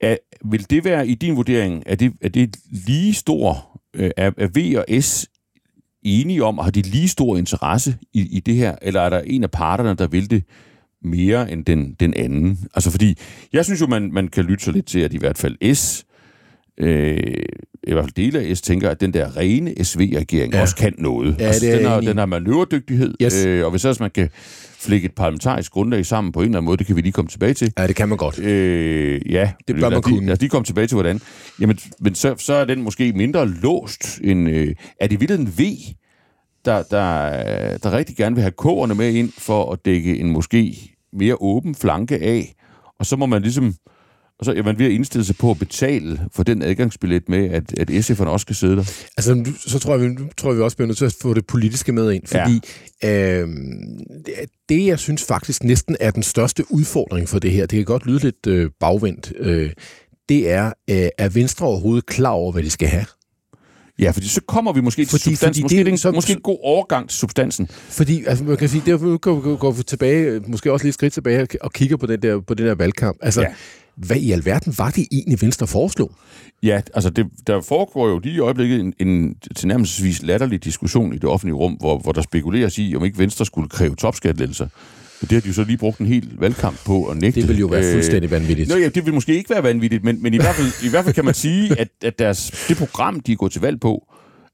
Er, 0.00 0.16
vil 0.50 0.70
det 0.70 0.84
være 0.84 1.08
i 1.08 1.14
din 1.14 1.36
vurdering, 1.36 1.82
er 1.86 1.94
det, 1.94 2.12
er 2.20 2.28
det 2.28 2.56
lige 2.86 3.14
stor, 3.14 3.80
øh, 3.96 4.10
er, 4.16 4.30
er 4.38 4.48
V 4.54 4.76
og 4.78 5.02
S 5.02 5.26
enige 6.02 6.44
om, 6.44 6.58
og 6.58 6.64
har 6.64 6.70
de 6.70 6.82
lige 6.82 7.08
stor 7.08 7.36
interesse 7.36 7.96
i, 8.14 8.36
i 8.36 8.40
det 8.40 8.54
her, 8.54 8.76
eller 8.82 9.00
er 9.00 9.10
der 9.10 9.20
en 9.20 9.42
af 9.42 9.50
parterne, 9.50 9.94
der 9.94 10.06
vil 10.06 10.30
det 10.30 10.42
mere 11.04 11.52
end 11.52 11.64
den, 11.64 11.96
den 12.00 12.14
anden? 12.14 12.58
Altså 12.74 12.90
fordi, 12.90 13.18
jeg 13.52 13.64
synes 13.64 13.80
jo, 13.80 13.86
man, 13.86 14.10
man 14.12 14.28
kan 14.28 14.44
lytte 14.44 14.64
sig 14.64 14.72
lidt 14.74 14.86
til, 14.86 14.98
at 15.00 15.12
i 15.14 15.18
hvert 15.18 15.38
fald 15.38 15.74
S, 15.74 16.04
øh, 16.78 17.16
i 17.84 17.92
hvert 17.92 18.04
fald 18.04 18.14
dele 18.14 18.40
af 18.40 18.56
S, 18.56 18.60
tænker, 18.60 18.90
at 18.90 19.00
den 19.00 19.14
der 19.14 19.36
rene 19.36 19.84
SV-regering 19.84 20.52
Ja. 20.54 20.60
også 20.60 20.76
kan 20.76 20.94
noget. 20.98 21.36
Ja, 21.38 21.44
altså, 21.44 21.66
det 21.66 21.78
den, 21.78 21.86
har, 21.86 22.00
den 22.00 22.18
har 22.18 22.26
manøvredygtighed, 22.26 23.14
Yes. 23.22 23.44
øh, 23.46 23.64
og 23.64 23.70
hvis 23.70 23.84
også 23.84 24.02
man 24.02 24.10
kan 24.10 24.28
flække 24.78 25.04
et 25.06 25.12
parlamentarisk 25.14 25.72
grundlag 25.72 26.06
sammen 26.06 26.32
på 26.32 26.40
en 26.40 26.44
eller 26.44 26.58
anden 26.58 26.66
måde, 26.66 26.76
det 26.76 26.86
kan 26.86 26.96
vi 26.96 27.00
lige 27.00 27.12
komme 27.12 27.28
tilbage 27.28 27.54
til. 27.54 27.72
Ja, 27.78 27.86
det 27.86 27.96
kan 27.96 28.08
man 28.08 28.18
godt. 28.18 28.38
Øh, 28.38 29.20
ja, 29.32 29.52
Det 29.68 29.76
bør 29.76 29.88
man 29.90 30.02
kunne. 30.02 30.26
Lad 30.26 30.32
os 30.32 30.40
lige 30.40 30.50
komme 30.50 30.64
tilbage 30.64 30.86
til, 30.86 30.94
hvordan. 30.94 31.20
Jamen, 31.60 31.78
men 32.00 32.14
så, 32.14 32.34
så 32.38 32.52
er 32.54 32.64
den 32.64 32.82
måske 32.82 33.12
mindre 33.12 33.48
låst 33.48 34.20
end... 34.24 34.50
Øh, 34.50 34.74
er 35.00 35.06
det 35.06 35.20
vildt 35.20 35.40
en 35.40 35.54
V, 35.58 35.62
der, 36.64 36.82
der, 36.82 37.78
der 37.78 37.92
rigtig 37.92 38.16
gerne 38.16 38.34
vil 38.36 38.42
have 38.42 38.52
kårene 38.52 38.94
med 38.94 39.12
ind 39.14 39.32
for 39.38 39.72
at 39.72 39.78
dække 39.84 40.18
en 40.18 40.30
måske 40.30 40.91
mere 41.12 41.36
åben 41.40 41.74
flanke 41.74 42.18
af, 42.18 42.54
og 42.98 43.06
så 43.06 43.16
må 43.16 43.26
man 43.26 43.42
ligesom... 43.42 43.74
Og 44.38 44.46
så 44.46 44.52
er 44.52 44.62
man 44.62 44.78
ved 44.78 44.86
at 44.86 44.92
indstille 44.92 45.24
sig 45.24 45.36
på 45.36 45.50
at 45.50 45.58
betale 45.58 46.20
for 46.32 46.42
den 46.42 46.62
adgangsbillet 46.62 47.28
med, 47.28 47.50
at, 47.50 47.78
at 47.78 47.90
SF'erne 47.90 48.28
også 48.28 48.44
skal 48.44 48.56
sidde 48.56 48.76
der. 48.76 49.06
Altså, 49.16 49.52
så 49.66 49.78
tror 49.78 49.96
jeg, 49.96 50.10
vi, 50.10 50.16
tror 50.36 50.50
jeg, 50.50 50.58
vi 50.58 50.62
også 50.62 50.76
bliver 50.76 50.86
nødt 50.86 50.98
til 50.98 51.04
at 51.04 51.16
få 51.22 51.34
det 51.34 51.46
politiske 51.46 51.92
med 51.92 52.12
ind, 52.12 52.26
fordi 52.26 52.60
ja. 53.02 53.40
øh, 53.40 53.48
det, 54.68 54.86
jeg 54.86 54.98
synes 54.98 55.24
faktisk 55.24 55.64
næsten 55.64 55.96
er 56.00 56.10
den 56.10 56.22
største 56.22 56.64
udfordring 56.72 57.28
for 57.28 57.38
det 57.38 57.50
her, 57.50 57.66
det 57.66 57.76
kan 57.76 57.84
godt 57.84 58.06
lyde 58.06 58.18
lidt 58.18 58.46
øh, 58.46 58.70
bagvendt, 58.80 59.32
øh, 59.38 59.70
det 60.28 60.50
er, 60.50 60.66
øh, 60.66 61.08
er 61.18 61.28
Venstre 61.28 61.66
overhovedet 61.66 62.06
klar 62.06 62.30
over, 62.30 62.52
hvad 62.52 62.62
de 62.62 62.70
skal 62.70 62.88
have? 62.88 63.06
Ja, 63.98 64.10
fordi 64.10 64.28
så 64.28 64.40
kommer 64.48 64.72
vi 64.72 64.80
måske 64.80 65.02
til 65.04 65.10
Fordi- 65.10 65.22
substansen. 65.22 65.54
fordi 65.54 65.62
måske, 65.62 65.76
det- 65.76 65.86
er 65.86 65.92
en, 65.92 65.98
så- 65.98 66.10
måske 66.12 66.32
en 66.32 66.40
god 66.40 66.58
overgang 66.62 67.08
til 67.08 67.18
substansen. 67.18 67.68
Fordi, 67.70 68.24
altså, 68.26 68.44
man 68.44 68.56
kan 68.56 68.68
sige, 68.68 68.82
det 68.86 69.02
nu 69.02 69.18
går, 69.18 69.56
går, 69.56 69.72
tilbage, 69.86 70.40
måske 70.46 70.72
også 70.72 70.84
lige 70.84 70.88
et 70.88 70.94
skridt 70.94 71.12
tilbage, 71.12 71.46
og- 71.60 71.72
kigger 71.72 71.96
på 71.96 72.06
den 72.06 72.22
der, 72.22 72.40
på 72.40 72.54
den 72.54 72.66
der 72.66 72.74
valgkamp. 72.74 73.18
Altså, 73.22 73.40
ja. 73.40 73.48
Hvad 73.96 74.16
i 74.16 74.30
alverden 74.32 74.74
var 74.78 74.90
det 74.90 75.06
egentlig, 75.12 75.42
Venstre 75.42 75.66
foreslog? 75.66 76.12
Ja, 76.62 76.80
altså 76.94 77.10
det, 77.10 77.26
der 77.46 77.60
foregår 77.60 78.08
jo 78.08 78.18
lige 78.18 78.34
i 78.34 78.38
øjeblikket 78.38 78.80
en, 78.80 78.94
en 78.98 79.34
tilnærmelsesvis 79.56 80.22
latterlig 80.22 80.64
diskussion 80.64 81.12
i 81.14 81.16
det 81.16 81.24
offentlige 81.24 81.54
rum, 81.54 81.72
hvor, 81.72 81.98
hvor 81.98 82.12
der 82.12 82.22
spekuleres 82.22 82.78
i, 82.78 82.94
om 82.96 83.04
ikke 83.04 83.18
Venstre 83.18 83.46
skulle 83.46 83.68
kræve 83.68 83.94
topskattelettelser. 83.96 84.66
Men 85.22 85.28
det 85.28 85.32
har 85.36 85.40
de 85.40 85.46
jo 85.48 85.52
så 85.54 85.64
lige 85.64 85.76
brugt 85.76 85.98
en 85.98 86.06
hel 86.06 86.28
valgkamp 86.38 86.76
på 86.84 87.04
at 87.06 87.16
nægte. 87.16 87.40
Det 87.40 87.48
vil 87.48 87.58
jo 87.58 87.66
være 87.66 87.84
Øh, 87.86 87.92
fuldstændig 87.92 88.30
vanvittigt. 88.30 88.68
Nå 88.68 88.76
ja, 88.76 88.88
det 88.88 89.06
vil 89.06 89.14
måske 89.14 89.34
ikke 89.36 89.50
være 89.50 89.62
vanvittigt, 89.62 90.04
men, 90.04 90.22
men 90.22 90.34
i, 90.34 90.36
hvert 90.36 90.54
fald, 90.54 90.68
i 90.84 90.88
hvert 90.88 91.04
fald 91.04 91.14
kan 91.14 91.24
man 91.24 91.34
sige, 91.34 91.80
at, 91.80 91.88
at 92.04 92.18
deres, 92.18 92.64
det 92.68 92.76
program, 92.76 93.20
de 93.20 93.32
er 93.32 93.36
gået 93.36 93.52
til 93.52 93.60
valg 93.60 93.80
på, 93.80 94.06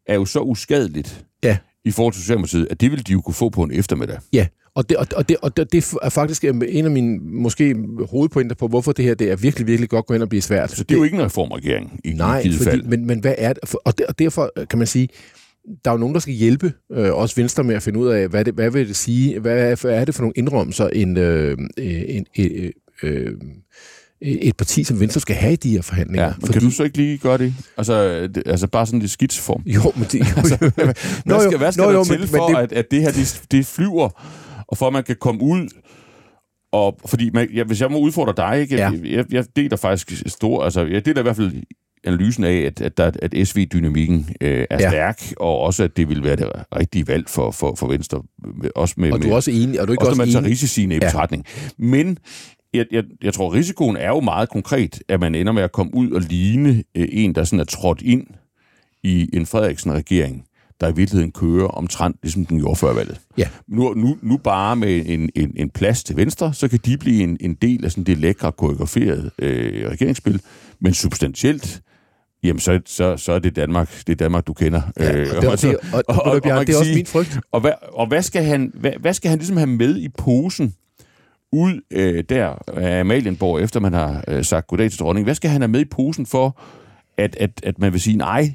er 0.06 0.14
jo 0.14 0.24
så 0.24 0.40
uskadeligt 0.40 1.24
Ja. 1.42 1.56
i 1.84 1.90
forhold 1.90 2.12
til 2.14 2.22
Socialdemokratiet, 2.22 2.66
at 2.70 2.80
det 2.80 2.90
vil 2.90 3.06
de 3.06 3.12
jo 3.12 3.20
kunne 3.20 3.34
få 3.34 3.48
på 3.48 3.62
en 3.62 3.72
eftermiddag. 3.72 4.18
Ja, 4.32 4.46
og 4.74 4.88
det, 4.88 4.96
og, 4.96 5.28
det, 5.28 5.36
og 5.42 5.56
det, 5.56 5.72
det 5.72 5.94
er 6.02 6.08
faktisk 6.08 6.44
en 6.44 6.84
af 6.84 6.90
mine 6.90 7.18
måske 7.22 7.76
hovedpointer 8.10 8.56
på, 8.56 8.68
hvorfor 8.68 8.92
det 8.92 9.04
her 9.04 9.14
det 9.14 9.30
er 9.30 9.36
virkelig, 9.36 9.66
virkelig 9.66 9.88
godt 9.90 10.06
gå 10.06 10.14
hen 10.14 10.22
og 10.22 10.28
blive 10.28 10.42
svært. 10.42 10.70
Så 10.70 10.82
det 10.84 10.94
er 10.94 10.98
jo 10.98 11.04
ikke 11.04 11.16
en 11.16 11.22
reformregering 11.24 12.00
i, 12.04 12.12
Nej, 12.12 12.38
i 12.38 12.42
givet 12.42 12.56
fordi, 12.56 12.70
fald. 12.70 12.82
men, 12.82 13.06
men 13.06 13.18
hvad 13.20 13.34
er 13.38 13.52
det? 13.52 13.74
Og, 13.84 13.98
der, 13.98 14.04
og 14.08 14.18
derfor 14.18 14.50
kan 14.70 14.78
man 14.78 14.86
sige, 14.86 15.08
der 15.84 15.90
er 15.90 15.94
jo 15.94 15.98
nogen, 15.98 16.14
der 16.14 16.20
skal 16.20 16.34
hjælpe 16.34 16.72
øh, 16.92 17.10
os 17.10 17.36
Venstre 17.36 17.64
med 17.64 17.74
at 17.74 17.82
finde 17.82 17.98
ud 17.98 18.08
af, 18.08 18.28
hvad, 18.28 18.44
det, 18.44 18.54
hvad 18.54 18.70
vil 18.70 18.88
det 18.88 18.96
sige, 18.96 19.40
hvad 19.40 19.70
er, 19.70 19.76
hvad 19.80 19.92
er 20.00 20.04
det 20.04 20.14
for 20.14 20.22
nogle 20.22 20.32
indrømmelser, 20.36 20.88
en, 20.88 21.16
øh, 21.16 21.58
en, 21.78 22.26
øh, 22.38 22.70
øh, 23.02 23.32
et 24.22 24.56
parti 24.56 24.84
som 24.84 25.00
Venstre 25.00 25.20
skal 25.20 25.36
have 25.36 25.52
i 25.52 25.56
de 25.56 25.70
her 25.70 25.82
forhandlinger. 25.82 26.24
Ja, 26.26 26.32
men 26.40 26.52
kan 26.52 26.62
du 26.62 26.70
så 26.70 26.82
ikke 26.84 26.96
lige 26.96 27.18
gøre 27.18 27.38
det? 27.38 27.54
Altså, 27.76 28.26
det, 28.26 28.42
altså 28.46 28.66
bare 28.66 28.86
sådan 28.86 29.02
i 29.02 29.06
skitsform. 29.06 29.62
Jo, 29.66 29.80
men 29.96 30.04
det... 30.12 30.20
Altså, 30.36 30.56
hvad 30.74 30.94
Nå, 31.24 31.40
skal, 31.40 31.58
hvad 31.58 31.72
skal 31.72 31.82
nå, 31.82 31.88
der 31.90 31.96
jo, 31.98 32.04
til 32.04 32.18
men- 32.18 32.28
for, 32.28 32.48
men 32.48 32.56
det- 32.56 32.62
at, 32.62 32.72
at 32.72 32.90
det 32.90 33.00
her 33.02 33.10
det, 33.12 33.42
det 33.50 33.66
flyver, 33.66 34.08
og 34.68 34.76
for 34.78 34.86
at 34.86 34.92
man 34.92 35.04
kan 35.04 35.16
komme 35.20 35.42
ud 35.42 35.68
og 36.72 36.98
fordi 37.06 37.30
man, 37.34 37.48
ja, 37.54 37.64
hvis 37.64 37.80
jeg 37.80 37.90
må 37.90 37.98
udfordre 37.98 38.32
dig, 38.36 38.60
ikke, 38.60 38.76
jeg, 38.76 38.92
Ja. 39.04 39.16
jeg, 39.16 39.24
jeg 39.32 39.44
deler 39.56 39.76
faktisk 39.76 40.22
stor, 40.26 40.64
altså 40.64 40.86
jeg 40.86 41.04
deler 41.04 41.18
i 41.18 41.22
hvert 41.22 41.36
fald 41.36 41.52
analysen 42.04 42.44
af, 42.44 42.56
at, 42.56 42.80
at, 42.80 42.96
der, 42.96 43.10
at 43.22 43.48
SV-dynamikken 43.48 44.28
øh, 44.40 44.66
er 44.70 44.76
Ja. 44.80 44.90
stærk, 44.90 45.22
og 45.36 45.58
også 45.58 45.84
at 45.84 45.96
det 45.96 46.08
vil 46.08 46.24
være 46.24 46.36
det 46.36 46.48
rigtige 46.76 47.08
valg 47.08 47.28
for, 47.28 47.50
for, 47.50 47.74
for 47.74 47.86
Venstre. 47.86 48.22
Også 48.76 48.94
med, 48.98 49.12
Og 49.12 49.18
du 49.18 49.22
er 49.24 49.28
med, 49.28 49.36
også 49.36 49.50
enig, 49.50 49.80
og 49.80 49.86
du 49.86 49.92
er 49.92 49.94
ikke 49.94 50.02
også 50.02 50.10
også, 50.10 50.18
når 50.18 50.24
man 50.24 50.32
tager 50.32 50.44
risiciene 50.50 50.94
i 50.94 50.98
Ja. 51.02 51.06
betragtning. 51.06 51.44
Men 51.78 52.18
jeg, 52.74 52.86
jeg, 52.92 53.04
jeg 53.22 53.34
tror, 53.34 53.54
risikoen 53.54 53.96
er 53.96 54.08
jo 54.08 54.20
meget 54.20 54.48
konkret, 54.48 55.02
at 55.08 55.20
man 55.20 55.34
ender 55.34 55.52
med 55.52 55.62
at 55.62 55.72
komme 55.72 55.94
ud 55.94 56.10
og 56.10 56.20
ligne 56.20 56.82
øh, 56.94 57.08
en, 57.10 57.34
der 57.34 57.44
sådan 57.44 57.60
er 57.60 57.64
trådt 57.64 58.02
ind 58.02 58.26
i 59.02 59.28
en 59.32 59.46
Frederiksen-regering, 59.46 60.44
der 60.80 60.88
i 60.88 60.92
virkeligheden 60.96 61.32
kører 61.32 61.66
omtrent, 61.68 62.16
ligesom 62.22 62.46
den 62.46 62.58
gjorde 62.58 62.76
før 62.76 62.92
valget. 62.94 63.20
Ja. 63.38 63.48
Nu, 63.68 63.94
nu, 63.94 64.18
nu 64.22 64.36
bare 64.36 64.76
med 64.76 65.02
en, 65.06 65.30
en, 65.34 65.52
en 65.56 65.70
plads 65.70 66.04
til 66.04 66.16
venstre, 66.16 66.54
så 66.54 66.68
kan 66.68 66.78
de 66.84 66.96
blive 66.98 67.22
en, 67.22 67.36
en 67.40 67.54
del 67.54 67.84
af 67.84 67.90
sådan 67.90 68.04
det 68.04 68.18
lækre, 68.18 68.52
koreograferede 68.52 69.30
øh, 69.38 69.90
regeringsspil, 69.90 70.40
men 70.80 70.94
substantielt, 70.94 71.80
jamen 72.44 72.60
så, 72.60 72.80
så, 72.86 73.16
så 73.16 73.32
er 73.32 73.38
det 73.38 73.56
Danmark, 73.56 74.02
det 74.06 74.08
er 74.12 74.16
Danmark, 74.16 74.46
du 74.46 74.52
kender. 74.52 74.82
Ja, 74.98 75.16
Øh, 75.16 75.26
og 75.50 75.58
så- 75.58 75.68
det, 75.68 75.76
og, 75.92 76.02
og, 76.08 76.14
og, 76.16 76.22
og, 76.22 76.32
man 76.32 76.58
det 76.58 76.66
kan 76.66 76.74
er 76.74 76.78
også 76.78 76.84
sige- 76.84 76.94
min 76.94 77.06
frygt. 77.06 77.38
og 77.52 77.60
hvad, 77.60 77.72
og 77.92 78.06
hvad, 78.06 78.22
skal 78.22 78.42
han, 78.44 78.72
hvad, 78.74 78.92
hvad 79.00 79.12
skal 79.14 79.28
han 79.28 79.38
ligesom 79.38 79.56
have 79.56 79.66
med 79.66 79.96
i 79.96 80.08
posen 80.08 80.74
ud 81.52 81.80
øh, 81.90 82.24
der 82.28 82.62
af 82.76 83.00
Amalienborg, 83.00 83.62
efter 83.62 83.80
man 83.80 83.92
har 83.92 84.24
øh, 84.28 84.44
sagt 84.44 84.66
goddag 84.66 84.90
til 84.90 85.00
dronningen? 85.00 85.24
Hvad 85.26 85.34
skal 85.34 85.50
han 85.50 85.60
have 85.60 85.68
med 85.68 85.80
i 85.80 85.84
posen 85.84 86.26
for, 86.26 86.60
at, 87.18 87.36
at, 87.40 87.50
at 87.62 87.78
man 87.78 87.92
vil 87.92 88.00
sige, 88.00 88.16
nej, 88.16 88.54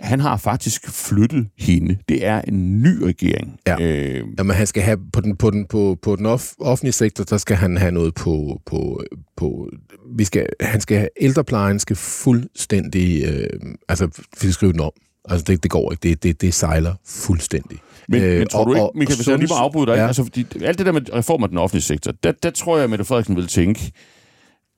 han 0.00 0.20
har 0.20 0.36
faktisk 0.36 0.88
flyttet 0.90 1.48
hende. 1.58 1.96
Det 2.08 2.26
er 2.26 2.40
en 2.40 2.82
ny 2.82 3.02
regering. 3.02 3.58
Ja. 3.66 3.76
Øh, 3.80 4.24
Jamen, 4.38 4.56
han 4.56 4.66
skal 4.66 4.82
have 4.82 4.98
på 5.12 5.20
den, 5.20 5.36
på 5.36 5.50
den, 5.50 5.66
på, 5.66 5.96
på 6.02 6.16
den 6.16 6.26
off, 6.26 6.52
offentlige 6.60 6.92
sektor, 6.92 7.24
der 7.24 7.36
skal 7.38 7.56
han 7.56 7.76
have 7.76 7.92
noget 7.92 8.14
på, 8.14 8.60
på, 8.66 9.02
på 9.36 9.70
vi 10.16 10.24
skal, 10.24 10.46
han 10.60 10.80
skal 10.80 10.96
have, 10.98 11.08
ældreplejen 11.20 11.78
skal 11.78 11.96
fuldstændig, 11.96 13.24
øh, 13.24 13.60
altså, 13.88 14.06
vi 14.06 14.20
skal 14.38 14.52
skrive 14.52 14.72
den 14.72 14.80
om. 14.80 14.92
Altså, 15.28 15.44
det, 15.44 15.62
det 15.62 15.70
går 15.70 15.92
ikke. 15.92 16.08
Det, 16.08 16.22
det, 16.22 16.40
det 16.40 16.54
sejler 16.54 16.94
fuldstændig. 17.06 17.78
men, 18.08 18.22
Øh, 18.22 18.38
men 18.38 18.48
tror 18.48 18.60
og- 18.60 18.66
du 18.66 18.74
ikke, 18.74 18.86
Michael, 18.98 19.12
og 19.14 19.16
hvis 19.16 19.28
jeg 19.28 19.38
lige 19.38 19.48
må 19.48 19.54
afbryde 19.54 19.86
dig, 19.86 19.96
ja. 19.96 20.06
altså, 20.06 20.22
fordi 20.22 20.46
alt 20.62 20.78
det 20.78 20.86
der 20.86 20.92
med 20.92 21.12
reformer 21.14 21.46
af 21.46 21.48
den 21.48 21.58
offentlige 21.58 21.82
sektor, 21.82 22.12
der, 22.22 22.32
der 22.32 22.50
tror 22.50 22.76
jeg, 22.76 22.84
at 22.84 22.90
Mette 22.90 23.04
Frederiksen 23.04 23.36
vil 23.36 23.46
tænke, 23.46 23.92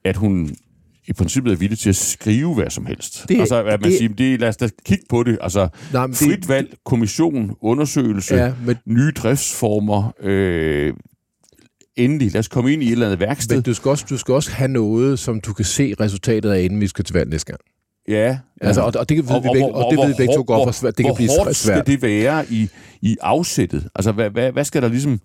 at 0.04 0.16
hun 0.16 0.50
i 1.08 1.12
princippet 1.12 1.52
er 1.52 1.56
villig 1.56 1.78
til 1.78 1.88
at 1.88 1.96
skrive 1.96 2.54
hvad 2.54 2.70
som 2.70 2.86
helst. 2.86 3.24
Det- 3.28 3.40
altså, 3.40 3.64
at 3.64 3.80
man 3.80 3.90
det- 3.90 3.98
siger, 3.98 4.14
det, 4.14 4.40
lad 4.40 4.48
os 4.48 4.56
da 4.56 4.68
kigge 4.84 5.04
på 5.08 5.22
det. 5.22 5.38
Altså, 5.40 5.68
Nej, 5.92 6.06
men 6.06 6.10
det- 6.14 6.18
frit 6.28 6.48
valg, 6.48 6.74
kommission, 6.84 7.56
undersøgelse, 7.60 8.34
Ja, 8.34 8.52
men, 8.66 8.76
nye 8.86 9.10
driftsformer, 9.16 10.12
øh, 10.22 10.92
endelig, 11.96 12.32
lad 12.32 12.38
os 12.38 12.48
komme 12.48 12.72
ind 12.72 12.82
i 12.82 12.86
et 12.86 12.92
eller 12.92 13.06
andet 13.06 13.20
værksted. 13.20 13.56
men 13.56 13.62
du, 13.62 13.74
skal 13.74 13.88
også, 13.88 14.06
du 14.10 14.16
skal 14.18 14.34
også 14.34 14.50
have 14.52 14.68
noget, 14.68 15.18
som 15.18 15.40
du 15.40 15.52
kan 15.52 15.64
se 15.64 15.94
resultatet 16.00 16.50
af, 16.50 16.62
inden 16.62 16.80
vi 16.80 16.86
skal 16.86 17.04
til 17.04 17.12
valg 17.14 17.30
næste 17.30 17.46
gang. 17.52 17.60
ja, 18.08 18.38
Altså, 18.60 18.80
og, 18.82 18.92
og 18.96 19.08
det 19.08 19.16
ved 19.16 19.42
vi 19.42 19.48
begge, 19.52 19.74
og 19.74 19.90
det 19.90 19.98
ved 19.98 20.06
vi 20.08 20.14
begge 20.16 20.34
to 20.34 20.44
godt, 20.46 20.66
for 20.66 20.72
svært. 20.72 20.96
det 20.98 21.04
kan 21.04 21.08
hvor 21.10 21.16
blive 21.16 21.30
hårdt 21.38 21.56
svært. 21.56 21.76
skal 21.86 21.94
det 21.94 22.02
være 22.02 22.44
i, 22.50 22.68
i 23.02 23.16
afsættet? 23.20 23.88
Altså, 23.94 24.12
hvad, 24.12 24.30
hvad, 24.30 24.52
hvad 24.52 24.64
skal 24.64 24.82
der 24.82 24.88
ligesom... 24.88 25.20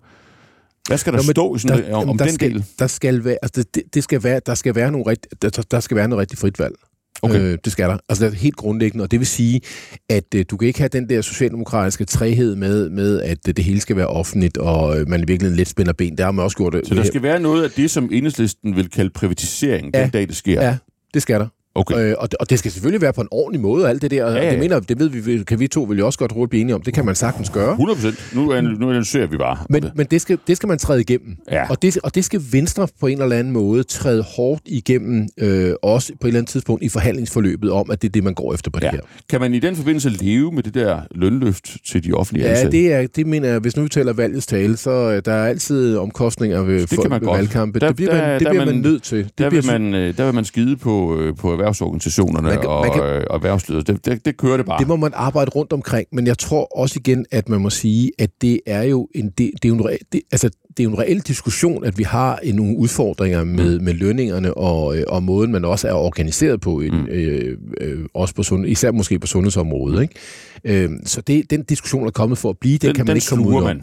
Hvad 0.86 0.98
skal 0.98 1.12
der 1.12 1.18
Nå, 1.18 1.22
men 1.22 1.30
stå 1.34 1.54
i 1.56 1.58
sådan, 1.58 1.84
der, 1.84 1.94
om, 1.94 2.08
om 2.08 2.18
der 2.18 2.24
den 2.24 2.34
skal, 2.34 2.50
del? 2.50 2.64
Der 2.78 2.86
skal 2.86 3.24
være, 3.24 3.36
altså 3.42 3.64
det, 3.74 3.82
det 3.94 4.04
skal 4.04 4.22
være, 4.22 4.40
der 4.46 4.54
skal 4.54 4.74
være 4.74 4.90
nogle 4.92 5.10
rigt, 5.10 5.26
der, 5.42 5.64
der 5.70 5.80
skal 5.80 5.96
være 5.96 6.08
noget 6.08 6.20
rigtig 6.20 6.38
frit 6.38 6.58
valg. 6.58 6.74
Okay. 7.22 7.40
Øh, 7.40 7.58
det 7.64 7.72
skal 7.72 7.88
der. 7.88 7.98
Altså 8.08 8.24
det 8.24 8.32
er 8.32 8.36
helt 8.36 8.56
grundlæggende, 8.56 9.02
og 9.04 9.10
det 9.10 9.18
vil 9.20 9.26
sige, 9.26 9.60
at 10.08 10.24
øh, 10.34 10.44
du 10.50 10.56
kan 10.56 10.68
ikke 10.68 10.78
have 10.78 10.88
den 10.88 11.08
der 11.08 11.20
socialdemokratiske 11.20 12.04
træhed 12.04 12.56
med, 12.56 12.90
med 12.90 13.20
at 13.20 13.38
øh, 13.48 13.54
det 13.56 13.64
hele 13.64 13.80
skal 13.80 13.96
være 13.96 14.06
offentligt, 14.06 14.56
og 14.58 15.00
øh, 15.00 15.08
man 15.08 15.20
i 15.20 15.24
virkeligheden 15.26 15.56
let 15.56 15.68
spænder 15.68 15.92
ben. 15.92 16.18
Der 16.18 16.24
har 16.24 16.32
man 16.32 16.42
også 16.44 16.56
gjort 16.56 16.72
det. 16.72 16.86
Så 16.88 16.94
der 16.94 17.04
skal 17.04 17.22
være 17.22 17.40
noget 17.40 17.64
af 17.64 17.70
det, 17.70 17.90
som 17.90 18.08
enhedslisten 18.12 18.76
vil 18.76 18.90
kalde 18.90 19.10
privatisering, 19.10 19.90
Ja. 19.94 20.02
den 20.02 20.10
dag 20.10 20.28
det 20.28 20.36
sker? 20.36 20.62
Ja, 20.62 20.76
det 21.14 21.22
skal 21.22 21.40
der. 21.40 21.46
Okay. 21.76 22.10
Øh, 22.10 22.14
og, 22.18 22.30
det, 22.30 22.36
og 22.40 22.50
det 22.50 22.58
skal 22.58 22.70
selvfølgelig 22.70 23.00
være 23.02 23.12
på 23.12 23.20
en 23.20 23.28
ordentlig 23.30 23.60
måde, 23.60 23.84
og 23.84 23.90
alt 23.90 24.02
det 24.02 24.10
der. 24.10 24.30
Ja, 24.30 24.44
ja. 24.44 24.50
det 24.50 24.58
mener 24.58 24.80
det 24.80 24.98
ved 24.98 25.08
vi, 25.08 25.44
kan 25.44 25.60
vi 25.60 25.68
to 25.68 25.82
vil 25.82 25.98
jo 25.98 26.06
også 26.06 26.18
godt 26.18 26.36
roligt 26.36 26.50
blive 26.50 26.60
enige 26.60 26.74
om. 26.74 26.82
Det 26.82 26.94
kan 26.94 27.04
man 27.06 27.14
sagtens 27.14 27.50
gøre. 27.50 27.70
100 27.70 27.96
procent. 27.96 28.30
Nu, 28.34 28.50
er- 28.50 28.60
nu 28.60 28.90
analyserer 28.90 29.26
vi 29.26 29.36
bare. 29.36 29.56
Men, 29.70 29.84
men 29.94 30.06
det, 30.10 30.20
skal, 30.20 30.38
det 30.46 30.56
skal 30.56 30.66
man 30.66 30.78
træde 30.78 31.00
igennem. 31.00 31.36
Ja. 31.50 31.70
Og, 31.70 31.82
det, 31.82 31.98
og 32.02 32.14
det 32.14 32.24
skal 32.24 32.40
Venstre 32.52 32.88
på 33.00 33.06
en 33.06 33.22
eller 33.22 33.36
anden 33.36 33.52
måde 33.52 33.82
træde 33.82 34.22
hårdt 34.36 34.62
igennem, 34.66 35.28
øh, 35.38 35.72
også 35.82 36.12
på 36.20 36.26
et 36.26 36.28
eller 36.28 36.38
andet 36.40 36.50
tidspunkt 36.50 36.82
i 36.82 36.88
forhandlingsforløbet, 36.88 37.70
om 37.70 37.90
at 37.90 38.02
det 38.02 38.08
er 38.08 38.12
det, 38.12 38.24
man 38.24 38.34
går 38.34 38.54
efter 38.54 38.70
på 38.70 38.80
det 38.80 38.86
Ja. 38.86 38.90
her. 38.90 39.00
Kan 39.30 39.40
man 39.40 39.54
i 39.54 39.58
den 39.58 39.76
forbindelse 39.76 40.08
leve 40.08 40.52
med 40.52 40.62
det 40.62 40.74
der 40.74 41.00
lønløft 41.14 41.76
til 41.86 42.04
de 42.04 42.12
offentlige 42.12 42.44
Ja, 42.46 42.50
ansatte? 42.50 42.78
det, 42.78 42.92
er, 42.92 43.06
det 43.16 43.26
mener 43.26 43.48
jeg, 43.48 43.58
hvis 43.58 43.76
nu 43.76 43.82
vi 43.82 43.88
taler 43.88 44.12
valgets 44.12 44.46
tale, 44.46 44.76
så 44.76 44.90
øh, 44.90 45.22
der 45.24 45.32
er 45.32 45.46
altid 45.46 45.96
omkostninger 45.96 46.62
ved, 46.62 46.80
Det 46.80 46.88
for, 46.88 47.02
kan 47.02 47.10
man 47.10 47.20
ved 47.20 47.26
godt. 47.28 47.38
valgkampe. 47.38 47.78
Der- 47.80 47.86
det 47.86 47.96
bliver, 47.96 48.10
der- 48.14 48.22
man, 48.22 48.30
det 48.34 48.40
der 48.40 48.50
bliver 48.50 48.64
man, 48.64 48.74
man- 48.74 48.82
nødt 48.82 49.02
til. 49.02 49.18
Det 49.24 49.38
Der 49.38 49.48
bliver, 49.48 49.62
vil, 49.62 49.80
man, 49.80 49.94
øh, 49.94 50.16
der 50.16 50.24
vil 50.24 50.34
man 50.34 50.44
skide 50.44 50.76
på, 50.76 51.18
øh, 51.20 51.36
på 51.36 51.52
erhvervsorganisationerne 51.66 52.48
Man 52.48 52.60
kan- 52.60 52.68
og, 52.70 52.80
man 52.86 52.92
kan- 52.92 53.02
øh, 53.02 53.24
og 53.30 53.34
erhvervslivet. 53.36 53.86
Det, 53.86 54.04
det, 54.06 54.24
det 54.24 54.36
kører 54.36 54.56
det 54.56 54.66
bare. 54.66 54.78
Det 54.78 54.88
må 54.88 54.96
man 54.96 55.10
arbejde 55.14 55.50
rundt 55.50 55.72
omkring, 55.72 56.06
men 56.12 56.26
jeg 56.26 56.38
tror 56.38 56.78
også 56.78 56.98
igen, 56.98 57.26
at 57.30 57.48
man 57.48 57.60
må 57.60 57.70
sige, 57.70 58.10
at 58.18 58.30
det 58.42 58.60
er 58.66 58.82
jo 58.82 59.08
en, 59.14 59.28
det, 59.38 59.50
det 59.62 59.68
er 59.68 59.72
en, 59.72 59.84
reel, 59.84 59.98
det, 60.12 60.20
altså, 60.32 60.50
det 60.76 60.84
er 60.84 60.88
en 60.88 60.98
reel 60.98 61.20
diskussion, 61.20 61.84
at 61.84 61.98
vi 61.98 62.02
har 62.02 62.36
en, 62.42 62.54
nogle 62.54 62.76
udfordringer 62.78 63.44
med, 63.44 63.78
mm. 63.78 63.84
med 63.84 63.94
lønningerne 63.94 64.54
og, 64.54 64.96
øh, 64.98 65.04
og 65.08 65.22
måden, 65.22 65.52
man 65.52 65.64
også 65.64 65.88
er 65.88 65.92
organiseret 65.92 66.60
på, 66.60 66.70
mm. 66.78 66.96
Mm. 66.98 67.06
øh, 67.06 67.58
øh, 67.80 68.04
også 68.14 68.34
på 68.34 68.42
sund, 68.42 68.66
især 68.66 68.90
måske 68.92 69.18
på 69.18 69.26
sundhedsområdet. 69.26 70.02
Ikke? 70.02 70.84
Øh, 70.84 70.90
så 71.04 71.20
det, 71.20 71.50
den 71.50 71.62
diskussion 71.62 72.06
er 72.06 72.10
kommet 72.10 72.38
for 72.38 72.50
at 72.50 72.56
blive, 72.60 72.78
den, 72.78 72.88
den, 72.88 72.94
kan 72.94 73.02
man 73.06 73.08
den 73.08 73.16
ikke 73.16 73.26
komme 73.28 73.48
ud 73.48 73.62
man. 73.64 73.82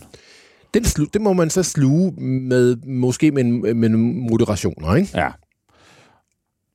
Den, 0.73 0.85
slu, 0.85 1.05
det 1.13 1.21
må 1.21 1.33
man 1.33 1.49
så 1.49 1.63
sluge 1.63 2.11
med, 2.21 2.75
måske 2.87 3.31
med, 3.31 3.43
en- 3.43 3.61
med 3.79 3.89
en 3.89 4.19
moderationer, 4.29 4.95
ikke? 4.95 5.09
Ja. 5.15 5.27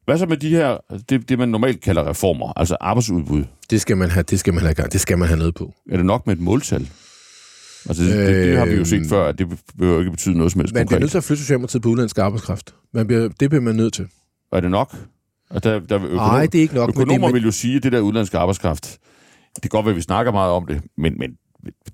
Hvad 0.08 0.18
så 0.18 0.26
med 0.26 0.36
de 0.36 0.48
her, 0.50 0.76
det, 1.08 1.28
det 1.28 1.38
man 1.38 1.48
normalt 1.48 1.80
kalder 1.80 2.10
reformer, 2.10 2.52
altså 2.58 2.76
arbejdsudbud? 2.80 3.44
Det 3.70 3.80
skal 3.80 3.96
man 3.96 4.10
have, 4.10 4.22
det 4.22 4.40
skal 4.40 4.54
man 4.54 4.62
have, 4.62 4.74
gang- 4.74 4.92
det 4.92 5.00
skal 5.00 5.18
man 5.18 5.28
have 5.28 5.38
noget 5.38 5.54
på. 5.54 5.74
Er 5.90 5.96
det 5.96 6.06
nok 6.06 6.26
med 6.26 6.36
et 6.36 6.40
måltal? 6.42 6.88
Altså, 7.88 8.02
det, 8.04 8.12
det, 8.26 8.46
det 8.46 8.58
har 8.58 8.66
vi 8.66 8.72
jo 8.74 8.84
set 8.84 8.96
Øhm, 8.96 9.08
før, 9.08 9.28
at 9.28 9.38
det 9.38 9.46
behøver 9.78 9.98
ikke 9.98 10.10
betyde 10.10 10.36
noget 10.38 10.52
som 10.52 10.60
helst 10.60 10.74
Man 10.74 10.78
bliver 10.80 10.86
konkret. 10.86 11.00
nødt 11.00 11.10
til 11.10 11.18
at 11.18 11.24
flytte 11.24 11.42
Socialdemokratiet 11.42 11.82
på 11.82 11.88
udenlandsk 11.88 12.18
arbejdskraft. 12.18 12.74
Man 12.94 13.06
bliver, 13.06 13.28
det 13.40 13.50
bliver 13.50 13.62
man 13.62 13.76
nødt 13.76 13.92
til. 13.94 14.06
Er 14.52 14.60
det 14.60 14.70
nok? 14.70 14.96
Og 15.50 15.64
der, 15.64 15.80
der 15.80 15.96
økonom, 15.96 16.16
Nej, 16.16 16.46
det 16.46 16.54
er 16.58 16.62
ikke 16.62 16.74
nok. 16.74 16.88
men 16.96 17.02
økonomer 17.02 17.26
det, 17.28 17.34
vil 17.34 17.44
jo 17.44 17.50
sige, 17.50 17.76
at 17.76 17.82
det 17.82 17.92
der 17.92 18.00
udenlandske 18.00 18.38
arbejdskraft, 18.38 18.98
det 19.54 19.62
kan 19.62 19.68
godt 19.68 19.86
være, 19.86 19.90
at 19.92 19.96
vi 19.96 20.02
snakker 20.02 20.32
meget 20.32 20.52
om 20.52 20.66
det, 20.66 20.80
men, 20.98 21.18
men 21.18 21.30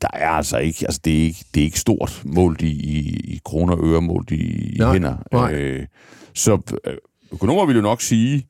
der 0.02 0.08
er 0.12 0.28
altså 0.30 0.58
ikke, 0.58 0.78
altså 0.86 1.00
det 1.04 1.12
er 1.18 1.22
ikke, 1.22 1.44
det 1.54 1.60
er 1.60 1.64
ikke 1.64 1.80
stort 1.80 2.22
målt 2.24 2.62
i, 2.62 2.66
i, 2.72 2.98
i 3.34 3.40
kroner 3.44 3.72
og 3.76 3.88
øre, 3.88 4.00
målt 4.00 4.30
i, 4.30 4.68
i 4.74 4.78
Nej, 4.78 4.92
hænder. 4.92 5.16
nej. 5.32 5.54
Øh, 5.54 5.86
så 6.34 6.58
øh, 6.86 6.94
økonomer 7.34 7.66
vil 7.66 7.76
jo 7.76 7.82
nok 7.82 8.00
sige, 8.02 8.46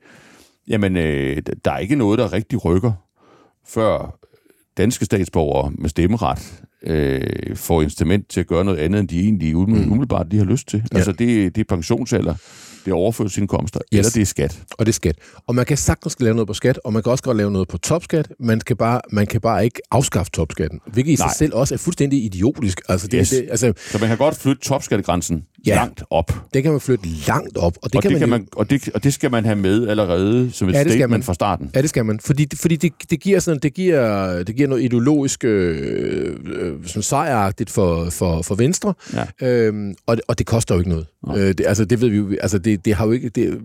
jamen, 0.67 0.97
øh, 0.97 1.41
der 1.65 1.71
er 1.71 1.77
ikke 1.77 1.95
noget, 1.95 2.19
der 2.19 2.33
rigtig 2.33 2.65
rykker, 2.65 2.91
før 3.67 4.19
danske 4.77 5.05
statsborgere 5.05 5.71
med 5.77 5.89
stemmeret 5.89 6.63
øh, 6.83 7.55
får 7.55 7.81
incitament 7.81 8.27
til 8.29 8.39
at 8.39 8.47
gøre 8.47 8.65
noget 8.65 8.77
andet, 8.77 8.99
end 8.99 9.09
de 9.09 9.19
egentlig 9.19 9.55
umiddelbart, 9.55 9.91
umiddelbart 9.91 10.31
de 10.31 10.37
har 10.37 10.45
lyst 10.45 10.67
til. 10.67 10.83
Ja. 10.91 10.97
Altså, 10.97 11.11
det, 11.11 11.55
det 11.55 11.61
er 11.61 11.65
pensionsalder, 11.75 12.35
det 12.85 12.91
er 12.91 12.95
overførselsindkomster. 12.95 13.79
Yes. 13.93 13.99
eller 13.99 14.11
det 14.11 14.21
er 14.21 14.25
skat. 14.25 14.61
og 14.71 14.85
det 14.85 14.91
er 14.91 14.93
skat. 14.93 15.15
Og 15.47 15.55
man 15.55 15.65
kan 15.65 15.77
sagtens 15.77 16.15
lave 16.19 16.35
noget 16.35 16.47
på 16.47 16.53
skat, 16.53 16.79
og 16.83 16.93
man 16.93 17.03
kan 17.03 17.11
også 17.11 17.23
godt 17.23 17.37
lave 17.37 17.51
noget 17.51 17.67
på 17.67 17.77
topskat. 17.77 18.27
Man 18.39 18.59
kan 18.59 18.77
bare, 18.77 19.01
man 19.11 19.27
kan 19.27 19.41
bare 19.41 19.65
ikke 19.65 19.81
afskaffe 19.91 20.31
topskatten, 20.31 20.79
hvilket 20.93 21.11
i 21.11 21.15
Nej. 21.15 21.27
sig 21.27 21.37
selv 21.37 21.53
også 21.53 21.73
er 21.73 21.77
fuldstændig 21.77 22.23
idiotisk. 22.25 22.81
Altså, 22.89 23.07
det, 23.07 23.17
Yes. 23.19 23.29
det, 23.29 23.47
altså, 23.49 23.73
Så 23.91 23.97
man 23.99 24.09
kan 24.09 24.17
godt 24.17 24.35
flytte 24.35 24.61
topskattegrænsen 24.61 25.45
Ja. 25.65 25.71
ja. 25.73 25.75
langt 25.79 26.03
op. 26.09 26.31
det 26.53 26.63
kan 26.63 26.71
man 26.71 26.81
flytte 26.81 27.07
langt 27.27 27.57
op, 27.57 27.77
og 27.81 27.83
det, 27.83 27.91
Det 27.93 27.95
og, 27.97 28.01
kan, 28.01 28.11
det 28.11 28.19
kan 28.19 28.29
man, 28.29 28.39
man, 28.39 28.47
og, 28.55 28.69
det, 28.69 28.89
og 28.93 29.03
det 29.03 29.13
skal 29.13 29.31
man 29.31 29.45
have 29.45 29.55
med 29.55 29.87
allerede 29.87 30.51
som 30.51 30.69
et 30.69 30.73
Ja, 30.73 30.77
ja, 30.77 30.83
det 30.83 30.91
skal 30.91 30.99
statement 30.99 31.09
man. 31.11 31.23
fra 31.23 31.33
starten. 31.33 31.71
Ja, 31.75 31.81
det 31.81 31.89
skal 31.89 32.05
man. 32.05 32.19
Fordi, 32.19 32.47
fordi 32.55 32.75
det, 32.75 32.91
det, 33.09 33.19
giver 33.19 33.39
sådan, 33.39 33.59
det, 33.63 33.73
giver, 33.73 34.43
det 34.43 34.55
giver 34.55 34.67
noget 34.69 34.83
ideologisk 34.83 35.43
øh, 35.43 36.35
øh, 36.45 36.73
sådan 36.85 37.01
sejragtigt 37.03 37.69
for, 37.69 38.09
for, 38.09 38.41
for 38.41 38.55
Venstre, 38.55 38.93
Ja. 39.41 39.47
øhm, 39.47 39.95
og, 40.07 40.17
det, 40.17 40.23
og 40.27 40.37
det 40.39 40.45
koster 40.47 40.75
jo 40.75 40.79
ikke 40.79 40.89
noget. 40.89 41.05
Nej. 41.27 41.37
Øh, 41.39 41.47
det, 41.47 41.65
altså, 41.67 41.85
det 41.85 42.01
ved 42.01 42.09
vi 42.09 42.17
jo. 42.17 42.29
Altså, 42.41 42.57
det, 42.57 42.85
det, 42.85 42.93
har 42.95 43.05
jo 43.05 43.11
ikke, 43.11 43.29
det, 43.29 43.57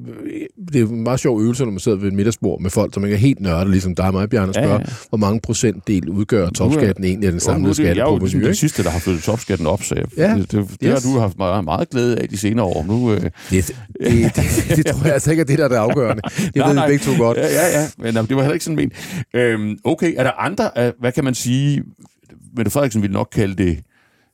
det 0.72 0.80
er 0.80 0.86
en 0.86 1.02
meget 1.02 1.20
sjov 1.20 1.40
øvelse, 1.42 1.64
når 1.64 1.70
man 1.70 1.80
sidder 1.80 1.98
ved 1.98 2.08
et 2.08 2.12
middagsbord 2.14 2.60
med 2.60 2.70
folk, 2.70 2.94
som 2.94 3.04
ikke 3.04 3.14
er 3.14 3.18
helt 3.18 3.40
nørdet, 3.40 3.70
ligesom 3.70 3.94
dig 3.94 4.06
og 4.06 4.12
mig, 4.12 4.30
Bjarne, 4.30 4.50
og 4.50 4.54
Ja, 4.54 4.62
spørger, 4.62 4.78
ja. 4.80 4.92
hvor 5.08 5.18
mange 5.18 5.40
procentdel 5.40 6.08
udgør 6.08 6.48
topskatten 6.50 7.04
egentlig 7.04 7.26
af 7.26 7.32
den 7.32 7.40
Og 7.48 7.60
nu 7.60 7.68
er 7.68 7.72
samlede 7.72 7.94
det, 7.94 8.00
er 8.00 8.04
jo 8.12 8.18
ligesom 8.18 8.40
den 8.40 8.54
sidste, 8.54 8.82
der 8.82 8.90
har 8.90 8.98
flyttet 8.98 9.22
topskatten 9.24 9.66
op, 9.66 9.82
så 9.82 9.94
jeg, 9.94 10.04
Ja, 10.16 10.34
det, 10.34 10.52
det, 10.52 10.68
det 10.70 10.76
yes. 10.82 11.04
har 11.04 11.12
du 11.12 11.18
haft 11.18 11.38
meget, 11.38 11.64
meget 11.64 11.89
glæde 11.90 12.18
af 12.18 12.28
de 12.28 12.36
senere 12.38 12.66
år. 12.66 12.84
Nu, 12.84 13.12
øh, 13.12 13.20
Det, 13.20 13.30
det, 13.50 13.72
det, 14.00 14.76
det, 14.76 14.86
tror 14.92 15.04
jeg 15.04 15.12
altså 15.12 15.30
ikke 15.30 15.40
er 15.40 15.44
det, 15.44 15.58
der 15.58 15.64
er 15.64 15.68
det 15.68 15.76
afgørende. 15.76 16.22
Det 16.22 16.56
Nej, 16.56 16.66
ved 16.66 16.74
nej. 16.74 16.86
begge 16.88 17.04
to 17.04 17.16
godt. 17.24 17.38
Ja, 17.38 17.46
ja, 17.46 17.80
ja. 17.80 17.88
Men 17.98 18.14
jamen, 18.14 18.28
det 18.28 18.36
var 18.36 18.42
heller 18.42 18.54
ikke 18.54 18.64
sådan 18.64 18.76
ment. 18.76 18.92
Øhm, 19.34 19.78
okay, 19.84 20.14
er 20.16 20.22
der 20.22 20.30
andre, 20.32 20.70
øh, 20.78 20.92
hvad 21.00 21.12
kan 21.12 21.24
man 21.24 21.34
sige, 21.34 21.82
Mette 22.56 22.70
Frederiksen 22.70 23.02
ville 23.02 23.12
nok 23.12 23.28
kalde 23.32 23.64
det 23.64 23.78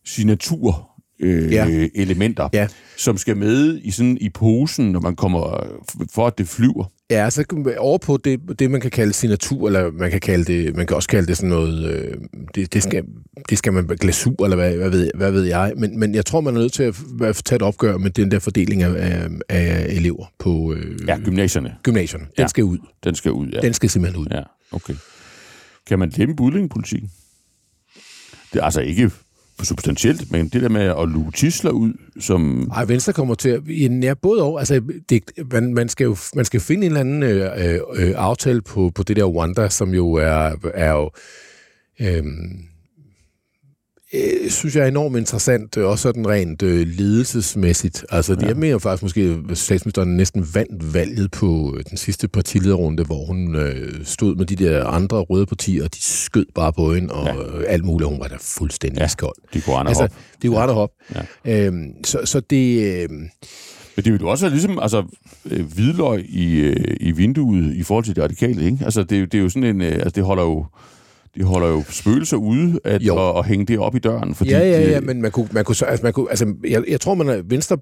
signatur 0.04 0.90
øh, 1.20 1.52
Ja. 1.52 1.88
elementer, 1.94 2.48
Ja. 2.52 2.68
som 2.96 3.16
skal 3.18 3.36
med 3.36 3.80
i 3.82 3.90
sådan 3.90 4.18
i 4.20 4.28
posen, 4.28 4.92
når 4.92 5.00
man 5.00 5.16
kommer, 5.16 5.66
for 6.14 6.26
at 6.26 6.38
det 6.38 6.48
flyver. 6.48 6.84
Ja, 7.10 7.30
så 7.30 7.44
over 7.78 7.98
på 7.98 8.16
det, 8.16 8.40
det, 8.58 8.70
man 8.70 8.80
kan 8.80 8.90
kalde 8.90 9.12
signatur, 9.12 9.66
eller 9.66 9.90
man 9.90 10.10
kan 10.10 10.20
kalde 10.20 10.44
det, 10.44 10.76
man 10.76 10.86
kan 10.86 10.96
også 10.96 11.08
kalde 11.08 11.26
det 11.26 11.36
sådan 11.36 11.50
noget, 11.50 11.90
øh, 11.90 12.14
det, 12.54 12.72
det, 12.74 12.82
skal, 12.82 13.04
det 13.48 13.58
skal 13.58 13.72
man 13.72 13.86
glasur, 13.86 14.44
eller 14.44 14.56
hvad, 14.56 14.76
hvad, 14.76 14.90
ved, 14.90 15.10
hvad 15.14 15.30
ved 15.32 15.42
jeg. 15.44 15.72
Men, 15.76 15.98
men 15.98 16.14
jeg 16.14 16.26
tror, 16.26 16.40
man 16.40 16.56
er 16.56 16.60
nødt 16.60 16.72
til 16.72 16.82
at, 16.82 16.96
tage 17.44 17.56
et 17.56 17.62
opgør 17.62 17.98
med 17.98 18.10
den 18.10 18.30
der 18.30 18.38
fordeling 18.38 18.82
af, 18.82 18.90
af, 18.96 19.28
af 19.48 19.86
elever 19.88 20.26
på 20.38 20.72
øh, 20.74 21.08
Ja, 21.08 21.18
gymnasierne. 21.24 21.74
gymnasierne. 21.82 22.24
Den 22.24 22.42
Ja. 22.42 22.46
skal 22.46 22.64
ud. 22.64 22.78
Den 23.04 23.14
skal 23.14 23.32
ud, 23.32 23.48
ja. 23.48 23.60
Den 23.60 23.74
skal 23.74 23.90
simpelthen 23.90 24.22
ud. 24.22 24.26
Ja, 24.30 24.42
okay. 24.72 24.94
Kan 25.86 25.98
man 25.98 26.12
lempe 26.16 26.42
udlændingepolitikken? 26.42 27.10
Det 28.52 28.60
er 28.60 28.64
altså 28.64 28.80
ikke 28.80 29.10
substantielt, 29.64 30.30
men 30.32 30.48
det 30.48 30.62
der 30.62 30.68
med 30.68 30.82
at 30.82 31.08
luge 31.08 31.32
tisler 31.32 31.70
ud, 31.70 31.92
som... 32.20 32.70
Ej, 32.74 32.84
Venstre 32.84 33.12
kommer 33.12 33.34
til 33.34 33.48
at... 33.48 33.60
Ja, 34.02 34.14
både 34.14 34.42
og. 34.42 34.58
Altså, 34.58 34.80
det, 35.08 35.22
man, 35.52 35.74
man, 35.74 35.88
skal 35.88 36.04
jo, 36.04 36.16
man 36.34 36.44
skal 36.44 36.60
finde 36.60 36.86
en 36.86 36.92
eller 36.92 37.00
anden 37.00 37.22
øh, 37.22 37.74
øh, 37.74 37.80
øh 37.96 38.14
aftale 38.16 38.62
på, 38.62 38.92
på 38.94 39.02
det 39.02 39.16
der 39.16 39.26
Wanda, 39.26 39.68
som 39.68 39.94
jo 39.94 40.12
er, 40.12 40.52
er 40.74 40.92
jo... 40.92 41.10
Øh, 42.00 42.24
øh, 44.14 44.50
synes 44.50 44.76
jeg 44.76 44.82
er 44.84 44.88
enormt 44.88 45.16
interessant, 45.16 45.76
øh, 45.76 45.86
også 45.86 46.02
sådan 46.02 46.28
rent 46.28 46.62
øh, 46.62 46.86
ledelsesmæssigt. 46.86 48.04
Altså, 48.10 48.36
ja. 48.40 48.46
jeg 48.46 48.56
mener 48.56 48.78
faktisk 48.78 49.02
måske, 49.02 49.38
at 49.50 49.58
statsministeren 49.58 50.16
næsten 50.16 50.46
vandt 50.54 50.94
valget 50.94 51.30
på 51.30 51.74
øh, 51.78 51.84
den 51.90 51.96
sidste 51.96 52.28
partilederrunde, 52.28 53.04
hvor 53.04 53.26
hun 53.26 53.54
øh, 53.56 54.04
stod 54.04 54.36
med 54.36 54.46
de 54.46 54.56
der 54.56 54.86
andre 54.86 55.16
røde 55.18 55.46
partier, 55.46 55.84
og 55.84 55.94
de 55.94 56.02
skød 56.02 56.46
bare 56.54 56.72
på 56.72 56.94
hende, 56.94 57.14
og 57.14 57.26
ja. 57.26 57.66
alt 57.66 57.84
muligt. 57.84 58.10
Hun 58.10 58.20
var 58.20 58.28
da 58.28 58.36
fuldstændig 58.40 58.98
Ja, 58.98 59.02
ja. 59.04 59.08
skold. 59.08 59.36
de 59.54 59.60
kunne 59.60 59.76
andre 59.76 59.90
Altså, 59.90 60.08
det 60.42 60.48
er 60.48 60.52
jo 60.52 60.58
ret 60.58 60.68
at 60.68 60.74
hoppe. 60.74 60.94
Ja. 61.44 61.66
Øhm, 61.66 62.04
så, 62.04 62.20
så 62.24 62.40
det... 62.40 62.82
Øh, 63.02 63.08
Men 63.96 64.04
det 64.04 64.12
vil 64.12 64.20
jo 64.20 64.28
også 64.28 64.44
være 64.44 64.52
ligesom 64.52 64.78
altså, 64.78 65.04
øh, 65.50 65.72
hvidløg 65.74 66.24
i, 66.28 66.54
øh, 66.54 66.96
i 67.00 67.12
vinduet 67.12 67.74
i 67.74 67.82
forhold 67.82 68.04
til 68.04 68.16
det 68.16 68.24
radikale, 68.24 68.64
ikke? 68.64 68.78
Altså, 68.84 69.02
det, 69.02 69.32
det 69.32 69.38
er 69.38 69.42
jo 69.42 69.48
sådan 69.48 69.64
en... 69.64 69.80
Øh, 69.80 69.92
altså, 69.92 70.10
det 70.10 70.24
holder 70.24 70.42
jo 70.42 70.66
de 71.38 71.44
holder 71.44 71.68
jo 71.68 71.83
spøgelser 71.90 72.37
ude 72.37 72.81
at, 72.85 73.03
Jo. 73.03 73.29
at, 73.31 73.38
at 73.38 73.46
hænge 73.46 73.66
det 73.66 73.79
op 73.79 73.94
i 73.94 73.99
døren. 73.99 74.35
Fordi 74.35 74.51
ja, 74.51 74.59
ja, 74.59 74.81
ja, 74.81 74.94
det- 74.96 75.07
men 75.07 75.22
man 75.22 75.31
kunne, 75.31 75.49
man 75.53 75.64
kunne, 75.64 75.75
så- 75.75 75.85
altså, 75.85 76.03
man 76.05 76.12
kunne, 76.12 76.31
altså, 76.31 76.55
jeg, 76.68 76.83
jeg 76.88 77.01
tror, 77.01 77.14
man 77.14 77.29
er, 77.29 77.42
Venstre, 77.49 77.77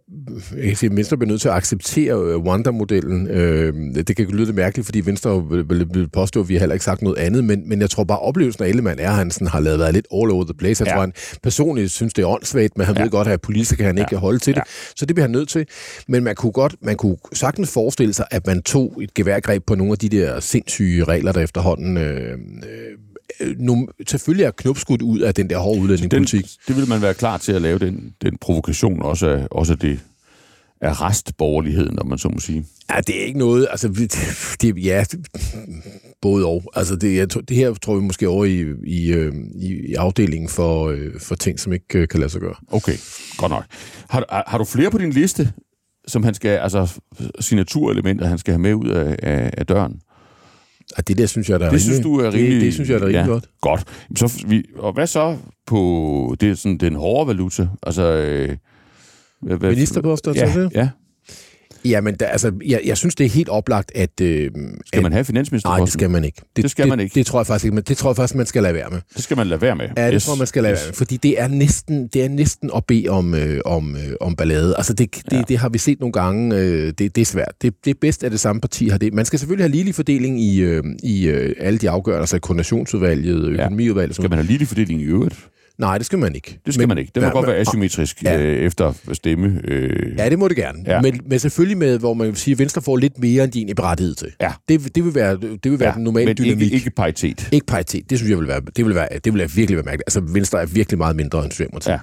jeg 0.56 0.62
kan 0.66 0.76
sige, 0.76 0.96
Venstre 0.96 1.16
bliver 1.16 1.28
nødt 1.28 1.40
til 1.40 1.48
at 1.48 1.54
acceptere 1.54 2.14
øh, 2.32 2.36
Wanda-modellen. 2.38 3.26
Øh, 3.30 3.72
det 3.94 4.16
kan 4.16 4.26
lyde 4.26 4.44
lidt 4.44 4.56
mærkeligt, 4.56 4.84
fordi 4.86 5.00
Venstre 5.00 5.44
vil, 5.50 5.68
vil, 5.68 6.08
påstå, 6.12 6.40
at 6.40 6.48
vi 6.48 6.54
har 6.54 6.60
heller 6.60 6.74
ikke 6.74 6.84
sagt 6.84 7.02
noget 7.02 7.18
andet, 7.18 7.44
men, 7.44 7.68
men 7.68 7.80
jeg 7.80 7.90
tror 7.90 8.04
bare, 8.04 8.18
oplevelsen 8.18 8.64
af 8.64 8.68
Ellemann 8.68 9.00
er, 9.00 9.08
at 9.10 9.16
han 9.16 9.30
sådan 9.30 9.48
har 9.48 9.60
lavet 9.60 9.78
været 9.78 9.94
lidt 9.94 10.06
all 10.14 10.30
over 10.30 10.44
the 10.44 10.54
place. 10.58 10.82
Jeg 10.84 10.88
Ja. 10.90 10.94
tror, 10.94 11.00
han 11.00 11.12
personligt 11.42 11.90
synes, 11.90 12.14
det 12.14 12.22
er 12.22 12.26
åndssvagt, 12.26 12.78
men 12.78 12.86
han 12.86 12.96
Ja. 12.96 13.02
ved 13.02 13.10
godt, 13.10 13.28
at 13.28 13.40
politisk 13.40 13.76
kan 13.76 13.86
han 13.86 13.98
ikke 13.98 14.08
Ja. 14.12 14.18
holde 14.18 14.38
til 14.38 14.54
det. 14.54 14.58
Ja. 14.60 14.72
Så 14.96 15.06
det 15.06 15.14
bliver 15.16 15.24
han 15.24 15.30
nødt 15.30 15.48
til. 15.48 15.66
Men 16.08 16.24
man 16.24 16.34
kunne 16.34 16.52
godt, 16.52 16.74
man 16.82 16.96
kunne 16.96 17.16
sagtens 17.32 17.70
forestille 17.72 18.14
sig, 18.14 18.26
at 18.30 18.46
man 18.46 18.62
tog 18.62 18.98
et 19.02 19.14
geværgreb 19.14 19.62
på 19.66 19.74
nogle 19.74 19.92
af 19.92 19.98
de 19.98 20.08
der 20.08 20.40
sindssyge 20.40 21.04
regler, 21.04 21.32
der 21.32 21.40
efterhånden 21.40 21.96
øh, 21.96 22.30
øh, 22.30 22.38
nu, 23.58 23.88
selvfølgelig 24.06 24.44
er 24.44 24.50
knopskudt 24.50 25.02
ud 25.02 25.20
af 25.20 25.34
den 25.34 25.50
der 25.50 25.58
hårde 25.58 25.76
den, 25.76 25.82
udlændingepolitik. 25.82 26.46
det 26.68 26.76
vil 26.76 26.88
man 26.88 27.02
være 27.02 27.14
klar 27.14 27.38
til 27.38 27.52
at 27.52 27.62
lave 27.62 27.78
den, 27.78 28.14
den 28.22 28.36
provokation 28.40 29.02
også 29.02 29.28
af, 29.28 29.46
også 29.50 29.72
af 29.72 29.78
det 29.78 30.00
af 30.80 31.00
restborgerligheden, 31.00 31.98
om 31.98 32.06
man 32.08 32.18
så 32.18 32.28
må 32.28 32.38
sige. 32.38 32.64
Ja, 32.94 33.00
det 33.00 33.20
er 33.22 33.26
ikke 33.26 33.38
noget, 33.38 33.66
altså, 33.70 33.88
det, 33.88 34.12
det, 34.62 34.84
ja, 34.84 35.04
både 36.22 36.46
og. 36.46 36.62
Altså, 36.74 36.96
det, 36.96 37.16
jeg, 37.16 37.34
det 37.48 37.56
her 37.56 37.74
tror 37.74 37.94
vi 37.94 38.00
måske 38.02 38.28
over 38.28 38.44
i, 38.44 38.64
i, 38.86 39.12
øh, 39.12 39.34
i, 39.54 39.90
i 39.90 39.94
afdelingen 39.94 40.48
for, 40.48 40.88
øh, 40.88 41.20
for 41.20 41.34
ting, 41.34 41.60
som 41.60 41.72
ikke 41.72 41.98
øh, 41.98 42.08
kan 42.08 42.20
lade 42.20 42.30
sig 42.30 42.40
gøre. 42.40 42.54
Okay, 42.72 42.96
godt 43.36 43.50
nok. 43.50 43.64
Har, 44.10 44.20
du- 44.20 44.26
har, 44.30 44.44
har 44.46 44.58
du 44.58 44.64
flere 44.64 44.90
på 44.90 44.98
din 44.98 45.10
liste, 45.10 45.52
som 46.06 46.22
han 46.24 46.34
skal, 46.34 46.48
altså 46.58 47.00
signaturelementer, 47.40 48.26
han 48.26 48.38
skal 48.38 48.52
have 48.52 48.60
med 48.60 48.74
ud 48.74 48.88
af, 48.88 49.16
af, 49.22 49.50
af 49.58 49.66
døren? 49.66 50.00
Og 50.96 51.08
det 51.08 51.18
der 51.18 51.26
synes 51.26 51.50
jeg, 51.50 51.60
der 51.60 51.66
er 51.66 51.70
Det 51.70 51.76
rimelig, 51.80 51.82
synes 51.82 52.00
du 52.00 52.18
er 52.20 52.32
rimelig... 52.32 52.52
Det, 52.52 52.60
det 52.60 52.74
synes 52.74 52.90
jeg, 52.90 53.00
der 53.00 53.06
er 53.06 53.08
rimelig 53.08 53.26
ja, 53.26 53.32
godt. 53.32 53.48
Godt. 53.60 53.84
Så, 54.16 54.44
vi, 54.48 54.64
og 54.76 54.92
hvad 54.92 55.06
så 55.06 55.36
på 55.66 56.36
det, 56.40 56.50
er 56.50 56.54
sådan, 56.54 56.78
den 56.78 56.94
hårde 56.94 57.28
valuta? 57.28 57.68
Altså... 57.82 58.02
Øh, 58.02 58.56
hvad, 59.40 59.58
Ministerposter, 59.58 60.32
ja, 60.36 60.52
så 60.52 60.60
det? 60.60 60.70
ja. 60.74 60.88
Jamen, 61.84 62.14
der, 62.20 62.26
altså, 62.26 62.52
jeg, 62.66 62.80
jeg 62.84 62.96
synes, 62.96 63.14
det 63.14 63.26
er 63.26 63.30
helt 63.30 63.48
oplagt, 63.48 63.92
at... 63.94 64.20
Øh, 64.20 64.50
Skal 64.86 64.96
at, 64.98 65.02
man 65.02 65.12
have 65.12 65.24
finansministerposten? 65.24 65.80
Nej, 65.80 65.84
det 65.84 65.92
skal 65.92 66.10
man 66.10 66.24
ikke. 66.24 66.42
Det 66.56 66.70
skal 66.70 66.88
man 66.88 67.00
ikke. 67.00 67.10
Det, 67.10 67.14
det 67.14 67.26
tror 67.26 67.38
jeg 67.38 67.46
faktisk 67.46 67.64
ikke, 67.64 67.74
men 67.74 67.84
det 67.84 67.96
tror 67.96 68.10
jeg 68.10 68.16
faktisk, 68.16 68.34
man 68.34 68.46
skal 68.46 68.62
lade 68.62 68.74
være 68.74 68.90
med. 68.90 69.00
det 69.14 69.22
skal 69.24 69.36
man 69.36 69.46
lade 69.46 69.60
være 69.60 69.76
med. 69.76 69.88
Ja, 69.96 70.06
det 70.06 70.14
yes. 70.14 70.24
tror 70.24 70.34
man 70.34 70.46
skal 70.46 70.62
lade 70.62 70.72
yes. 70.72 70.80
være 70.80 70.88
med, 70.88 70.94
fordi 70.94 71.16
det 71.16 71.40
er 71.40 71.48
næsten, 71.48 72.06
det 72.06 72.24
er 72.24 72.28
næsten 72.28 72.70
at 72.76 72.84
bede 72.84 73.08
om, 73.08 73.34
øh, 73.34 73.60
om, 73.64 73.96
øh, 73.96 74.12
om 74.20 74.36
ballade. 74.36 74.74
Altså, 74.76 74.92
det, 74.92 75.14
det, 75.14 75.22
Ja. 75.32 75.36
ja. 75.36 75.42
det 75.48 75.58
har 75.58 75.68
vi 75.68 75.78
set 75.78 76.00
nogle 76.00 76.12
gange. 76.12 76.56
Øh, 76.56 76.86
det, 76.86 76.98
det 76.98 77.18
er 77.18 77.24
svært. 77.24 77.52
Det, 77.62 77.74
det 77.84 77.90
er 77.90 77.94
bedst, 78.00 78.24
at 78.24 78.32
det 78.32 78.40
samme 78.40 78.60
parti 78.60 78.88
har 78.88 78.98
det. 78.98 79.14
Man 79.14 79.24
skal 79.24 79.38
selvfølgelig 79.38 79.64
have 79.64 79.72
ligelig 79.72 79.94
fordeling 79.94 80.40
i, 80.40 80.60
øh, 80.60 80.82
i 81.02 81.26
øh, 81.26 81.54
alle 81.60 81.78
de 81.78 81.90
afgørelser, 81.90 82.20
altså 82.20 82.38
koordinationsudvalget, 82.38 83.48
økonomiudvalget. 83.48 84.16
Skal 84.16 84.30
man 84.30 84.38
have 84.38 84.46
lige 84.46 84.66
fordeling 84.66 85.00
i 85.00 85.04
øvrigt? 85.04 85.48
Nej, 85.78 85.98
det 85.98 86.06
skal 86.06 86.18
man 86.18 86.34
ikke. 86.34 86.58
Det 86.66 86.74
skal 86.74 86.82
men, 86.82 86.88
man 86.88 86.98
ikke. 86.98 87.12
Det 87.14 87.22
må 87.22 87.26
Ja, 87.26 87.32
godt 87.32 87.46
være 87.46 87.56
asymmetrisk 87.56 88.22
Ja. 88.22 88.40
øh, 88.40 88.58
efter 88.58 88.92
stemme. 89.12 89.60
Øh, 89.64 90.14
Ja, 90.18 90.28
det 90.28 90.38
må 90.38 90.48
det 90.48 90.56
gerne. 90.56 90.78
Ja. 90.86 91.00
Men, 91.00 91.20
men 91.26 91.38
selvfølgelig 91.38 91.78
med, 91.78 91.98
hvor 91.98 92.14
man 92.14 92.26
vil 92.26 92.36
sige, 92.36 92.52
at 92.52 92.58
Venstre 92.58 92.82
får 92.82 92.96
lidt 92.96 93.18
mere, 93.18 93.44
end 93.44 93.52
de 93.52 93.70
er 93.70 93.74
berettiget 93.74 94.16
til. 94.16 94.28
Ja. 94.40 94.52
Det, 94.68 94.94
det 94.94 95.04
vil 95.04 95.14
være, 95.14 95.36
det 95.40 95.70
vil 95.72 95.80
være 95.80 95.88
ja, 95.88 95.94
den 95.94 96.04
normale 96.04 96.26
men 96.26 96.36
dynamik. 96.36 96.62
ikke, 96.62 96.74
ikke 96.74 96.90
paritet. 96.90 97.48
Ikke 97.52 97.66
paritet. 97.66 98.10
Det 98.10 98.18
synes 98.18 98.30
jeg 98.30 98.38
vil 98.38 98.48
være, 98.48 98.60
det 98.76 98.84
vil 98.86 98.94
være, 98.94 99.08
det 99.24 99.32
vil 99.32 99.38
være 99.38 99.50
virkelig 99.50 99.76
være 99.76 99.84
mærkeligt. 99.84 100.04
Altså, 100.06 100.20
Venstre 100.20 100.62
er 100.62 100.66
virkelig 100.66 100.98
meget 100.98 101.16
mindre 101.16 101.42
end 101.44 101.50
Socialdemokratiet 101.52 102.00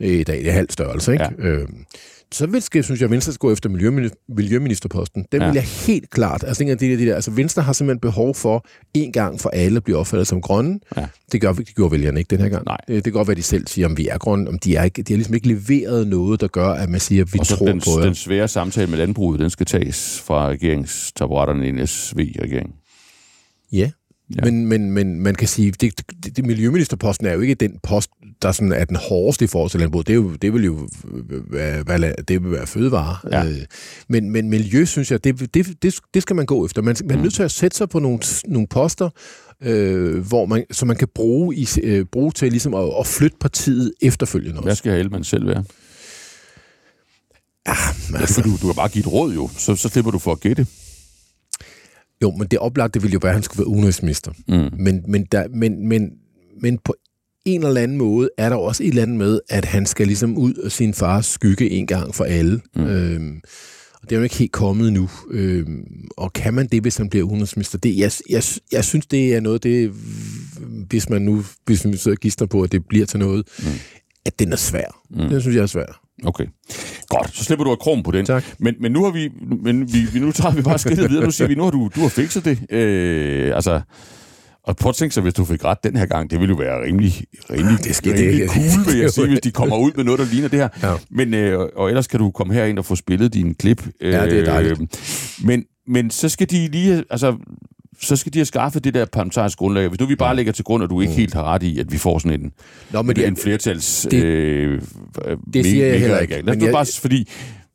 Ja. 0.00 0.06
i 0.06 0.22
dag. 0.24 0.38
Det 0.38 0.48
er 0.48 0.52
halv 0.52 0.70
størrelse, 0.70 1.12
ikke? 1.12 1.24
Ja. 1.42 1.48
Ja. 1.48 1.56
Så 2.34 2.46
vil, 2.46 2.62
skal, 2.62 2.84
synes 2.84 3.00
jeg, 3.00 3.04
at 3.06 3.10
Venstre 3.10 3.32
skal 3.32 3.38
gå 3.40 3.52
efter 3.52 3.68
miljøminister, 3.68 4.18
miljøministerposten. 4.28 5.26
Den 5.32 5.40
Ja. 5.40 5.46
vil 5.46 5.54
jeg 5.54 5.62
helt 5.86 6.10
klart. 6.10 6.42
Altså, 6.44 6.58
tænker, 6.58 6.74
de 6.74 6.90
der, 6.90 6.96
de 6.96 7.06
der, 7.06 7.14
altså, 7.14 7.30
Venstre 7.30 7.62
har 7.62 7.72
simpelthen 7.72 8.00
behov 8.00 8.34
for 8.34 8.66
en 8.94 9.12
gang 9.12 9.40
for 9.40 9.48
alle 9.50 9.76
at 9.76 9.84
blive 9.84 9.96
opfattet 9.98 10.26
som 10.26 10.40
grønne. 10.40 10.80
Ja. 10.96 11.06
Det 11.32 11.40
gør, 11.40 11.52
det 11.52 11.74
gjorde 11.74 11.92
vælgerne 11.92 12.18
ikke 12.20 12.30
den 12.36 12.40
her 12.40 12.48
gang. 12.48 12.64
Nej. 12.64 12.76
Det, 12.88 12.94
det 12.94 13.04
kan 13.04 13.12
godt 13.12 13.28
være, 13.28 13.34
de 13.36 13.42
selv 13.42 13.66
siger, 13.66 13.86
om 13.86 13.96
vi 13.98 14.08
er 14.08 14.18
grønne. 14.18 14.48
Om 14.48 14.58
de, 14.58 14.76
er 14.76 14.82
ikke, 14.84 15.02
de 15.02 15.12
har 15.12 15.16
ligesom 15.16 15.34
ikke 15.34 15.48
leveret 15.48 16.06
noget, 16.06 16.40
der 16.40 16.48
gør, 16.48 16.68
at 16.68 16.88
man 16.88 17.00
siger, 17.00 17.22
at 17.24 17.32
vi 17.34 17.38
Og 17.38 17.46
tror 17.46 17.66
den, 17.66 17.80
på 17.80 17.98
jer. 17.98 18.04
den 18.04 18.14
svære 18.14 18.48
samtale 18.48 18.86
med 18.90 18.98
landbruget, 18.98 19.40
den 19.40 19.50
skal 19.50 19.66
tages 19.66 20.20
fra 20.26 20.48
regeringstaburetterne 20.48 21.66
i 21.66 21.68
en 21.68 21.86
SV-regering. 21.86 22.74
Ja. 23.72 23.90
Ja. 24.36 24.44
Men, 24.44 24.66
men, 24.66 24.90
men 24.90 25.20
man 25.20 25.34
kan 25.34 25.48
sige, 25.48 25.70
det, 25.70 26.00
det, 26.24 26.36
det 26.36 26.46
miljøministerposten 26.46 27.26
er 27.26 27.32
jo 27.32 27.40
ikke 27.40 27.54
den 27.54 27.78
post, 27.82 28.10
der 28.42 28.52
sådan 28.52 28.72
er 28.72 28.84
den 28.84 28.96
hårdeste 28.96 29.44
i 29.44 29.48
forhold 29.48 29.70
til 29.70 29.80
landbruget. 29.80 30.06
Det, 30.06 30.12
er 30.12 30.16
jo, 30.16 30.34
det 30.34 30.52
vil 30.52 30.64
jo 30.64 30.88
være, 31.86 32.14
det 32.28 32.42
vil 32.44 32.50
være 32.50 32.66
fødevare. 32.66 33.16
Ja. 33.32 33.44
Øh, 33.46 33.56
Men, 34.08 34.30
men 34.30 34.50
miljø, 34.50 34.84
synes 34.84 35.10
jeg, 35.10 35.24
det, 35.24 35.54
det, 35.54 35.82
det, 35.82 36.00
det 36.14 36.22
skal 36.22 36.36
man 36.36 36.46
gå 36.46 36.66
efter. 36.66 36.82
Man, 36.82 36.96
man 37.04 37.18
er 37.18 37.22
nødt 37.22 37.34
til 37.34 37.42
at 37.42 37.50
sætte 37.50 37.76
sig 37.76 37.88
på 37.88 37.98
nogle, 37.98 38.18
nogle 38.46 38.66
poster, 38.68 39.10
øh, 39.62 40.26
hvor 40.26 40.46
man, 40.46 40.64
som 40.70 40.88
man 40.88 40.96
kan 40.96 41.08
bruge, 41.14 41.56
i, 41.56 41.68
øh, 41.82 42.04
bruge 42.04 42.32
til 42.32 42.50
ligesom 42.50 42.74
at, 42.74 42.90
at 43.00 43.06
flytte 43.06 43.36
partiet 43.40 43.92
efterfølgende 44.02 44.60
Hvad 44.60 44.70
også. 44.70 44.78
skal 44.78 44.92
Ellemann 44.98 45.24
selv 45.24 45.46
være? 45.46 45.56
Men 45.56 45.66
Ja, 47.66 47.74
altså, 48.20 48.42
du, 48.42 48.50
du 48.62 48.66
kan 48.66 48.74
bare 48.74 48.88
give 48.88 49.00
et 49.00 49.12
råd 49.12 49.34
jo, 49.34 49.50
så, 49.58 49.76
så 49.76 49.88
slipper 49.88 50.10
du 50.10 50.18
for 50.18 50.32
at 50.32 50.40
gætte. 50.40 50.66
Jo, 52.24 52.30
men 52.38 52.46
det 52.50 52.58
oplagte 52.58 53.02
ville 53.02 53.12
jo 53.12 53.18
være, 53.22 53.30
at 53.30 53.36
han 53.36 53.42
skulle 53.42 53.58
være 53.58 53.68
udenrigsminister. 53.68 54.32
Mm. 54.48 54.78
Men, 54.82 55.02
men, 55.08 55.24
der, 55.32 55.48
men, 55.48 55.88
men, 55.88 56.10
men 56.62 56.78
på 56.84 56.94
en 57.44 57.64
eller 57.64 57.80
anden 57.80 57.96
måde 57.98 58.28
er 58.38 58.48
der 58.48 58.56
også 58.56 58.82
et 58.82 58.88
eller 58.88 59.02
andet 59.02 59.16
med, 59.18 59.40
at 59.48 59.64
han 59.64 59.86
skal 59.86 60.06
ligesom 60.06 60.38
ud 60.38 60.54
af 60.54 60.72
sin 60.72 60.94
fars 60.94 61.26
skygge 61.26 61.70
en 61.70 61.86
gang 61.86 62.14
for 62.14 62.24
alle. 62.24 62.60
Mm. 62.76 62.84
Øhm, 62.86 63.40
og 64.02 64.10
det 64.10 64.12
er 64.12 64.20
jo 64.20 64.22
ikke 64.22 64.36
helt 64.36 64.52
kommet 64.52 64.92
nu. 64.92 65.10
Øhm, 65.30 65.84
og 66.16 66.32
kan 66.32 66.54
man 66.54 66.66
det, 66.66 66.82
hvis 66.82 66.96
han 66.96 67.08
bliver 67.10 67.24
udenrigsminister? 67.26 67.78
Det, 67.78 67.98
jeg, 67.98 68.10
jeg, 68.30 68.42
jeg 68.72 68.84
synes, 68.84 69.06
det 69.06 69.34
er 69.34 69.40
noget, 69.40 69.62
det, 69.62 69.92
hvis 70.88 71.08
man 71.08 71.22
nu 71.22 71.44
hvis 71.66 71.84
man 71.84 71.96
sidder 71.96 72.16
gister 72.16 72.46
på, 72.46 72.62
at 72.62 72.72
det 72.72 72.82
bliver 72.88 73.06
til 73.06 73.18
noget, 73.18 73.46
Mm. 73.58 73.64
at 74.24 74.38
den 74.38 74.52
er 74.52 74.56
svær. 74.56 75.00
Mm. 75.10 75.28
Det 75.28 75.40
synes 75.42 75.56
jeg 75.56 75.62
er 75.62 75.66
svær. 75.66 76.03
Okay. 76.24 76.44
Godt, 77.08 77.36
så 77.36 77.44
slipper 77.44 77.64
du 77.64 77.70
af 77.70 77.78
krom 77.78 78.02
på 78.02 78.10
den. 78.10 78.26
Tak. 78.26 78.44
Men, 78.58 78.74
men 78.80 78.92
nu 78.92 79.04
har 79.04 79.10
vi, 79.10 79.30
men 79.62 79.92
vi, 79.92 79.98
vi 80.12 80.18
nu 80.18 80.32
tager 80.32 80.54
vi 80.54 80.62
bare 80.62 80.78
skridtet 80.78 81.10
videre. 81.10 81.24
Nu 81.24 81.30
siger 81.30 81.48
vi, 81.48 81.54
nu 81.54 81.62
har 81.62 81.70
du, 81.70 81.90
du 81.96 82.00
har 82.00 82.08
fikset 82.08 82.44
det. 82.44 82.72
Øh, 82.72 83.52
altså, 83.54 83.80
og 84.64 84.76
prøv 84.76 84.90
at 84.90 84.94
tænke 84.96 85.14
sig, 85.14 85.22
hvis 85.22 85.34
du 85.34 85.44
fik 85.44 85.64
ret 85.64 85.84
den 85.84 85.96
her 85.96 86.06
gang, 86.06 86.30
det 86.30 86.40
ville 86.40 86.50
jo 86.52 86.56
være 86.56 86.84
rimelig, 86.86 87.12
rimelig, 87.50 87.84
Det 87.84 87.96
skal- 87.96 88.12
rimelig 88.12 88.40
det- 88.40 88.50
cool, 88.50 88.86
vil 88.92 89.00
jeg 89.00 89.10
sige, 89.10 89.26
hvis 89.28 89.40
de 89.40 89.50
kommer 89.50 89.76
ud 89.76 89.92
med 89.96 90.04
noget, 90.04 90.20
der 90.20 90.26
ligner 90.26 90.48
det 90.48 90.58
her. 90.58 90.68
Ja. 90.82 90.94
Men, 91.10 91.34
øh, 91.34 91.58
og 91.76 91.88
ellers 91.88 92.06
kan 92.06 92.20
du 92.20 92.30
komme 92.30 92.54
herind 92.54 92.78
og 92.78 92.84
få 92.84 92.96
spillet 92.96 93.34
din 93.34 93.54
klip. 93.54 93.86
Øh, 94.00 94.12
Ja, 94.12 94.24
det 94.24 94.38
er 94.38 94.44
dejligt. 94.44 94.80
Men, 95.44 95.64
men 95.86 96.10
så 96.10 96.28
skal 96.28 96.50
de 96.50 96.68
lige, 96.68 97.04
altså, 97.10 97.36
så 98.00 98.16
skal 98.16 98.32
de 98.32 98.38
have 98.38 98.46
skaffet 98.46 98.84
det 98.84 98.94
der 98.94 99.04
parlamentariske 99.04 99.58
grundlag. 99.58 99.88
Hvis 99.88 100.00
nu 100.00 100.06
vi 100.06 100.16
bare 100.16 100.36
lægger 100.36 100.52
til 100.52 100.64
grund, 100.64 100.84
at 100.84 100.90
du 100.90 101.00
ikke 101.00 101.10
Mm. 101.10 101.16
helt 101.16 101.34
har 101.34 101.44
ret 101.44 101.62
i, 101.62 101.78
at 101.78 101.92
vi 101.92 101.98
får 101.98 102.18
sådan 102.18 102.40
en, 102.40 102.52
Nå, 102.90 103.02
men 103.02 103.08
det, 103.08 103.16
det, 103.16 103.26
en 103.28 103.36
flertals... 103.36 104.06
det- 104.10 104.24
øh, 104.24 104.82
det 105.54 105.64
siger 105.66 105.86
jeg 105.86 106.00
heller 106.00 106.18
ikke, 106.18 106.42
Lad 106.42 106.56
os 106.56 106.62
jeg- 106.62 106.72
bare, 106.72 106.86
fordi, 107.00 107.28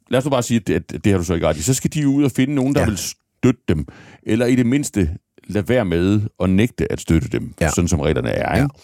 lad 0.10 0.17
os 0.17 0.23
nu 0.25 0.29
bare 0.32 0.43
sige, 0.43 0.58
at 0.60 0.67
det, 0.67 0.73
at 0.94 1.04
det 1.04 1.12
har 1.12 1.17
du 1.19 1.23
så 1.25 1.33
ikke 1.33 1.48
ret 1.48 1.58
i. 1.58 1.62
Så 1.62 1.73
skal 1.73 1.94
de 1.94 2.08
ud 2.08 2.23
og 2.23 2.31
finde 2.31 2.56
nogen, 2.56 2.73
der 2.75 2.79
ja. 2.81 2.85
Ja. 2.85 2.89
vil 2.89 2.98
støtte 2.98 3.62
dem. 3.69 3.87
Eller 4.23 4.46
i 4.46 4.56
det 4.56 4.65
mindste 4.65 5.10
lade 5.48 5.69
være 5.69 5.85
med 5.85 6.21
at 6.44 6.50
nægte 6.50 6.91
at 6.91 7.02
støtte 7.02 7.27
dem, 7.29 7.54
ja. 7.62 7.65
Ja. 7.65 7.71
sådan 7.71 7.87
som 7.87 8.00
reglerne 8.00 8.29
er. 8.29 8.56
Ja. 8.58 8.63
Ikke? 8.63 8.75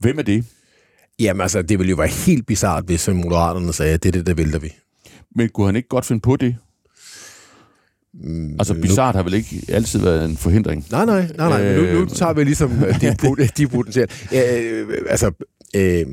Hvem 0.00 0.18
er 0.18 0.22
det? 0.22 0.44
jamen 1.20 1.40
altså, 1.40 1.62
det 1.62 1.78
ville 1.78 1.90
jo 1.90 1.96
være 1.96 2.08
helt 2.26 2.46
bizart, 2.46 2.84
hvis 2.84 3.08
Moderaterne 3.08 3.72
sagde, 3.72 3.94
at 3.94 4.02
det 4.02 4.08
er 4.08 4.12
det, 4.12 4.26
der 4.26 4.34
vælter 4.34 4.58
vi. 4.58 4.68
Men 5.36 5.48
kunne 5.48 5.66
han 5.66 5.76
ikke 5.76 5.88
godt 5.88 6.04
finde 6.06 6.20
på 6.20 6.36
det? 6.36 6.56
Mm, 8.14 8.54
Altså, 8.58 8.74
nu- 8.74 8.80
bizart 8.80 9.14
har 9.14 9.22
vel 9.22 9.34
ikke 9.34 9.62
altid 9.68 10.00
været 10.00 10.24
en 10.24 10.36
forhindring? 10.36 10.86
Nej, 10.90 11.04
nej, 11.06 11.26
nej, 11.38 11.48
nej. 11.48 11.64
Øh, 11.66 11.76
nu, 11.76 11.98
nu 11.98 12.02
Øh, 12.02 12.08
tager 12.08 12.32
vi 12.32 12.44
ligesom 12.44 12.72
øh, 12.84 13.00
de, 13.00 13.48
de 13.56 13.66
potentielle. 13.68 14.08
Ja, 14.32 14.60
øh, 14.62 14.88
altså, 15.08 15.30
øh, 15.76 16.06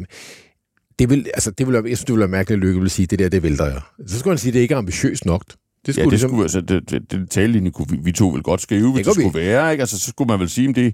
det 1.00 1.10
vil, 1.10 1.26
altså, 1.34 1.52
det 1.52 1.68
vil, 1.68 1.74
jeg 1.74 1.82
synes, 1.86 2.04
det 2.06 2.14
vil 2.14 2.20
være 2.20 2.28
mærkeligt, 2.30 2.58
at 2.58 2.68
Lykke 2.68 2.80
vil 2.82 2.90
sige, 2.90 3.06
det 3.06 3.20
der, 3.20 3.30
det 3.30 3.44
vælter 3.44 3.66
jeg. 3.66 3.82
Så 4.08 4.20
skulle 4.20 4.32
han 4.32 4.38
sige, 4.38 4.52
det 4.52 4.60
er 4.60 4.64
ikke 4.64 4.76
ambitiøst 4.76 5.26
nok. 5.26 5.44
Det 5.86 5.98
Ja, 5.98 6.02
skulle, 6.04 6.12
det 6.12 6.20
skulle, 6.20 6.42
altså, 6.44 6.62
det, 6.62 6.90
det, 6.92 7.12
det 7.12 7.30
talelinje 7.30 7.72
kunne 7.72 7.88
vi, 7.90 7.98
vi 8.04 8.12
to 8.12 8.28
vel 8.30 8.44
godt 8.44 8.62
skrive, 8.62 8.94
hvis 8.94 9.06
Det 9.06 9.06
det, 9.06 9.16
gør 9.16 9.24
vi. 9.24 9.30
skulle 9.30 9.46
være, 9.48 9.72
ikke? 9.72 9.82
Altså, 9.82 10.00
så 10.00 10.06
skulle 10.10 10.28
man 10.28 10.40
vel 10.40 10.50
sige, 10.50 10.70
at 10.70 10.76
det 10.76 10.86
er 10.88 10.92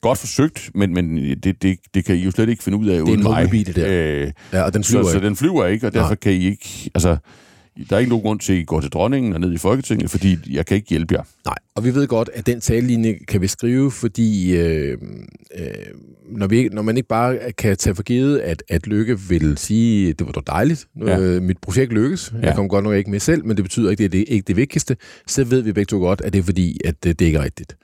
godt 0.00 0.18
forsøgt, 0.18 0.70
men, 0.74 0.94
men 0.94 1.16
det, 1.42 1.62
det, 1.62 1.78
det 1.94 2.04
kan 2.04 2.16
I 2.16 2.18
jo 2.24 2.30
slet 2.30 2.48
ikke 2.48 2.62
finde 2.62 2.78
ud 2.78 2.86
af 2.88 3.00
uden 3.00 3.14
en 3.18 3.22
mig. 3.22 3.34
humlebi, 3.34 3.62
det 3.62 3.76
der. 3.76 4.22
Øh, 4.24 4.32
ja, 4.52 4.62
og 4.62 4.74
den 4.74 4.82
så, 4.82 4.90
flyver 4.90 5.04
så 5.04 5.14
ikke. 5.14 5.26
den 5.26 5.36
flyver 5.36 5.66
ikke, 5.66 5.86
og 5.86 5.94
derfor 5.94 6.08
Nej. 6.08 6.14
kan 6.14 6.32
I 6.32 6.46
ikke... 6.46 6.90
Altså, 6.94 7.16
der 7.90 7.96
er 7.96 8.00
ikke 8.00 8.08
nogen 8.10 8.22
grund 8.22 8.40
til, 8.40 8.52
at 8.52 8.58
I 8.58 8.62
går 8.64 8.80
til 8.80 8.90
dronningen 8.90 9.32
og 9.32 9.40
ned 9.40 9.52
i 9.52 9.58
Folketinget, 9.58 10.10
fordi 10.10 10.36
jeg 10.50 10.66
kan 10.66 10.74
ikke 10.76 10.88
hjælpe 10.90 11.14
jer. 11.14 11.22
Nej, 11.46 11.54
og 11.74 11.84
vi 11.84 11.94
ved 11.94 12.06
godt, 12.06 12.30
at 12.34 12.46
den 12.46 12.60
talelinje 12.60 13.14
kan 13.28 13.40
vi 13.40 13.46
skrive, 13.46 13.90
fordi 13.90 14.56
øh, 14.56 14.98
øh, 15.58 15.66
når, 16.30 16.46
vi, 16.46 16.68
når 16.72 16.82
man 16.82 16.96
ikke 16.96 17.08
bare 17.08 17.38
kan 17.58 17.76
tage 17.76 17.94
for 17.94 18.02
givet, 18.02 18.38
at, 18.38 18.62
at 18.68 18.86
Lykke 18.86 19.20
vil 19.20 19.58
sige, 19.58 20.12
det 20.12 20.26
var 20.26 20.32
dog 20.32 20.46
dejligt, 20.46 20.86
Ja. 21.06 21.18
øh, 21.20 21.42
mit 21.42 21.58
projekt 21.58 21.92
lykkes, 21.92 22.32
jeg 22.34 22.44
Ja. 22.44 22.54
kom 22.54 22.68
godt 22.68 22.84
nok 22.84 22.94
ikke 22.96 23.10
med 23.10 23.20
selv, 23.20 23.44
men 23.44 23.56
det 23.56 23.64
betyder 23.64 23.90
ikke, 23.90 24.04
at 24.04 24.12
det 24.12 24.20
er 24.20 24.24
det, 24.24 24.32
ikke 24.34 24.44
det 24.46 24.56
vigtigste, 24.56 24.96
så 25.26 25.44
ved 25.44 25.60
vi 25.62 25.72
begge 25.72 25.88
to 25.88 25.98
godt, 25.98 26.20
at 26.20 26.32
det 26.32 26.38
er 26.38 26.42
fordi, 26.42 26.80
at 26.84 27.04
det, 27.04 27.18
det 27.18 27.26
ikke 27.26 27.38
er 27.38 27.44
rigtigt. 27.44 27.76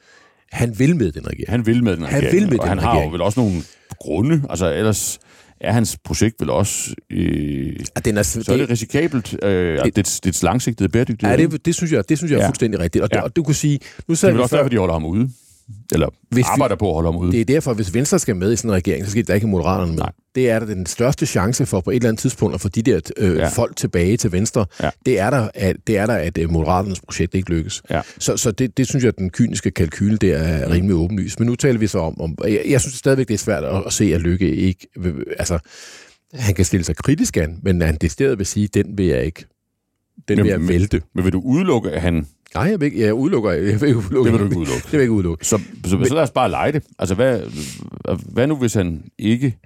Han 0.52 0.78
vil 0.78 0.96
med 0.96 1.12
den 1.12 1.26
regering. 1.26 1.50
Han 1.50 1.66
vil 1.66 1.84
med 1.84 1.96
den 1.96 2.04
Han 2.04 2.22
regering, 2.22 2.34
vil 2.40 2.50
med 2.50 2.58
og 2.58 2.62
den 2.64 2.68
han 2.68 2.78
har 2.78 2.90
jo 2.92 2.96
regering. 2.96 3.12
vel 3.12 3.20
også 3.22 3.40
nogle 3.40 3.56
grunde. 3.98 4.42
Altså, 4.50 4.74
ellers 4.74 5.18
er 5.62 5.72
hans 5.72 5.98
projekt 6.04 6.34
vel 6.40 6.50
også... 6.50 6.94
Øh, 7.10 7.76
Og 7.96 8.04
den 8.04 8.16
er, 8.16 8.22
så 8.22 8.44
er 8.52 8.56
det 8.56 8.70
risikabelt. 8.70 9.36
Øh, 9.44 9.84
det, 9.84 9.96
det, 9.96 10.20
det 10.24 10.42
langsigtede 10.42 10.88
bæredygtighed. 10.88 11.38
Ja, 11.38 11.46
det, 11.46 11.66
det 11.66 11.74
synes 11.74 11.92
jeg, 11.92 12.08
det 12.08 12.18
synes 12.18 12.30
jeg 12.30 12.36
er 12.38 12.42
Ja. 12.42 12.48
fuldstændig 12.48 12.80
rigtigt. 12.80 13.02
Og, 13.04 13.08
ja. 13.12 13.18
Ja. 13.18 13.22
og 13.22 13.36
du 13.36 13.42
kunne 13.42 13.54
sige, 13.54 13.78
nu 14.08 14.14
det 14.14 14.24
er 14.24 14.30
vel 14.30 14.40
også 14.40 14.50
før, 14.50 14.56
derfor, 14.58 14.68
de 14.68 14.76
holder 14.78 14.94
ham 14.94 15.04
ude. 15.04 15.30
Eller 15.92 16.06
Hvis 16.08 16.18
Hvis 16.30 16.42
vi- 16.44 16.48
arbejder 16.52 16.76
på 16.76 16.88
at 16.88 16.94
holde 16.94 17.06
ham 17.12 17.16
ude. 17.16 17.32
det 17.32 17.40
er 17.40 17.44
derfor, 17.44 17.74
hvis 17.74 17.94
Venstre 17.94 18.18
skal 18.18 18.36
med 18.36 18.52
i 18.52 18.56
sådan 18.56 18.70
en 18.70 18.74
regering, 18.74 19.04
så 19.04 19.10
skal 19.10 19.26
der 19.26 19.34
ikke 19.34 19.46
Moderaterne 19.46 19.90
med. 19.92 19.98
Nej. 19.98 20.12
Det 20.34 20.50
er 20.50 20.58
der 20.58 20.66
den 20.66 20.86
største 20.86 21.26
chance 21.26 21.66
for 21.66 21.80
på 21.80 21.90
et 21.90 21.96
eller 21.96 22.08
andet 22.08 22.20
tidspunkt 22.20 22.54
at 22.54 22.60
få 22.60 22.68
de 22.68 22.82
der 22.82 23.00
øh, 23.16 23.36
ja. 23.36 23.48
Folk 23.48 23.76
tilbage 23.76 24.16
til 24.16 24.32
Venstre. 24.32 24.66
Ja. 24.82 24.90
Det 25.06 25.18
er 25.18 25.30
der, 25.30 25.48
at, 25.54 25.76
det 25.86 25.98
er 25.98 26.06
der, 26.06 26.14
at 26.14 26.38
øh, 26.38 26.50
Moderaternes 26.50 27.00
projekt 27.00 27.34
ikke 27.34 27.50
lykkes. 27.50 27.82
Ja. 27.90 28.00
Så, 28.18 28.36
så 28.36 28.50
det, 28.50 28.76
det 28.76 28.86
synes 28.86 29.02
jeg, 29.04 29.08
at 29.08 29.18
den 29.18 29.30
kyniske 29.30 29.70
kalkyle 29.70 30.16
der 30.16 30.36
er 30.36 30.66
Mm. 30.66 30.72
rimelig 30.72 30.96
åbenlyst. 30.96 31.40
Men 31.40 31.46
nu 31.46 31.54
taler 31.54 31.78
vi 31.78 31.86
så 31.86 31.98
om, 31.98 32.20
om 32.20 32.36
jeg, 32.44 32.62
jeg 32.68 32.80
synes 32.80 32.94
stadigvæk, 32.94 33.28
det 33.28 33.34
er 33.34 33.38
svært 33.38 33.64
at, 33.64 33.82
at 33.86 33.92
se, 33.92 34.04
at 34.14 34.20
Lykke 34.20 34.54
ikke... 34.56 34.86
Altså, 35.38 35.58
han 36.34 36.54
kan 36.54 36.64
stille 36.64 36.84
sig 36.84 36.96
kritisk 36.96 37.36
an, 37.36 37.58
men 37.62 37.80
han 37.82 37.96
decideret 38.00 38.38
vil 38.38 38.46
sige, 38.46 38.68
den 38.68 38.98
vil 38.98 39.06
jeg 39.06 39.24
ikke. 39.24 39.44
Den 40.28 40.38
vil 40.38 40.46
jeg 40.46 40.58
Men- 40.60 40.68
vælte. 40.68 41.02
Men 41.14 41.24
vil 41.24 41.32
du 41.32 41.40
udelukke, 41.40 41.90
at 41.90 42.00
han... 42.02 42.26
Nej, 42.54 42.64
jeg, 42.64 42.80
vil 42.80 42.86
ikke, 42.86 43.00
jeg 43.00 43.14
udelukker. 43.14 43.50
Jeg 43.50 43.80
vil 43.80 43.88
ikke 43.88 43.98
udelukke. 43.98 44.30
Det 44.30 44.32
vil 44.32 44.40
du 44.40 44.44
ikke 44.44 44.58
udelukke. 44.58 44.82
Det 44.82 44.92
vil 44.92 44.98
jeg 44.98 45.02
ikke 45.02 45.12
udelukke. 45.12 45.46
Så, 45.46 45.60
så, 45.84 46.04
så 46.04 46.14
lad 46.14 46.22
os 46.22 46.30
bare 46.30 46.50
lege 46.50 46.72
det. 46.72 46.82
Altså, 46.98 47.14
hvad, 47.14 47.40
hvad 48.32 48.46
nu, 48.46 48.56
hvis 48.56 48.74
han 48.74 49.04
ikke 49.18 49.56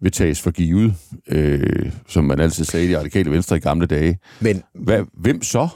vil 0.00 0.12
tages 0.12 0.40
for 0.40 0.50
givet, 0.50 0.94
øh, 1.28 1.92
som 2.08 2.24
man 2.24 2.40
altid 2.40 2.64
sagde 2.64 2.86
i 2.86 2.88
de 2.88 2.98
radikale 2.98 3.30
venstre 3.30 3.56
i 3.56 3.60
gamle 3.60 3.86
dage? 3.86 4.18
Men 4.40 4.62
Hvad, 4.74 5.04
hvem 5.12 5.42
så? 5.42 5.68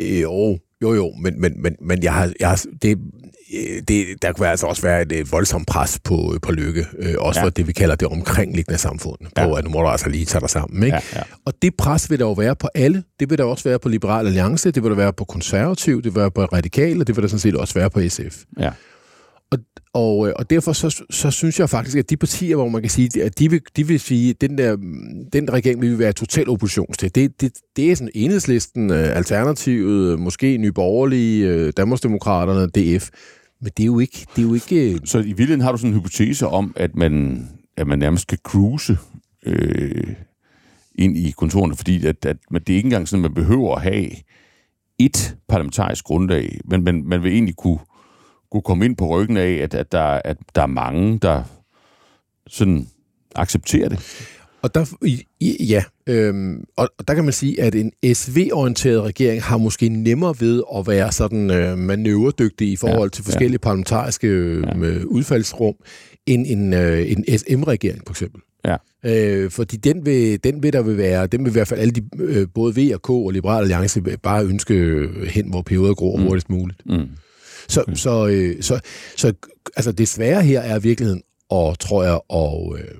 Jo, 0.00 0.58
jo, 0.82 0.94
jo, 0.94 1.12
men, 1.22 1.40
men, 1.40 1.62
men, 1.62 1.76
men 1.80 2.02
jeg 2.02 2.14
har, 2.14 2.32
jeg 2.40 2.48
har, 2.48 2.64
det, 2.82 2.98
det, 3.88 4.06
der 4.22 4.32
kunne 4.32 4.48
altså 4.48 4.66
også 4.66 4.82
være 4.82 5.02
et, 5.02 5.12
et 5.12 5.32
voldsomt 5.32 5.66
pres 5.66 5.98
på, 6.04 6.34
på 6.42 6.52
lykke, 6.52 6.86
øh, 6.98 7.14
også 7.18 7.40
ja. 7.40 7.44
For 7.44 7.50
det, 7.50 7.66
vi 7.66 7.72
kalder 7.72 7.94
det 7.94 8.08
omkringliggende 8.08 8.78
samfund, 8.78 9.18
på 9.20 9.40
Ja. 9.42 9.58
at 9.58 9.64
nu 9.64 9.70
må 9.70 9.80
du 9.80 9.86
altså 9.88 10.08
lige 10.08 10.24
tage 10.24 10.40
dig 10.40 10.50
sammen. 10.50 10.82
Ikke? 10.82 10.96
Ja, 10.96 11.18
ja. 11.18 11.22
Og 11.46 11.52
det 11.62 11.74
pres 11.78 12.10
vil 12.10 12.18
der 12.18 12.24
jo 12.26 12.32
være 12.32 12.56
på 12.56 12.68
alle. 12.74 13.02
Det 13.20 13.30
vil 13.30 13.38
der 13.38 13.44
også 13.44 13.68
være 13.68 13.78
på 13.78 13.88
Liberal 13.88 14.26
Alliance, 14.26 14.70
det 14.70 14.82
vil 14.82 14.90
der 14.90 14.96
være 14.96 15.12
på 15.12 15.24
konservativ, 15.24 15.96
det 16.02 16.14
vil 16.14 16.20
være 16.20 16.30
på 16.30 16.44
radikale, 16.44 17.04
det 17.04 17.16
vil 17.16 17.22
der 17.22 17.28
sådan 17.28 17.40
set 17.40 17.56
også 17.56 17.74
være 17.74 17.90
på 17.90 18.00
SF. 18.08 18.42
Ja. 18.58 18.70
Og, 19.52 19.58
og, 19.94 20.28
øh, 20.28 20.32
og 20.36 20.50
derfor 20.50 20.72
så, 20.72 21.02
så 21.10 21.30
synes 21.30 21.60
jeg 21.60 21.70
faktisk, 21.70 21.96
at 21.96 22.10
de 22.10 22.16
partier, 22.16 22.56
hvor 22.56 22.68
man 22.68 22.80
kan 22.82 22.90
sige, 22.90 23.22
at 23.22 23.38
de 23.38 23.50
vil, 23.50 23.60
de 23.76 23.86
vil 23.86 24.00
sige, 24.00 24.30
at 24.30 24.40
den, 24.40 24.58
der, 24.58 24.76
den 25.32 25.52
regering 25.52 25.80
vil 25.80 25.90
vi 25.90 25.98
være 25.98 26.12
total 26.12 26.48
opposition 26.48 26.92
til. 26.98 27.14
Det, 27.14 27.40
det, 27.40 27.52
det 27.76 27.90
er 27.90 27.96
sådan 27.96 28.10
enhedslisten, 28.14 28.90
øh, 28.90 29.16
Alternativet, 29.16 30.12
øh, 30.12 30.18
måske 30.18 30.56
Nye 30.58 30.72
Borgerlige, 30.72 31.46
øh, 31.48 31.72
Danmarksdemokraterne, 31.76 32.66
DF. 32.66 33.08
Men 33.60 33.72
det 33.76 33.82
er 33.82 33.86
jo 33.86 33.98
ikke... 33.98 34.26
Det 34.36 34.42
er 34.42 34.46
jo 34.48 34.54
ikke 34.54 34.92
øh, 34.92 35.00
Så 35.04 35.18
i 35.18 35.22
virkeligheden 35.22 35.60
har 35.60 35.72
du 35.72 35.78
sådan 35.78 35.90
en 35.90 35.98
hypotese 35.98 36.46
om, 36.46 36.72
at 36.76 36.96
man, 36.96 37.44
at 37.76 37.86
man 37.86 37.98
nærmest 37.98 38.22
skal 38.22 38.38
cruise 38.38 38.98
øh, 39.46 40.14
ind 40.94 41.16
i 41.16 41.30
kontorerne, 41.30 41.76
fordi 41.76 42.06
at, 42.06 42.24
at, 42.26 42.36
man, 42.50 42.62
det 42.62 42.72
er 42.72 42.76
ikke 42.76 42.86
engang 42.86 43.08
sådan, 43.08 43.24
at 43.24 43.30
man 43.30 43.34
behøver 43.34 43.74
at 43.74 43.82
have 43.82 44.10
et 44.98 45.36
parlamentarisk 45.48 46.04
grundlag, 46.04 46.60
men 46.64 46.84
man, 46.84 47.04
man 47.04 47.22
vil 47.22 47.32
egentlig 47.32 47.56
kunne, 47.56 47.78
kunne 48.50 48.62
komme 48.62 48.84
ind 48.84 48.96
på 48.96 49.06
ryggen 49.06 49.36
af, 49.36 49.52
at, 49.52 49.74
at, 49.74 49.92
der, 49.92 50.20
at 50.24 50.36
der 50.54 50.62
er 50.62 50.66
mange, 50.66 51.18
der 51.18 51.42
sådan 52.46 52.86
accepterer 53.34 53.88
det. 53.88 54.26
Og 54.62 54.74
der, 54.74 54.84
ja, 55.60 55.84
øhm, 56.06 56.64
og, 56.76 56.88
og 56.98 57.08
der 57.08 57.14
kan 57.14 57.24
man 57.24 57.32
sige, 57.32 57.62
at 57.62 57.74
en 57.74 57.92
SV-orienteret 58.14 59.02
regering 59.02 59.42
har 59.42 59.58
måske 59.58 59.88
nemmere 59.88 60.34
ved 60.40 60.62
at 60.76 60.86
være 60.86 61.12
sådan 61.12 61.50
øh, 61.50 61.78
manøvredygtig 61.78 62.72
i 62.72 62.76
forhold 62.76 63.10
Ja, 63.10 63.14
til 63.14 63.24
forskellige 63.24 63.58
ja. 63.62 63.66
parlamentariske 63.68 64.26
øh, 64.28 64.62
ja. 64.62 65.04
udfaldsrum, 65.04 65.74
end 66.26 66.46
en, 66.48 66.72
øh, 66.74 67.10
en 67.12 67.24
SM-regering, 67.38 68.02
for 68.06 68.12
eksempel. 68.12 68.40
Ja. 68.64 68.76
Øh, 69.04 69.50
fordi 69.50 69.76
den 69.76 70.06
vil, 70.06 70.44
den 70.44 70.62
vil 70.62 70.72
der 70.72 70.82
vil 70.82 70.96
være, 70.96 71.26
den 71.26 71.44
vil 71.44 71.50
i 71.50 71.52
hvert 71.52 71.68
fald 71.68 71.80
alle 71.80 71.92
de, 71.92 72.02
øh, 72.18 72.46
både 72.54 72.74
V 72.76 72.90
og 72.94 73.02
K 73.02 73.10
og 73.10 73.30
Liberal 73.30 73.60
Alliance 73.62 74.02
bare 74.22 74.44
ønske 74.44 74.74
øh, 74.74 75.26
hen, 75.26 75.50
hvor 75.50 75.62
perioder 75.62 75.94
gror 75.94 76.16
Mm. 76.16 76.22
hurtigst 76.22 76.50
muligt. 76.50 76.82
Mm. 76.86 77.08
Så, 77.68 77.84
så, 77.94 78.26
øh, 78.28 78.62
så, 78.62 78.80
så 79.16 79.32
altså 79.76 79.92
det 79.92 80.08
svære 80.08 80.42
her 80.42 80.60
er 80.60 80.78
i 80.78 80.82
virkeligheden, 80.82 81.22
og 81.50 81.78
tror 81.78 82.04
jeg, 82.04 82.20
at, 82.30 82.80
øh, 82.84 82.94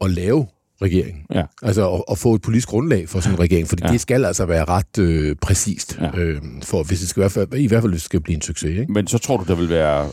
at 0.00 0.10
lave 0.10 0.46
regeringen. 0.82 1.22
Ja. 1.34 1.42
Altså 1.62 1.94
at, 1.94 2.02
at 2.10 2.18
få 2.18 2.34
et 2.34 2.42
politisk 2.42 2.68
grundlag 2.68 3.08
for 3.08 3.20
sådan 3.20 3.36
en 3.36 3.40
regering, 3.40 3.68
fordi 3.68 3.82
ja. 3.86 3.92
Det 3.92 4.00
skal 4.00 4.24
altså 4.24 4.46
være 4.46 4.64
ret 4.64 4.98
øh, 4.98 5.36
præcist, 5.42 5.98
ja. 6.00 6.18
Øh, 6.18 6.42
for 6.62 6.82
hvis 6.82 7.00
det 7.00 7.08
skal, 7.08 7.20
i 7.20 7.22
hvert 7.22 7.32
fald, 7.32 7.54
i 7.54 7.66
hvert 7.66 7.82
fald 7.82 7.98
skal 7.98 8.20
blive 8.20 8.34
en 8.34 8.42
succes. 8.42 8.78
Ikke? 8.78 8.92
Men 8.92 9.06
så 9.06 9.18
tror 9.18 9.36
du, 9.36 9.44
der 9.48 9.54
vil 9.54 9.68
være 9.68 10.10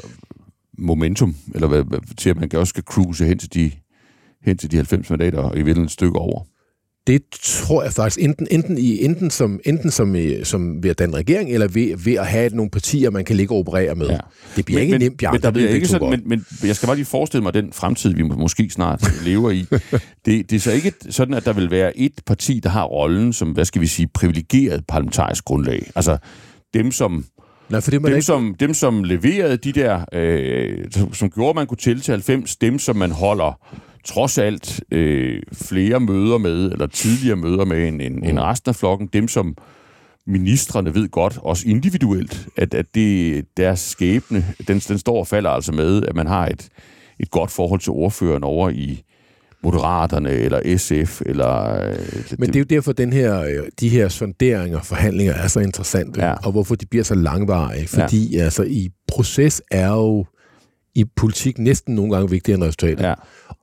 momentum, 0.77 1.35
eller 1.55 1.67
hvad, 1.67 2.15
til 2.17 2.29
at 2.29 2.37
man 2.37 2.55
også 2.55 2.69
skal 2.69 2.83
cruise 2.83 3.25
hen 3.25 3.37
til 3.37 3.53
de, 3.53 3.71
hen 4.43 4.57
til 4.57 4.71
de 4.71 4.75
90 4.75 5.09
mandater 5.09 5.39
og 5.39 5.53
i 5.53 5.55
virkeligheden 5.55 5.85
et 5.85 5.91
stykke 5.91 6.19
over. 6.19 6.43
Det 7.07 7.21
tror 7.43 7.83
jeg 7.83 7.93
faktisk, 7.93 8.19
enten, 8.21 8.47
enten, 8.51 8.77
i, 8.77 9.03
enten, 9.05 9.29
som, 9.31 9.59
enten 9.65 9.91
som, 9.91 10.15
øh, 10.15 10.45
som 10.45 10.83
ved 10.83 10.89
at 10.89 10.99
danne 10.99 11.15
regering, 11.17 11.49
eller 11.49 11.67
ved, 11.67 11.97
ved 12.05 12.13
at 12.13 12.27
have 12.27 12.49
nogle 12.49 12.71
partier, 12.71 13.09
man 13.09 13.25
kan 13.25 13.35
ligge 13.35 13.53
og 13.53 13.59
operere 13.59 13.95
med. 13.95 14.07
Ja. 14.07 14.17
Det 14.55 14.65
bliver 14.65 14.81
ikke 14.81 14.97
nemt, 14.97 15.17
Bjarne. 15.17 15.35
men, 15.35 15.41
der 15.41 15.51
bliver 15.51 15.69
ikke 15.69 15.87
sådan, 15.87 16.09
men, 16.09 16.21
men 16.25 16.45
jeg 16.63 16.75
skal 16.75 16.87
bare 16.87 16.95
lige 16.95 17.05
forestille 17.05 17.43
mig 17.43 17.53
den 17.53 17.73
fremtid, 17.73 18.13
vi 18.13 18.21
må- 18.23 18.35
måske 18.35 18.69
snart 18.69 19.11
lever 19.25 19.51
i. 19.51 19.65
Det, 20.25 20.49
det 20.49 20.53
er 20.53 20.59
så 20.59 20.71
ikke 20.71 20.91
sådan, 21.09 21.33
at 21.33 21.45
der 21.45 21.53
vil 21.53 21.71
være 21.71 21.97
et 21.97 22.13
parti, 22.25 22.59
der 22.63 22.69
har 22.69 22.83
rollen 22.83 23.33
som, 23.33 23.51
hvad 23.51 23.65
skal 23.65 23.81
vi 23.81 23.87
sige, 23.87 24.07
privilegeret 24.13 24.83
parlamentarisk 24.87 25.45
grundlag. 25.45 25.91
Altså 25.95 26.17
dem, 26.73 26.91
som, 26.91 27.25
Nej, 27.69 27.81
for 27.81 27.91
det, 27.91 28.01
dem, 28.01 28.07
ikke, 28.07 28.21
som, 28.21 28.55
dem, 28.59 28.73
som 28.73 29.03
leverede 29.03 29.57
de 29.57 29.71
der, 29.71 30.05
øh, 30.13 30.77
som, 30.91 31.13
som 31.13 31.29
gjorde, 31.29 31.49
at 31.49 31.55
man 31.55 31.67
kunne 31.67 31.77
tælle 31.77 32.01
til 32.01 32.11
90, 32.11 32.55
dem, 32.55 32.79
som 32.79 32.95
man 32.95 33.11
holder 33.11 33.59
trods 34.07 34.37
alt 34.37 34.81
øh, 34.91 35.41
flere 35.53 35.99
møder 35.99 36.37
med, 36.37 36.71
eller 36.71 36.87
tidligere 36.87 37.35
møder 37.35 37.65
med 37.65 37.87
end, 37.87 38.01
end, 38.01 38.15
Mm. 38.15 38.23
end 38.23 38.39
resten 38.39 38.69
af 38.69 38.75
flokken, 38.75 39.09
dem, 39.13 39.27
som 39.27 39.55
ministerne 40.27 40.95
ved 40.95 41.09
godt, 41.09 41.37
også 41.41 41.63
individuelt, 41.67 42.47
at, 42.57 42.73
at 42.73 42.85
det, 42.95 43.45
deres 43.57 43.79
skæbne, 43.79 44.45
den, 44.67 44.79
den 44.79 44.97
står 44.97 45.19
og 45.19 45.27
falder 45.27 45.49
altså 45.49 45.71
med, 45.71 46.03
at 46.03 46.15
man 46.15 46.27
har 46.27 46.47
et, 46.47 46.67
et 47.19 47.31
godt 47.31 47.51
forhold 47.51 47.79
til 47.79 47.91
ordføreren 47.91 48.43
over 48.43 48.69
i 48.69 49.03
Moderaterne, 49.63 50.29
eller 50.31 50.77
SF, 50.77 51.21
eller... 51.25 51.81
Øh, 51.89 51.95
Men 52.39 52.47
det 52.47 52.55
er 52.55 52.59
jo 52.59 52.65
derfor, 52.69 52.91
den 52.91 53.13
her, 53.13 53.41
øh, 53.41 53.67
de 53.79 53.89
her 53.89 54.07
sonderinger 54.09 54.77
og 54.77 54.85
forhandlinger 54.85 55.33
er 55.33 55.47
så 55.47 55.59
interessante. 55.59 56.25
Ja. 56.25 56.33
og 56.33 56.51
hvorfor 56.51 56.75
de 56.75 56.85
bliver 56.85 57.03
så 57.03 57.15
langvarige. 57.15 57.87
Fordi 57.87 58.35
ja. 58.35 58.43
altså, 58.43 58.63
i 58.63 58.89
proces 59.07 59.61
er 59.71 59.87
jo 59.89 60.25
i 60.97 61.05
politik 61.15 61.59
næsten 61.59 61.95
nogle 61.95 62.11
gange 62.15 62.29
vigtigere 62.29 62.55
end 62.55 62.63
resultater. 62.63 63.07
Ja. 63.07 63.13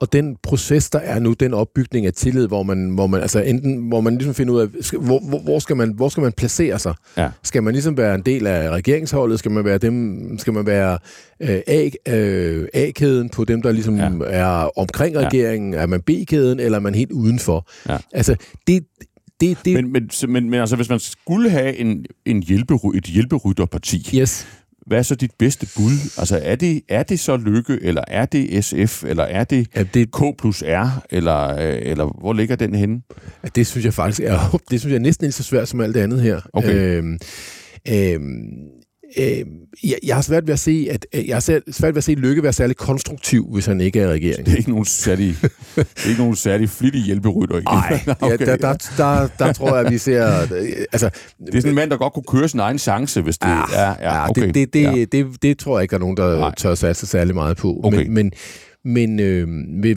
Og 0.00 0.12
den 0.12 0.36
proces, 0.42 0.90
der 0.90 0.98
er 0.98 1.18
nu, 1.18 1.32
den 1.32 1.54
opbygning 1.54 2.06
af 2.06 2.12
tillid, 2.12 2.46
hvor 2.46 2.62
man, 2.62 2.90
hvor 2.90 3.06
man, 3.06 3.20
altså 3.20 3.40
enten, 3.40 3.88
hvor 3.88 4.00
man 4.00 4.14
ligesom 4.14 4.34
finder 4.34 4.54
ud 4.54 4.60
af, 4.60 4.66
hvor, 4.98 5.28
hvor, 5.28 5.38
hvor, 5.38 5.58
skal 5.58 5.76
man, 5.76 5.92
hvor 5.96 6.08
skal 6.08 6.22
man 6.22 6.32
placere 6.32 6.78
sig? 6.78 6.94
Ja. 7.16 7.28
Skal 7.42 7.62
man 7.62 7.72
ligesom 7.72 7.96
være 7.96 8.14
en 8.14 8.22
del 8.22 8.46
af 8.46 8.70
regeringsholdet? 8.70 9.38
Skal 9.38 9.50
man 9.50 9.64
være, 9.64 9.78
dem, 9.78 10.38
skal 10.38 10.52
man 10.52 10.66
være 10.66 10.98
øh, 11.40 11.60
A, 11.66 11.90
øh, 12.08 12.68
A-kæden 12.74 13.28
på 13.28 13.44
dem, 13.44 13.62
der 13.62 13.72
ligesom 13.72 13.96
ja. 13.96 14.10
Ja. 14.10 14.18
er 14.26 14.78
omkring 14.78 15.14
Ja. 15.14 15.26
regeringen? 15.26 15.74
Er 15.74 15.86
man 15.86 16.00
B-kæden, 16.00 16.60
eller 16.60 16.78
er 16.78 16.82
man 16.82 16.94
helt 16.94 17.12
udenfor? 17.12 17.68
Ja. 17.88 17.96
Altså, 18.12 18.36
det, 18.66 18.84
det, 19.40 19.58
det 19.64 19.74
Men, 19.74 19.92
men, 19.92 20.10
men, 20.28 20.50
men 20.50 20.60
altså, 20.60 20.76
hvis 20.76 20.88
man 20.88 20.98
skulle 20.98 21.50
have 21.50 21.76
en, 21.76 22.04
en 22.26 22.42
hjælpery, 22.42 22.96
et 22.96 23.04
hjælperytterparti, 23.04 24.10
yes. 24.14 24.46
Hvad 24.86 24.98
er 24.98 25.02
så 25.02 25.14
dit 25.14 25.30
bedste 25.38 25.68
bud? 25.76 25.92
Altså, 26.18 26.40
er 26.42 26.56
det, 26.56 26.82
er 26.88 27.02
det 27.02 27.20
så 27.20 27.36
Lykke, 27.36 27.78
eller 27.82 28.02
er 28.08 28.26
det 28.26 28.64
SF, 28.64 29.04
eller 29.04 29.24
er 29.24 29.44
det 29.44 29.66
Ja, 29.76 29.82
det, 29.82 30.12
K 30.12 30.22
plus 30.38 30.62
R, 30.62 31.02
eller, 31.10 31.56
øh, 31.56 31.78
eller 31.82 32.20
hvor 32.20 32.32
ligger 32.32 32.56
den 32.56 32.74
henne? 32.74 33.00
det 33.54 33.66
synes 33.66 33.84
jeg 33.84 33.94
faktisk 33.94 34.20
er, 34.20 34.58
det 34.70 34.80
synes 34.80 34.92
jeg 34.92 34.98
er 34.98 35.02
næsten 35.02 35.24
lige 35.24 35.32
så 35.32 35.42
svært 35.42 35.68
som 35.68 35.80
alt 35.80 35.94
det 35.94 36.00
andet 36.00 36.22
her. 36.22 36.40
Okay. 36.52 36.74
Øhm, 36.74 37.18
Øhm, 37.88 38.44
øh, 39.18 39.44
jeg, 39.84 39.98
jeg 40.02 40.14
har 40.14 40.22
svært 40.22 40.46
ved 40.46 40.52
at 40.52 40.58
se, 40.58 40.88
at 40.90 41.06
øh, 41.14 41.28
jeg 41.28 41.36
har 41.36 41.40
svært 41.72 41.94
ved 41.94 41.98
at 41.98 42.04
se 42.04 42.14
Lykke 42.14 42.42
være 42.42 42.52
særlig 42.52 42.76
konstruktiv, 42.76 43.46
hvis 43.52 43.66
han 43.66 43.80
ikke 43.80 44.00
er 44.00 44.04
i 44.04 44.12
regeringen. 44.12 44.46
Det 44.46 44.52
er 44.52 44.56
ikke 44.56 44.70
nogen 44.70 44.84
særlig, 44.84 45.36
det 45.76 45.86
er 46.04 46.08
ikke 46.08 46.20
nogen 46.20 46.36
særlig 46.36 46.70
flittig 46.70 47.02
hjælperytter. 47.02 47.60
Nej, 47.60 48.00
okay, 48.20 48.46
ja, 48.46 48.46
der, 48.46 48.56
der, 48.56 48.72
der, 48.96 49.28
der, 49.38 49.52
tror 49.52 49.76
jeg, 49.76 49.86
at 49.86 49.92
vi 49.92 49.98
ser... 49.98 50.26
Altså, 50.92 51.10
det 51.46 51.54
er 51.54 51.60
sådan 51.60 51.68
en 51.68 51.74
mand, 51.74 51.90
der 51.90 51.96
godt 51.96 52.12
kunne 52.12 52.24
køre 52.28 52.48
sin 52.48 52.60
egen 52.60 52.78
chance, 52.78 53.20
hvis 53.20 53.38
det 53.38 53.48
ja, 53.48 53.62
er... 53.74 53.94
Ja, 54.00 54.30
okay. 54.30 54.42
det, 54.42 54.54
det, 54.54 54.74
det, 54.74 54.82
ja. 54.82 55.04
det, 55.12 55.42
det 55.42 55.58
tror 55.58 55.78
jeg 55.78 55.82
ikke, 55.82 55.90
der 55.90 55.96
er 55.96 56.00
nogen, 56.00 56.16
der 56.16 56.38
Nej. 56.38 56.54
tør 56.54 56.74
satse 56.74 57.06
særlig 57.06 57.34
meget 57.34 57.56
på. 57.56 57.80
Okay. 57.84 57.98
Men, 57.98 58.14
men, 58.14 58.32
men 58.84 59.20
øh, 59.20 59.48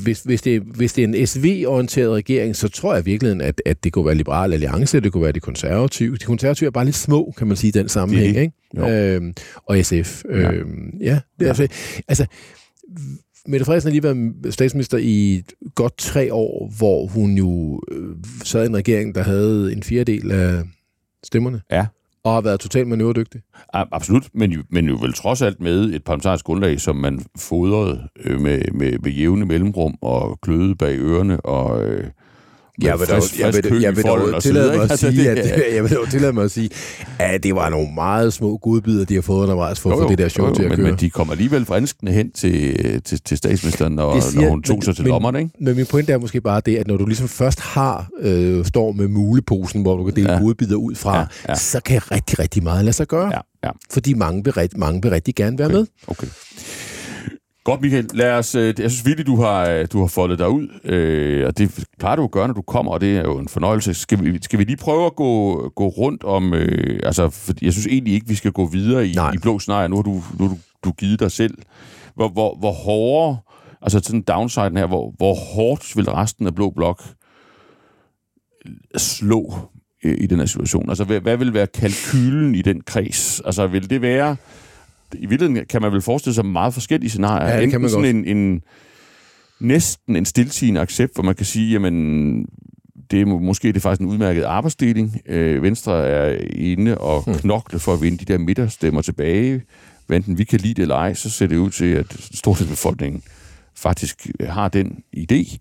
hvis, 0.04 0.22
hvis, 0.24 0.42
det, 0.42 0.62
hvis 0.62 0.94
det 0.94 1.04
er 1.04 1.08
en 1.08 1.28
SV-orienteret 1.28 2.14
regering, 2.14 2.56
så 2.56 2.68
tror 2.68 2.96
jeg 2.96 3.06
virkelig, 3.06 3.42
at, 3.42 3.62
at 3.66 3.84
det 3.84 3.94
kunne 3.94 4.06
være 4.06 4.16
Liberal 4.16 4.54
Alliance, 4.54 5.00
det 5.00 5.12
kunne 5.12 5.24
være 5.24 5.32
de 5.32 5.40
konservative. 5.40 6.18
De 6.18 6.26
konservative 6.26 6.68
er 6.68 6.72
bare 6.72 6.86
lidt 6.86 6.96
små, 6.96 7.34
kan 7.38 7.48
man 7.48 7.58
sige, 7.58 7.70
i 7.70 7.72
den 7.72 7.90
sammenhæng. 7.90 8.36
Det, 8.36 8.42
ikke? 8.42 9.16
Øhm, 9.16 9.34
og 9.66 9.78
SF. 9.86 10.24
Ja. 10.30 10.52
Øhm, 10.52 10.98
ja, 11.00 11.20
det 11.40 11.48
er 11.48 11.48
ja. 11.48 11.48
altså... 11.48 11.68
altså 12.08 12.26
Mette 13.50 13.66
Frederiksen 13.66 13.90
har 13.90 13.94
lige 13.94 14.04
været 14.04 14.54
statsminister 14.54 14.98
i 15.02 15.44
godt 15.76 15.98
tre 15.98 16.34
år, 16.34 16.74
hvor 16.78 17.06
hun 17.06 17.38
jo 17.38 17.82
øh, 17.92 18.16
sad 18.44 18.64
i 18.64 18.68
en 18.68 18.78
regering, 18.78 19.16
der 19.16 19.24
havde 19.24 19.74
en 19.74 19.84
fjerdedel 19.84 20.32
af 20.32 20.64
stemmerne. 21.24 21.62
Ja 21.72 21.86
og 22.28 22.34
har 22.34 22.42
været 22.42 22.60
totalt 22.60 22.88
manøvredygtig. 22.88 23.42
Absolut, 23.74 24.30
men 24.34 24.52
jo, 24.52 24.64
men 24.70 24.88
jo 24.88 24.98
vel 25.02 25.14
trods 25.14 25.42
alt 25.42 25.60
med 25.60 25.94
et 25.94 26.04
parlamentarisk 26.04 26.46
grundlag, 26.46 26.82
som 26.82 26.96
man 26.96 27.26
fodrede 27.38 28.08
øh, 28.24 28.42
med, 28.42 28.62
med, 28.74 29.00
med 29.00 29.12
jævne 29.12 29.46
mellemrum 29.46 29.96
og 30.02 30.40
kløede 30.42 30.76
bag 30.76 30.98
ørerne 31.00 31.40
og... 31.40 31.84
Øh, 31.84 32.08
jeg 32.82 33.00
vil, 33.00 33.08
frisk, 33.08 33.40
jeg, 33.40 33.54
vil, 33.54 33.82
jeg, 33.82 33.96
vil 33.96 34.04
dog 34.04 34.42
tillade 34.44 34.68
mig 34.68 34.84
at 34.84 34.92
altså, 34.92 35.12
sige, 35.12 35.30
at, 35.30 35.64
jeg 35.76 35.84
vil 35.84 35.92
dog 35.92 36.10
tillade 36.10 36.34
mig 36.34 36.44
at 36.44 36.52
sige, 36.52 36.70
at 37.20 37.44
det 37.44 37.56
var 37.56 37.70
nogle 37.70 37.88
meget 37.96 38.34
små 38.34 38.58
godbidder, 38.58 39.06
de 39.06 39.16
har 39.16 39.22
fået 39.22 39.44
undervejs 39.44 39.80
for 39.80 39.92
at 39.92 39.98
få 39.98 40.10
det 40.10 40.18
der 40.18 40.28
show 40.28 40.46
jo, 40.46 40.50
jo, 40.50 40.56
til 40.56 40.64
at 40.64 40.70
men, 40.70 40.78
køre. 40.78 40.88
Men 40.88 41.00
de 41.00 41.10
kommer 41.10 41.34
alligevel 41.34 41.66
franskende 41.66 42.12
hen 42.12 42.32
til, 42.32 43.02
til, 43.02 43.22
til 43.22 43.38
statsministeren, 43.38 43.94
når, 43.94 44.20
siger, 44.20 44.42
når 44.42 44.50
hun 44.50 44.64
tog 44.64 44.76
men, 44.76 44.82
sig 44.82 44.96
til 44.96 45.04
men, 45.04 45.10
lommerne, 45.10 45.40
ikke? 45.40 45.52
Men 45.60 45.76
min 45.76 45.86
pointe 45.86 46.14
er 46.14 46.18
måske 46.18 46.42
bare 46.42 46.62
det, 46.66 46.78
at 46.78 46.88
når 46.88 46.98
du 46.98 47.06
ligesom 47.06 47.28
først 47.28 47.60
har, 47.60 48.10
øh, 48.20 48.66
står 48.66 48.92
med 48.92 49.08
muleposen, 49.08 49.82
hvor 49.82 49.98
du 49.98 50.04
kan 50.04 50.16
dele 50.16 50.34
ja. 50.34 50.40
godbidder 50.40 50.76
ud 50.76 50.96
fra, 50.96 51.18
ja, 51.18 51.26
ja. 51.50 51.56
så 51.56 51.80
kan 51.86 52.12
rigtig, 52.12 52.40
rigtig 52.40 52.64
meget 52.64 52.86
lade 52.86 52.94
sig 52.94 53.08
gøre. 53.08 53.32
Ja, 53.34 53.40
ja. 53.64 53.72
Fordi 53.92 54.14
mange 54.14 54.44
vil, 54.44 54.70
mange 54.76 55.02
vil 55.02 55.12
rigtig 55.12 55.36
gerne 55.36 55.58
være 55.58 55.68
okay. 55.68 55.78
med. 55.78 55.88
Okay. 56.08 56.28
Godt, 57.68 57.82
Michael. 57.82 58.10
Lad 58.14 58.32
os, 58.32 58.56
øh, 58.56 58.74
jeg 58.80 58.92
synes 58.92 59.06
virkelig, 59.06 59.28
du 59.28 59.42
har, 59.42 59.70
øh, 59.70 59.88
du 59.94 60.00
har 60.00 60.08
foldet 60.08 60.40
dig 60.40 60.50
ud, 60.50 60.68
øh, 60.84 61.48
og 61.48 61.58
det 61.58 61.86
plejer 62.00 62.16
du 62.16 62.24
at 62.24 62.32
gøre, 62.32 62.48
når 62.48 62.54
du 62.54 62.62
kommer, 62.62 62.92
og 62.92 63.02
det 63.02 63.18
er 63.18 63.22
jo 63.22 63.38
en 63.38 63.48
fornøjelse. 63.48 63.94
Skal 63.94 64.24
vi, 64.24 64.40
skal 64.42 64.60
vi 64.60 64.64
lige 64.64 64.78
prøve 64.78 65.06
at 65.06 65.16
gå, 65.16 65.54
gå 65.76 65.88
rundt 65.88 66.24
om... 66.24 66.54
Øh, 66.54 67.00
altså, 67.04 67.30
for 67.30 67.54
jeg 67.62 67.74
synes 67.74 67.88
egentlig 67.88 68.14
ikke, 68.14 68.28
vi 68.28 68.36
skal 68.36 68.52
gå 68.52 68.66
videre 68.66 69.08
i, 69.08 69.12
i 69.12 69.38
blå 69.42 69.60
scenarier. 69.60 69.88
Nu 69.88 69.96
har 69.96 70.04
du, 70.04 70.24
nu 70.40 70.48
har 70.48 70.48
du, 70.48 70.58
du 70.84 70.92
givet 70.92 71.20
dig 71.20 71.32
selv. 71.32 71.58
Hvor, 72.16 72.30
hvor, 72.30 72.58
hvor 72.60 72.72
hårdere, 72.72 73.38
altså 73.82 74.00
sådan 74.04 74.22
downside 74.22 74.72
her, 74.78 74.88
hvor, 74.88 75.14
hvor 75.18 75.34
hårdt 75.34 75.98
vil 75.98 76.10
resten 76.10 76.48
af 76.48 76.56
Blå 76.56 76.70
Blok 76.70 77.04
slå 78.98 79.54
i 80.04 80.28
den 80.28 80.40
her 80.40 80.46
situation? 80.46 80.90
Altså, 80.90 81.04
hvad, 81.04 81.20
hvad 81.20 81.38
vil 81.38 81.54
være 81.54 81.68
kalkylen 81.68 82.56
i 82.56 82.62
den 82.62 82.82
kreds? 82.82 83.42
Altså, 83.46 83.68
vil 83.68 83.90
det 83.90 84.02
være 84.02 84.36
i 85.14 85.26
virkeligheden 85.26 85.66
kan 85.66 85.82
man 85.82 85.92
vel 85.92 86.02
forestille 86.02 86.34
sig 86.34 86.46
meget 86.46 86.74
forskellige 86.74 87.10
scenarier. 87.10 87.56
Ja, 87.56 87.62
det 87.62 87.72
kan 87.72 87.82
man 87.82 87.90
sådan 87.90 88.16
en, 88.16 88.38
en, 88.38 88.62
næsten 89.60 90.16
en 90.16 90.26
stiltigende 90.26 90.82
accept, 90.82 91.14
hvor 91.14 91.24
man 91.24 91.36
kan 91.36 91.46
sige, 91.46 91.72
jamen, 91.72 92.46
det 93.12 93.22
er 93.22 93.26
måske 93.26 93.68
det 93.68 93.76
er 93.76 93.80
faktisk 93.80 94.02
en 94.02 94.08
udmærket 94.08 94.44
arbejdsdeling. 94.44 95.22
Øh, 95.26 95.64
Venstre 95.64 96.08
er 96.08 96.38
inde 96.54 96.98
og 96.98 97.24
hmm. 97.26 97.36
knokle 97.36 97.80
for 97.80 97.94
at 97.94 98.02
vinde 98.02 98.18
de 98.18 98.26
der 98.26 98.38
midterstemmer 98.38 99.02
tilbage. 99.02 99.62
Enten 100.12 100.38
vi 100.38 100.44
kan 100.44 100.60
lide 100.60 100.74
det 100.74 100.82
eller 100.82 100.96
ej, 100.96 101.14
så 101.14 101.30
ser 101.30 101.48
det 101.48 101.58
ud 101.58 101.70
til, 101.70 101.86
at 101.86 102.06
stort 102.34 102.58
set 102.58 102.68
befolkningen 102.68 103.22
faktisk 103.76 104.28
har 104.42 104.68
den 104.68 105.04
idé. 105.18 105.58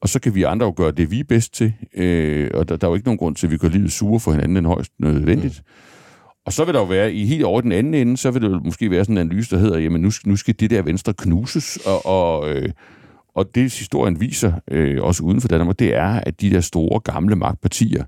Og 0.00 0.08
så 0.08 0.20
kan 0.20 0.34
vi 0.34 0.42
andre 0.42 0.66
jo 0.66 0.74
gøre 0.76 0.92
det, 0.92 1.10
vi 1.10 1.20
er 1.20 1.24
bedst 1.24 1.54
til. 1.54 1.72
Øh, 1.94 2.50
og 2.54 2.68
der, 2.68 2.76
der 2.76 2.86
er 2.86 2.90
jo 2.90 2.94
ikke 2.94 3.06
nogen 3.06 3.18
grund 3.18 3.36
til, 3.36 3.46
at 3.46 3.50
vi 3.50 3.58
kan 3.58 3.70
lide 3.70 3.90
sure 3.90 4.20
for 4.20 4.32
hinanden 4.32 4.56
end 4.56 4.66
højst 4.66 4.92
nødvendigt. 4.98 5.54
Hmm. 5.54 5.64
Og 6.46 6.52
så 6.52 6.64
vil 6.64 6.74
der 6.74 6.80
jo 6.80 6.86
være, 6.86 7.12
i 7.12 7.26
helt 7.26 7.44
over 7.44 7.60
den 7.60 7.72
anden 7.72 7.94
ende, 7.94 8.16
så 8.16 8.30
vil 8.30 8.42
det 8.42 8.64
måske 8.64 8.90
være 8.90 9.04
sådan 9.04 9.18
en 9.18 9.30
analyse, 9.30 9.50
der 9.50 9.62
hedder, 9.62 9.78
jamen 9.78 10.00
nu, 10.00 10.10
nu 10.24 10.36
skal 10.36 10.54
det 10.60 10.70
der 10.70 10.82
venstre 10.82 11.14
knuses, 11.14 11.78
og, 11.84 12.06
og, 12.06 12.50
øh, 12.50 12.68
og 13.34 13.54
det 13.54 13.62
historien 13.62 14.20
viser, 14.20 14.52
øh, 14.70 15.02
også 15.02 15.22
uden 15.22 15.40
for 15.40 15.48
Danmark, 15.48 15.78
det 15.78 15.94
er, 15.94 16.08
at 16.10 16.40
de 16.40 16.50
der 16.50 16.60
store 16.60 17.00
gamle 17.00 17.36
magtpartier, 17.36 18.04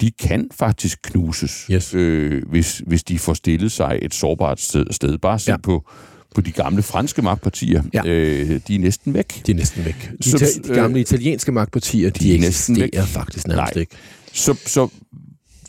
de 0.00 0.10
kan 0.10 0.48
faktisk 0.52 0.98
knuses, 1.02 1.66
yes. 1.72 1.94
øh, 1.94 2.42
hvis, 2.48 2.82
hvis 2.86 3.04
de 3.04 3.18
får 3.18 3.34
stillet 3.34 3.72
sig 3.72 3.98
et 4.02 4.14
sårbart 4.14 4.60
sted. 4.60 4.86
sted. 4.90 5.18
Bare 5.18 5.38
se 5.38 5.50
ja. 5.50 5.56
på, 5.56 5.88
på 6.34 6.40
de 6.40 6.52
gamle 6.52 6.82
franske 6.82 7.22
magtpartier. 7.22 7.82
Ja. 7.94 8.02
Øh, 8.06 8.60
de 8.68 8.74
er 8.74 8.78
næsten 8.78 9.14
væk. 9.14 9.46
De 9.46 9.52
er 9.52 9.56
næsten 9.56 9.84
væk. 9.84 10.10
De, 10.24 10.30
så, 10.30 10.60
de 10.68 10.74
gamle 10.74 10.96
øh, 10.96 11.00
italienske 11.00 11.52
magtpartier, 11.52 12.10
de, 12.10 12.24
de 12.24 12.34
eksisterer 12.34 12.78
væk. 12.80 12.94
faktisk 12.94 13.46
nærmest 13.46 13.74
Nej. 13.74 13.80
ikke. 13.80 13.96
Så, 14.32 14.54
så 14.66 14.88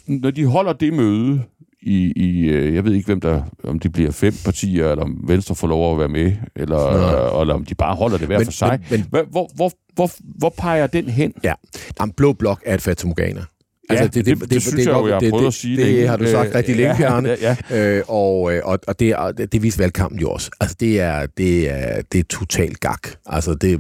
når 0.08 0.32
de 0.32 0.46
holder 0.46 0.74
det 0.74 0.94
møde, 0.94 1.42
i, 1.82 2.14
i 2.16 2.50
øh, 2.50 2.76
jeg 2.76 2.86
ved 2.86 2.94
ikke, 2.94 3.06
hvem 3.06 3.22
der, 3.22 3.44
om 3.64 3.80
de 3.80 3.90
bliver 3.90 4.12
fem 4.12 4.34
partier, 4.46 4.92
eller 4.92 5.04
om 5.04 5.24
Venstre 5.28 5.56
får 5.56 5.68
lov 5.68 5.94
at 5.94 6.00
være 6.00 6.10
med, 6.10 6.32
eller, 6.56 6.88
øh, 6.88 7.42
eller 7.42 7.54
om 7.54 7.66
de 7.66 7.76
bare 7.76 7.96
holder 7.96 8.18
det 8.18 8.28
hver 8.28 8.38
men, 8.38 8.46
for 8.46 8.52
sig. 8.52 8.80
Men, 8.90 9.06
men, 9.12 9.22
hvor, 9.32 9.50
hvor, 9.56 9.72
hvor, 9.94 10.12
hvor 10.38 10.50
peger 10.58 10.88
den 10.88 11.10
hen? 11.10 11.34
Ja, 11.44 11.54
Jamen, 12.00 12.14
blå 12.14 12.34
blok 12.34 12.64
er 12.66 12.74
et 12.74 12.82
fatamorgana. 12.82 13.42
Altså, 13.90 14.06
det, 14.06 14.14
det, 14.14 14.26
det, 14.26 14.42
det, 14.42 14.52
det, 14.52 14.62
synes 14.62 14.76
det, 14.76 14.86
jeg 14.86 14.94
jo, 14.94 15.08
jeg 15.08 15.16
har 15.16 15.30
prøvet 15.30 15.48
at 15.48 15.54
sige 15.54 15.78
det. 15.78 15.86
Det 15.86 16.08
har 16.08 16.18
du 16.18 16.28
sagt 16.28 16.50
øh, 16.50 16.56
rigtig 16.56 16.76
længe, 16.76 16.96
ja, 17.00 17.22
ja, 17.22 17.56
ja. 17.70 17.98
Øh, 17.98 18.04
og, 18.08 18.42
og, 18.42 18.80
og 18.88 19.00
det, 19.00 19.16
det, 19.38 19.52
det 19.52 19.64
viser 19.64 19.84
valgkampen 19.84 20.20
jo 20.20 20.32
også. 20.32 20.52
Altså, 20.60 20.76
det 20.80 21.00
er, 21.00 21.26
det 21.26 21.72
er, 21.72 22.02
det 22.12 22.20
er 22.20 22.24
totalt 22.24 22.80
gak. 22.80 23.08
Altså, 23.26 23.54
det, 23.54 23.80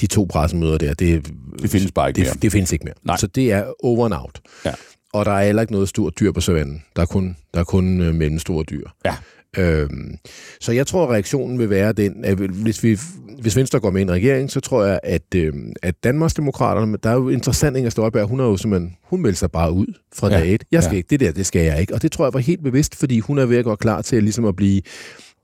de 0.00 0.06
to 0.06 0.26
pressemøder 0.30 0.78
der, 0.78 0.94
det, 0.94 1.26
det 1.62 1.70
findes 1.70 1.92
bare 1.92 2.08
ikke 2.08 2.18
det, 2.18 2.26
mere. 2.26 2.34
Det 2.42 2.52
findes 2.52 2.72
ikke 2.72 2.84
mere. 2.84 2.94
Nej. 3.04 3.16
Så 3.16 3.26
det 3.26 3.52
er 3.52 3.64
over 3.82 4.04
and 4.04 4.14
out. 4.14 4.40
Ja. 4.64 4.72
Og 5.18 5.24
der 5.24 5.32
er 5.32 5.44
heller 5.44 5.62
ikke 5.62 5.72
noget 5.72 5.88
stort 5.88 6.20
dyr 6.20 6.32
på 6.32 6.40
savannen. 6.40 6.82
Der 6.96 7.02
er 7.02 7.06
kun, 7.06 7.36
der 7.54 7.60
er 7.60 7.64
kun 7.64 8.00
øh, 8.00 8.14
mellemstore 8.14 8.64
dyr. 8.64 8.88
Ja. 9.04 9.16
Øhm, 9.58 10.16
så 10.60 10.72
jeg 10.72 10.86
tror, 10.86 11.04
at 11.04 11.10
reaktionen 11.10 11.58
vil 11.58 11.70
være 11.70 11.92
den, 11.92 12.24
at 12.24 12.38
hvis, 12.38 12.82
vi, 12.82 12.98
hvis 13.40 13.56
Venstre 13.56 13.80
går 13.80 13.90
med 13.90 14.00
i 14.00 14.02
en 14.02 14.10
regering, 14.10 14.50
så 14.50 14.60
tror 14.60 14.84
jeg, 14.84 15.00
at, 15.02 15.34
øh, 15.34 15.52
at 15.82 16.04
Danmarksdemokraterne, 16.04 16.98
der 17.02 17.10
er 17.10 17.14
jo 17.14 17.28
interessant, 17.28 17.76
Inger 17.76 17.90
Støjberg, 17.90 18.28
hun, 18.28 18.40
er 18.40 18.44
jo 18.44 18.56
simpelthen, 18.56 18.96
hun 19.02 19.22
melder 19.22 19.36
sig 19.36 19.50
bare 19.50 19.72
ud 19.72 19.86
fra 20.14 20.28
ja. 20.28 20.38
dag 20.38 20.54
et. 20.54 20.64
Jeg 20.72 20.82
skal 20.82 20.94
ja. 20.94 20.96
ikke, 20.96 21.08
det 21.10 21.20
der, 21.20 21.32
det 21.32 21.46
skal 21.46 21.62
jeg 21.64 21.80
ikke. 21.80 21.94
Og 21.94 22.02
det 22.02 22.12
tror 22.12 22.24
jeg 22.24 22.34
var 22.34 22.40
helt 22.40 22.62
bevidst, 22.62 22.96
fordi 22.96 23.18
hun 23.18 23.38
er 23.38 23.46
ved 23.46 23.56
at 23.56 23.64
gå 23.64 23.74
klar 23.74 24.02
til 24.02 24.22
ligesom 24.22 24.44
at 24.44 24.56
blive 24.56 24.82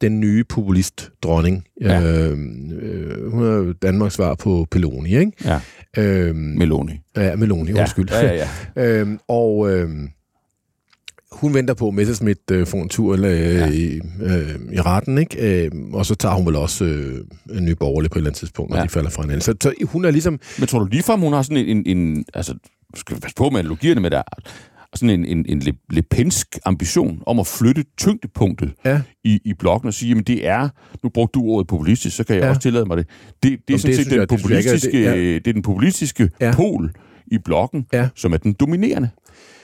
den 0.03 0.20
nye 0.20 0.44
populist-dronning. 0.44 1.64
Ja. 1.80 2.03
Øh, 2.03 2.38
øh, 2.82 3.32
hun 3.32 3.44
er 3.44 3.53
jo 3.53 3.72
Danmarks 3.72 4.14
svar 4.14 4.34
på 4.34 4.66
Peloni, 4.70 5.16
ikke? 5.16 5.32
Ja. 5.44 5.61
Øhm, 5.96 6.36
Meloni. 6.36 7.00
Ja, 7.16 7.36
Meloni, 7.36 7.72
undskyld. 7.72 8.09
Ja, 8.11 8.26
ja, 8.26 8.48
ja. 8.76 8.82
øhm, 8.82 9.18
og 9.28 9.70
øhm, 9.72 10.09
hun 11.32 11.55
venter 11.55 11.74
på, 11.74 11.88
at 11.88 11.94
Messerschmidt 11.94 12.50
øh, 12.50 12.66
får 12.66 12.82
en 12.82 12.88
tur 12.88 13.12
øh, 13.12 13.22
ja. 13.22 13.70
i, 13.70 14.00
øh, 14.22 14.59
i 14.72 14.80
retten, 14.80 15.18
ikke? 15.18 15.64
Øh, 15.64 15.70
og 15.92 16.07
så 16.07 16.14
tager 16.14 16.34
hun 16.34 16.46
vel 16.46 16.57
også 16.57 16.84
øh, 16.84 17.24
en 17.57 17.64
ny 17.64 17.70
borgerlig 17.70 18.11
på 18.11 18.14
et 18.14 18.20
eller 18.20 18.30
andet 18.30 18.38
tidspunkt, 18.38 18.70
når 18.70 18.78
ja. 18.78 18.84
de 18.84 18.88
falder 18.88 19.11
fra 19.11 19.22
hinanden. 19.22 19.40
Så, 19.40 19.55
så 19.62 19.74
hun 19.84 20.05
er 20.05 20.11
ligesom... 20.11 20.40
Men 20.59 20.66
tror 20.66 20.78
du 20.78 20.84
ligefrem, 20.84 21.20
hun 21.20 21.32
har 21.32 21.42
sådan 21.42 21.57
en... 21.57 21.86
en, 21.86 21.98
en 21.98 22.24
altså, 22.34 22.55
skal 22.96 23.16
vi 23.16 23.20
passe 23.20 23.34
på 23.36 23.50
med 23.50 23.61
analogierne 23.61 24.00
med 24.00 24.11
der 24.11 24.22
sådan 24.95 25.11
en, 25.11 25.24
en, 25.24 25.47
en 25.49 25.76
lepensk 25.90 26.59
ambition 26.64 27.22
om 27.26 27.38
at 27.38 27.47
flytte 27.47 27.84
tyngdepunktet 27.97 28.72
ja. 28.84 29.01
i, 29.24 29.40
i 29.45 29.55
blokken 29.55 29.88
og 29.88 29.95
sige, 29.95 30.18
at 30.18 30.26
det 30.26 30.47
er, 30.47 30.68
nu 31.03 31.09
brugte 31.09 31.38
du 31.38 31.45
ordet 31.45 31.66
populistisk, 31.66 32.16
så 32.16 32.24
kan 32.24 32.36
jeg 32.36 32.43
ja. 32.43 32.49
også 32.49 32.61
tillade 32.61 32.84
mig 32.84 32.97
det. 32.97 33.07
Det, 33.07 33.43
det 33.43 33.53
er 33.53 33.59
Jamen, 33.68 33.78
sådan 33.78 33.97
det, 33.97 34.05
set 34.05 34.11
den, 34.11 34.20
jeg, 34.20 34.28
populistiske, 34.28 34.99
det, 34.99 35.05
ja. 35.05 35.16
det 35.16 35.47
er 35.47 35.53
den 35.53 35.62
populistiske 35.62 36.30
ja. 36.40 36.53
pol 36.55 36.93
i 37.33 37.39
blokken, 37.39 37.87
ja. 37.93 38.09
som 38.14 38.33
er 38.33 38.37
den 38.37 38.53
dominerende. 38.53 39.09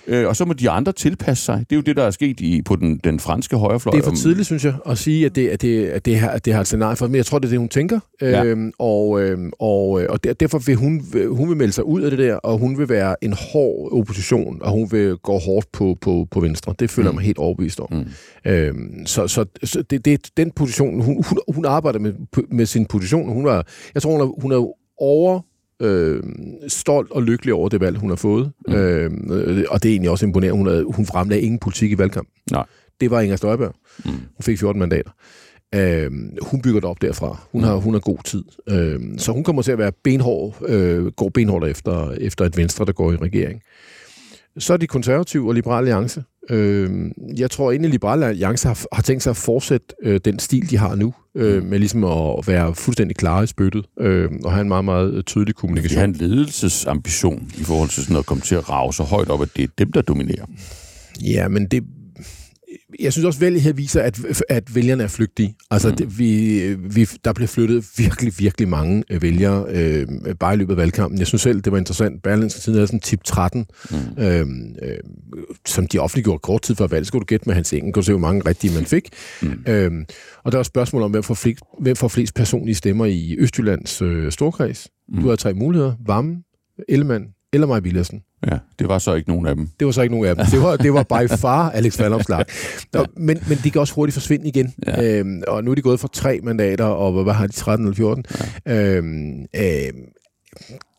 Øh, 0.08 0.28
og 0.28 0.36
så 0.36 0.44
må 0.44 0.52
de 0.52 0.70
andre 0.70 0.92
tilpasse 0.92 1.44
sig. 1.44 1.58
Det 1.58 1.72
er 1.72 1.76
jo 1.76 1.82
det, 1.82 1.96
der 1.96 2.02
er 2.02 2.10
sket 2.10 2.40
i, 2.40 2.62
på 2.62 2.76
den, 2.76 3.00
den 3.04 3.20
franske 3.20 3.56
højrefløj. 3.56 3.92
Det 3.92 3.98
er 3.98 4.08
for 4.08 4.16
tidligt, 4.16 4.46
synes 4.46 4.64
jeg, 4.64 4.74
at 4.86 4.98
sige, 4.98 5.26
at 5.26 5.36
det, 5.36 5.48
at 5.48 5.62
det, 5.62 5.86
at 5.86 6.04
det, 6.04 6.18
har, 6.18 6.28
at 6.28 6.44
det 6.44 6.52
har 6.52 6.60
et 6.60 6.66
scenarie 6.66 6.96
for. 6.96 7.06
Men 7.06 7.14
jeg 7.14 7.26
tror, 7.26 7.38
det 7.38 7.46
er 7.48 7.50
det, 7.50 7.58
hun 7.58 7.68
tænker. 7.68 8.00
Ja. 8.20 8.44
Øhm, 8.44 8.72
og, 8.78 9.22
øhm, 9.22 9.52
og, 9.58 9.90
og 9.90 10.24
derfor 10.40 10.58
vil 10.58 10.76
hun, 10.76 11.04
hun 11.28 11.48
vil 11.48 11.56
melde 11.56 11.72
sig 11.72 11.84
ud 11.84 12.02
af 12.02 12.10
det 12.10 12.18
der, 12.18 12.34
og 12.34 12.58
hun 12.58 12.78
vil 12.78 12.88
være 12.88 13.24
en 13.24 13.32
hård 13.52 13.92
opposition, 13.92 14.62
og 14.62 14.70
hun 14.70 14.88
vil 14.92 15.16
gå 15.16 15.38
hårdt 15.38 15.72
på, 15.72 15.96
på, 16.00 16.26
på 16.30 16.40
Venstre. 16.40 16.74
Det 16.78 16.90
føler 16.90 17.10
mm. 17.10 17.14
mig 17.14 17.24
helt 17.24 17.38
overbevist 17.38 17.80
om. 17.80 17.88
Mm. 17.90 18.50
Øhm, 18.50 19.06
så 19.06 19.28
så, 19.28 19.44
så 19.64 19.82
det, 19.82 20.04
det 20.04 20.12
er 20.12 20.18
den 20.36 20.50
position, 20.50 21.02
hun, 21.02 21.24
hun, 21.28 21.38
hun 21.54 21.64
arbejder 21.64 21.98
med, 21.98 22.12
med 22.50 22.66
sin 22.66 22.86
position. 22.86 23.32
Hun 23.32 23.44
var, 23.44 23.66
jeg 23.94 24.02
tror, 24.02 24.12
hun 24.12 24.20
er, 24.20 24.40
hun 24.42 24.52
er 24.52 24.74
over 25.00 25.40
øh, 25.82 26.22
stolt 26.68 27.10
og 27.10 27.22
lykkelig 27.22 27.54
over 27.54 27.68
det 27.68 27.80
valg, 27.80 27.98
hun 27.98 28.10
har 28.10 28.16
fået. 28.16 28.52
Mm. 28.68 28.74
Øh, 28.74 29.10
og 29.68 29.82
det 29.82 29.88
er 29.88 29.92
egentlig 29.92 30.10
også 30.10 30.26
imponerende. 30.26 30.58
Hun, 30.58 30.66
havde, 30.66 30.84
hun 30.84 31.06
fremlagde 31.06 31.42
ingen 31.42 31.58
politik 31.58 31.92
i 31.92 31.98
valgkamp. 31.98 32.28
Nej. 32.50 32.66
Det 33.00 33.10
var 33.10 33.20
Inger 33.20 33.36
Støjberg. 33.36 33.74
Mm. 34.04 34.10
Hun 34.10 34.42
fik 34.42 34.58
14 34.58 34.78
mandater. 34.78 35.10
Øh, 35.74 36.10
hun 36.42 36.62
bygger 36.62 36.80
det 36.80 36.88
op 36.88 37.02
derfra. 37.02 37.40
Hun, 37.52 37.60
mm. 37.60 37.66
har, 37.66 37.76
hun 37.76 37.94
har 37.94 38.00
god 38.00 38.18
tid. 38.24 38.44
Øh, 38.68 39.00
så 39.18 39.32
hun 39.32 39.44
kommer 39.44 39.62
til 39.62 39.72
at 39.72 39.78
være 39.78 39.92
benhård, 40.04 40.56
øh, 40.68 41.06
går 41.06 41.28
benhårdt 41.28 41.66
efter, 41.66 42.10
efter 42.10 42.44
et 42.44 42.56
venstre, 42.56 42.84
der 42.84 42.92
går 42.92 43.12
i 43.12 43.16
regering. 43.16 43.62
Så 44.58 44.72
er 44.72 44.76
de 44.76 44.86
konservative 44.86 45.48
og 45.48 45.54
liberale 45.54 45.78
alliance. 45.78 46.24
Øh, 46.50 46.90
jeg 47.36 47.50
tror 47.50 47.70
egentlig, 47.70 47.90
Liberale 47.90 48.26
Alliance 48.26 48.68
har, 48.68 48.84
har 48.92 49.02
tænkt 49.02 49.22
sig 49.22 49.30
at 49.30 49.36
fortsætte 49.36 49.86
øh, 50.02 50.20
den 50.24 50.38
stil, 50.38 50.70
de 50.70 50.76
har 50.76 50.94
nu, 50.94 51.14
øh, 51.34 51.62
med 51.62 51.78
ligesom 51.78 52.04
at 52.04 52.46
være 52.46 52.74
fuldstændig 52.74 53.16
klare 53.16 53.44
i 53.44 53.46
spyttet, 53.46 53.86
øh, 54.00 54.30
og 54.44 54.52
have 54.52 54.60
en 54.60 54.68
meget, 54.68 54.84
meget 54.84 55.26
tydelig 55.26 55.54
De 55.54 55.60
kommunikation. 55.60 55.98
har 55.98 56.04
en 56.04 56.12
ledelsesambition 56.12 57.50
i 57.60 57.62
forhold 57.64 57.88
til 57.88 58.02
sådan 58.02 58.16
at 58.16 58.26
komme 58.26 58.40
til 58.40 58.54
at 58.54 58.70
rave 58.70 58.92
så 58.92 59.02
højt 59.02 59.28
op, 59.28 59.42
at 59.42 59.48
det 59.56 59.62
er 59.62 59.68
dem, 59.78 59.92
der 59.92 60.02
dominerer. 60.02 60.44
Ja, 61.22 61.48
men 61.48 61.66
det... 61.66 61.84
Jeg 63.00 63.12
synes 63.12 63.26
også, 63.26 63.46
at 63.46 63.60
her 63.60 63.72
viser, 63.72 64.02
at, 64.02 64.20
at 64.48 64.74
vælgerne 64.74 65.02
er 65.02 65.08
flygtige. 65.08 65.56
Altså, 65.70 65.88
mm. 65.88 65.96
det, 65.96 66.18
vi, 66.18 66.74
vi, 66.74 67.08
der 67.24 67.32
blev 67.32 67.48
flyttet 67.48 67.84
virkelig, 67.96 68.32
virkelig 68.38 68.68
mange 68.68 69.04
øh, 69.10 69.22
vælgere 69.22 69.66
øh, 69.70 70.06
bare 70.40 70.54
i 70.54 70.56
løbet 70.56 70.72
af 70.72 70.76
valgkampen. 70.76 71.18
Jeg 71.18 71.26
synes 71.26 71.42
selv, 71.42 71.60
det 71.60 71.72
var 71.72 71.78
interessant. 71.78 72.22
Berlinske 72.22 72.60
Tiden 72.60 72.76
havde 72.76 72.86
sådan 72.86 73.00
tip 73.00 73.24
13, 73.24 73.66
mm. 73.90 74.22
øh, 74.22 74.46
øh, 74.82 74.98
som 75.66 75.86
de 75.86 75.98
offentliggjorde 75.98 76.38
kort 76.38 76.62
tid 76.62 76.74
før 76.74 76.86
valget. 76.86 77.06
Skulle 77.06 77.20
du 77.20 77.26
gætte 77.26 77.48
med 77.48 77.54
hans 77.54 77.72
engen, 77.72 77.92
kunne 77.92 78.04
se, 78.04 78.12
hvor 78.12 78.20
mange 78.20 78.42
rigtige 78.48 78.74
man 78.74 78.84
fik. 78.84 79.08
Mm. 79.42 79.64
Øh, 79.68 79.92
og 80.44 80.52
der 80.52 80.58
var 80.58 80.62
spørgsmål 80.62 81.02
om, 81.02 81.10
hvem 81.10 81.22
får 81.22 81.34
flest, 81.34 81.60
hvem 81.80 81.96
får 81.96 82.08
flest 82.08 82.34
personlige 82.34 82.74
stemmer 82.74 83.06
i 83.06 83.36
Østjyllands 83.38 84.02
øh, 84.02 84.32
storkreds. 84.32 84.88
Mm. 85.08 85.20
Du 85.20 85.28
har 85.28 85.36
tre 85.36 85.54
muligheder. 85.54 85.94
Vammen, 86.06 86.44
Ellemann 86.88 87.24
eller 87.52 87.66
Maja 87.66 87.80
Villersen. 87.80 88.22
Ja, 88.46 88.58
det 88.78 88.88
var 88.88 88.98
så 88.98 89.14
ikke 89.14 89.28
nogen 89.28 89.46
af 89.46 89.56
dem. 89.56 89.68
Det 89.80 89.86
var 89.86 89.92
så 89.92 90.02
ikke 90.02 90.14
nogen 90.14 90.28
af 90.28 90.36
dem. 90.36 90.46
Det 90.46 90.62
var, 90.62 90.76
det 90.76 90.94
var 90.94 91.02
by 91.02 91.30
far 91.30 91.70
Alex 91.70 91.98
Vandopslag. 91.98 92.44
ja. 92.94 93.02
men, 93.16 93.38
men 93.48 93.58
de 93.64 93.70
kan 93.70 93.80
også 93.80 93.94
hurtigt 93.94 94.14
forsvinde 94.14 94.48
igen. 94.48 94.74
Ja. 94.86 95.18
Øhm, 95.18 95.42
og 95.48 95.64
nu 95.64 95.70
er 95.70 95.74
de 95.74 95.82
gået 95.82 96.00
fra 96.00 96.08
tre 96.12 96.40
mandater, 96.42 96.84
og 96.84 97.22
hvad 97.22 97.34
har 97.34 97.46
de, 97.46 97.52
13 97.52 97.86
eller 97.86 97.96
14? 97.96 98.24
Ja. 98.66 98.74
Øhm, 98.74 99.40
øhm, 99.40 100.04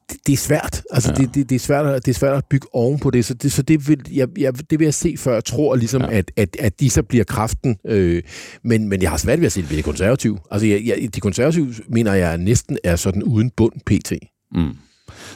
det, 0.10 0.18
det 0.28 0.34
er 0.34 0.38
svært. 0.38 0.82
Altså, 0.92 1.14
ja. 1.18 1.22
det, 1.22 1.36
det, 1.36 1.50
det, 1.50 1.56
er 1.56 1.60
svært 1.60 1.86
at, 1.86 2.06
det 2.06 2.12
er 2.12 2.20
svært 2.20 2.38
at 2.38 2.46
bygge 2.50 2.68
oven 2.74 3.00
på 3.00 3.12
det. 3.12 3.26
Så 3.26 3.34
det, 3.34 3.52
så 3.52 3.62
det, 3.62 3.88
vil, 3.88 4.02
jeg, 4.12 4.28
jeg, 4.38 4.70
det 4.70 4.80
vil 4.80 4.86
jeg 4.86 4.94
se, 4.94 5.16
før 5.18 5.34
jeg 5.34 5.46
tror, 5.46 5.76
ligesom, 5.76 6.02
ja. 6.02 6.18
at, 6.18 6.32
at, 6.38 6.56
at 6.60 6.80
de 6.80 6.90
så 6.90 7.04
bliver 7.04 7.24
kraften. 7.24 7.78
Øh, 7.88 8.24
men, 8.64 8.90
men 8.90 9.02
jeg 9.02 9.10
har 9.10 9.18
svært 9.18 9.40
ved 9.40 9.46
at 9.46 9.52
se 9.52 9.62
det 9.62 9.70
ved 9.70 9.78
de 9.78 9.84
konservative. 9.84 10.38
Altså, 10.52 10.68
jeg, 10.68 10.82
jeg, 10.86 11.16
de 11.16 11.20
konservative 11.20 11.74
mener 11.88 12.14
jeg 12.14 12.38
næsten 12.38 12.78
er 12.84 12.96
sådan 12.96 13.24
uden 13.24 13.52
bund 13.58 13.74
pt. 13.86 14.14
Mm. 14.52 14.76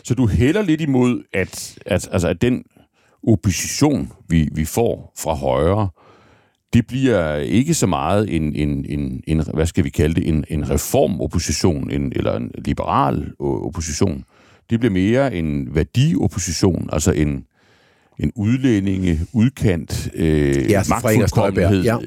Så 0.03 0.13
du 0.13 0.27
hælder 0.27 0.61
lidt 0.61 0.81
imod, 0.81 1.23
at, 1.33 1.77
at, 1.85 2.09
altså, 2.11 2.27
at 2.27 2.41
den 2.41 2.63
opposition, 3.27 4.11
vi, 4.29 4.49
vi 4.51 4.65
får 4.65 5.13
fra 5.17 5.33
højre, 5.33 5.89
det 6.73 6.87
bliver 6.87 7.35
ikke 7.35 7.73
så 7.73 7.87
meget 7.87 8.35
en, 8.35 8.55
en, 8.55 8.85
en, 8.89 9.23
en 9.27 9.43
hvad 9.53 9.65
skal 9.65 9.83
vi 9.83 9.89
kalde 9.89 10.15
det, 10.15 10.27
en, 10.27 10.45
en 10.49 10.69
reformopposition, 10.69 11.91
en, 11.91 12.13
eller 12.15 12.37
en 12.37 12.51
liberal 12.57 13.31
opposition. 13.39 14.23
Det 14.69 14.79
bliver 14.79 14.93
mere 14.93 15.35
en 15.35 15.75
værdiopposition, 15.75 16.89
altså 16.91 17.11
en, 17.11 17.45
en 18.19 18.31
udlændinge, 18.35 19.19
udkant, 19.33 20.09
øh, 20.13 20.71
ja, 20.71 20.83
magtfuldkommenhed. 20.89 21.83
Ja. 21.83 21.97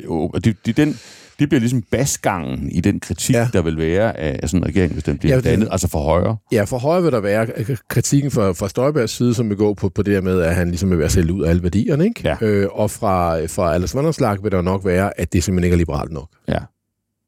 Det, 0.45 0.67
det, 0.67 0.77
den, 0.77 0.99
det 1.39 1.49
bliver 1.49 1.61
ligesom 1.61 1.83
basgangen 1.83 2.71
i 2.71 2.81
den 2.81 3.01
kritik, 3.01 3.35
ja. 3.35 3.49
der 3.53 3.63
vil 3.63 3.77
være 3.77 4.17
af, 4.17 4.49
sådan 4.49 4.61
en 4.61 4.67
regering, 4.67 4.93
hvis 4.93 5.05
den 5.05 5.19
bliver 5.19 5.35
ja, 5.35 5.41
dannet, 5.41 5.69
altså 5.71 5.89
for 5.89 5.99
højre. 5.99 6.37
Ja, 6.53 6.65
for 6.65 6.79
højre 6.79 7.03
vil 7.03 7.13
der 7.13 7.21
være 7.21 7.47
kritikken 7.89 8.31
fra, 8.31 8.53
fra 8.53 8.69
Støjbergs 8.69 9.13
side, 9.13 9.35
som 9.35 9.49
vil 9.49 9.57
gå 9.57 9.75
på, 9.75 9.89
på 9.89 10.03
det 10.03 10.15
her 10.15 10.21
med, 10.21 10.41
at 10.41 10.55
han 10.55 10.69
ligesom 10.69 10.91
vil 10.91 10.99
være 10.99 11.11
sælge 11.11 11.33
ud 11.33 11.43
af 11.43 11.51
alle 11.51 11.63
værdierne, 11.63 12.05
ikke? 12.05 12.21
Ja. 12.25 12.37
Øh, 12.41 12.69
og 12.73 12.91
fra, 12.91 13.45
fra 13.47 13.75
Anders 13.75 13.95
Vanderslag 13.95 14.43
vil 14.43 14.53
der 14.53 14.63
nok 14.63 14.85
være, 14.85 15.21
at 15.21 15.33
det 15.33 15.45
simpelthen 15.45 15.65
ikke 15.65 15.75
er 15.75 15.79
liberalt 15.79 16.13
nok. 16.13 16.29
Ja. 16.49 16.59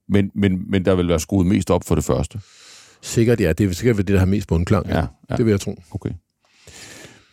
Men, 0.09 0.31
men, 0.35 0.71
men 0.71 0.85
der 0.85 0.95
vil 0.95 1.09
være 1.09 1.21
skruet 1.21 1.47
mest 1.47 1.71
op 1.71 1.85
for 1.85 1.95
det 1.95 2.05
første. 2.05 2.41
Sikkert, 3.03 3.41
ja. 3.41 3.53
Det 3.53 3.71
er 3.71 3.75
sikkert 3.75 3.97
det, 3.97 4.09
der 4.09 4.19
har 4.19 4.27
mest 4.27 4.49
bundklang. 4.49 4.89
Ja, 4.89 5.07
ja. 5.31 5.37
Det 5.37 5.45
vil 5.45 5.51
jeg 5.51 5.61
tro. 5.61 5.83
Okay. 5.91 6.11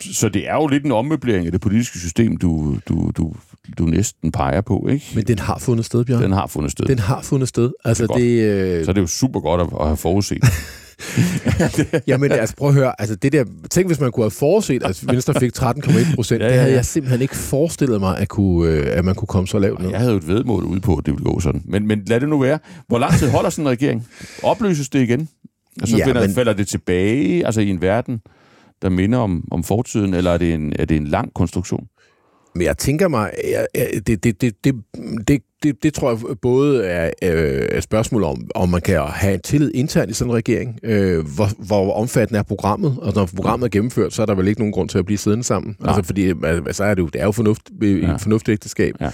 Så 0.02 0.30
det 0.30 0.50
er 0.50 0.54
jo 0.54 0.68
lidt 0.68 0.86
en 0.86 0.92
ommøblering 0.92 1.46
af 1.46 1.52
det 1.52 1.62
politiske 1.62 2.00
system, 2.00 2.38
du, 2.38 2.78
du, 2.90 3.12
du, 3.18 3.34
du 3.78 3.86
næsten 3.86 4.32
peger 4.32 4.62
på, 4.62 4.88
ikke? 4.92 5.06
Men 5.16 5.24
den 5.24 5.40
har 5.40 5.58
fundet 5.58 5.86
sted, 5.86 6.06
Bjørn. 6.06 6.24
Den 6.24 6.32
har 6.32 6.48
fundet 6.48 6.72
sted. 6.72 6.86
Den 6.86 7.00
har 7.00 7.22
fundet 7.22 7.50
sted. 7.50 7.72
Altså, 7.86 8.08
det, 8.08 8.16
det 8.16 8.44
øh... 8.44 8.86
Så 8.86 8.92
er 8.92 8.94
det 8.94 9.02
jo 9.02 9.08
super 9.08 9.40
godt 9.40 9.62
at, 9.62 9.68
at 9.80 9.86
have 9.86 9.98
forudset. 9.98 10.44
Jamen 12.08 12.32
altså, 12.32 12.56
prøv 12.56 12.68
at 12.68 12.74
høre. 12.74 13.02
Altså, 13.02 13.16
det 13.16 13.32
der, 13.32 13.46
tænk, 13.70 13.88
hvis 13.88 14.00
man 14.00 14.12
kunne 14.12 14.24
have 14.24 14.32
forudset, 14.32 14.84
at 14.84 15.04
Venstre 15.08 15.34
fik 15.40 15.52
13,1 15.60 16.16
procent. 16.16 16.42
ja, 16.42 16.46
ja, 16.46 16.52
ja. 16.52 16.54
Det 16.54 16.62
havde 16.62 16.76
jeg 16.76 16.86
simpelthen 16.86 17.22
ikke 17.22 17.36
forestillet 17.36 18.00
mig, 18.00 18.18
at, 18.18 18.28
kunne, 18.28 18.72
øh, 18.72 18.98
at 18.98 19.06
man 19.06 19.16
kunne 19.16 19.28
komme 19.28 19.48
så 19.48 19.60
lavt 19.60 19.82
ned. 19.82 19.90
Jeg 19.90 20.00
havde 20.00 20.12
jo 20.12 20.18
et 20.18 20.28
vedmål 20.28 20.64
ude 20.64 20.80
på, 20.80 20.96
at 20.96 21.06
det 21.06 21.14
ville 21.14 21.26
gå 21.26 21.40
sådan. 21.40 21.62
Men, 21.66 21.88
men 21.88 22.04
lad 22.08 22.20
det 22.20 22.30
nu 22.30 22.40
være. 22.40 22.60
Hvor 22.88 23.00
lang 23.00 23.14
tid 23.14 23.30
holder 23.30 23.50
sådan 23.50 23.66
en 23.66 23.70
regering? 23.70 24.08
Opløses 24.44 24.90
det 24.90 25.02
igen? 25.02 25.30
Og 25.82 25.88
så 25.88 25.98
ja, 25.98 26.06
finder, 26.06 26.22
men... 26.22 26.34
falder 26.34 26.54
det 26.54 26.68
tilbage 26.68 27.46
altså 27.46 27.62
i 27.62 27.70
en 27.70 27.82
verden, 27.82 28.22
der 28.86 28.92
minder 28.92 29.20
om, 29.20 29.44
om 29.52 29.64
fortiden, 29.64 30.14
eller 30.14 30.32
er 30.32 30.38
det 30.38 30.54
en, 30.54 30.74
er 30.80 30.86
det 30.86 30.98
en 30.98 31.08
lang 31.08 31.34
konstruktion? 31.34 31.88
Men 32.56 32.66
jeg 32.66 32.78
tænker 32.78 33.08
mig, 33.08 33.32
jeg, 33.52 33.88
det, 34.08 34.24
det, 34.24 34.42
det, 34.42 34.64
det, 34.64 34.76
det, 35.28 35.42
det, 35.64 35.84
det 35.84 35.94
tror 35.94 36.10
jeg 36.10 36.38
både 36.42 36.86
er 36.86 37.12
øh, 37.24 37.78
et 37.78 37.84
spørgsmål 37.84 38.24
om, 38.24 38.48
om 38.56 38.70
man 38.70 38.82
kan 38.82 39.02
have 39.02 39.38
tillid 39.38 39.72
internt 39.74 40.12
i 40.12 40.14
sådan 40.14 40.32
en 40.32 40.36
regering. 40.36 40.80
Øh, 40.84 41.26
hvor, 41.36 41.66
hvor 41.66 41.94
omfattende 41.94 42.40
er 42.40 42.44
programmet? 42.44 42.98
Og 43.02 43.14
når 43.16 43.30
programmet 43.36 43.66
er 43.66 43.70
gennemført, 43.70 44.14
så 44.14 44.22
er 44.22 44.26
der 44.26 44.36
vel 44.36 44.48
ikke 44.48 44.62
nogen 44.62 44.72
grund 44.72 44.90
til 44.90 44.98
at 44.98 45.06
blive 45.06 45.18
siddende 45.18 45.44
sammen. 45.44 45.76
Nej. 45.80 45.90
Altså, 45.90 46.04
fordi 46.06 46.34
så 46.72 46.84
er 46.84 46.94
det 46.94 47.02
jo, 47.02 47.08
det 47.08 47.22
er 47.22 47.26
jo 47.26 47.32
fornuft, 47.32 47.70
ja. 47.82 47.88
et 47.88 48.22
fornuftigt 48.22 48.54
ægteskab. 48.54 48.96
Ja. 49.02 49.10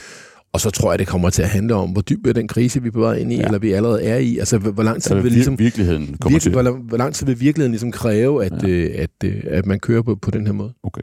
Og 0.54 0.62
så 0.62 0.70
tror 0.70 0.92
jeg, 0.92 1.00
det 1.00 1.08
kommer 1.08 1.30
til 1.30 1.42
at 1.42 1.50
handle 1.50 1.76
om, 1.76 1.90
hvor 1.90 2.02
dyb 2.02 2.26
er 2.26 2.34
den 2.34 2.48
krise, 2.48 2.82
vi 2.82 2.88
er 2.88 2.92
på 2.92 3.00
vej 3.00 3.16
ind 3.16 3.34
i, 3.34 3.36
ja. 3.36 3.46
eller 3.46 3.60
vi 3.60 3.72
allerede 3.72 4.04
er 4.04 4.18
i. 4.18 4.38
Altså, 4.38 4.58
hvor 4.58 4.84
lang 4.84 5.02
tid 5.04 5.16
vil 5.16 5.32
ligesom, 5.32 5.60
virkeligheden 5.60 6.18
kommer 6.18 6.36
virke, 6.36 6.44
til. 6.44 6.52
Hvor, 6.52 6.72
hvor 6.72 6.98
lang 6.98 7.14
tid 7.14 7.26
vil 7.26 7.40
virkeligheden 7.40 7.72
ligesom 7.72 7.92
kræve, 7.92 8.46
at, 8.46 8.64
ja. 8.64 8.68
øh, 8.68 8.92
at, 8.96 9.10
øh, 9.24 9.44
at 9.48 9.66
man 9.66 9.80
kører 9.80 10.02
på, 10.02 10.16
på 10.16 10.32
den 10.32 10.46
her 10.46 10.54
måde? 10.54 10.74
Okay. 10.84 11.02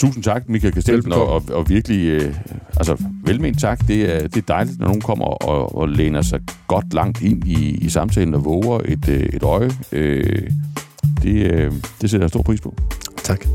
Tusind 0.00 0.24
tak, 0.24 0.48
Michael 0.48 0.74
Kastelsen, 0.74 1.12
og, 1.12 1.28
og, 1.28 1.42
og 1.52 1.68
virkelig 1.68 2.06
øh, 2.06 2.34
altså, 2.76 2.96
velment 3.24 3.60
tak. 3.60 3.88
Det 3.88 4.14
er, 4.14 4.28
det 4.28 4.36
er 4.36 4.46
dejligt, 4.48 4.78
når 4.78 4.86
nogen 4.86 5.00
kommer 5.00 5.24
og, 5.24 5.76
og 5.76 5.88
læner 5.88 6.22
sig 6.22 6.40
godt 6.66 6.94
langt 6.94 7.22
ind 7.22 7.44
i, 7.44 7.70
i 7.70 7.88
samtalen 7.88 8.34
og 8.34 8.44
våger 8.44 8.80
et, 8.84 9.08
øh, 9.08 9.20
et 9.20 9.42
øje. 9.42 9.70
Øh, 9.92 10.50
det, 11.22 11.52
øh, 11.52 11.72
det 12.00 12.10
sætter 12.10 12.24
jeg 12.24 12.30
stor 12.30 12.42
pris 12.42 12.60
på. 12.60 12.74
Tak. 13.16 13.46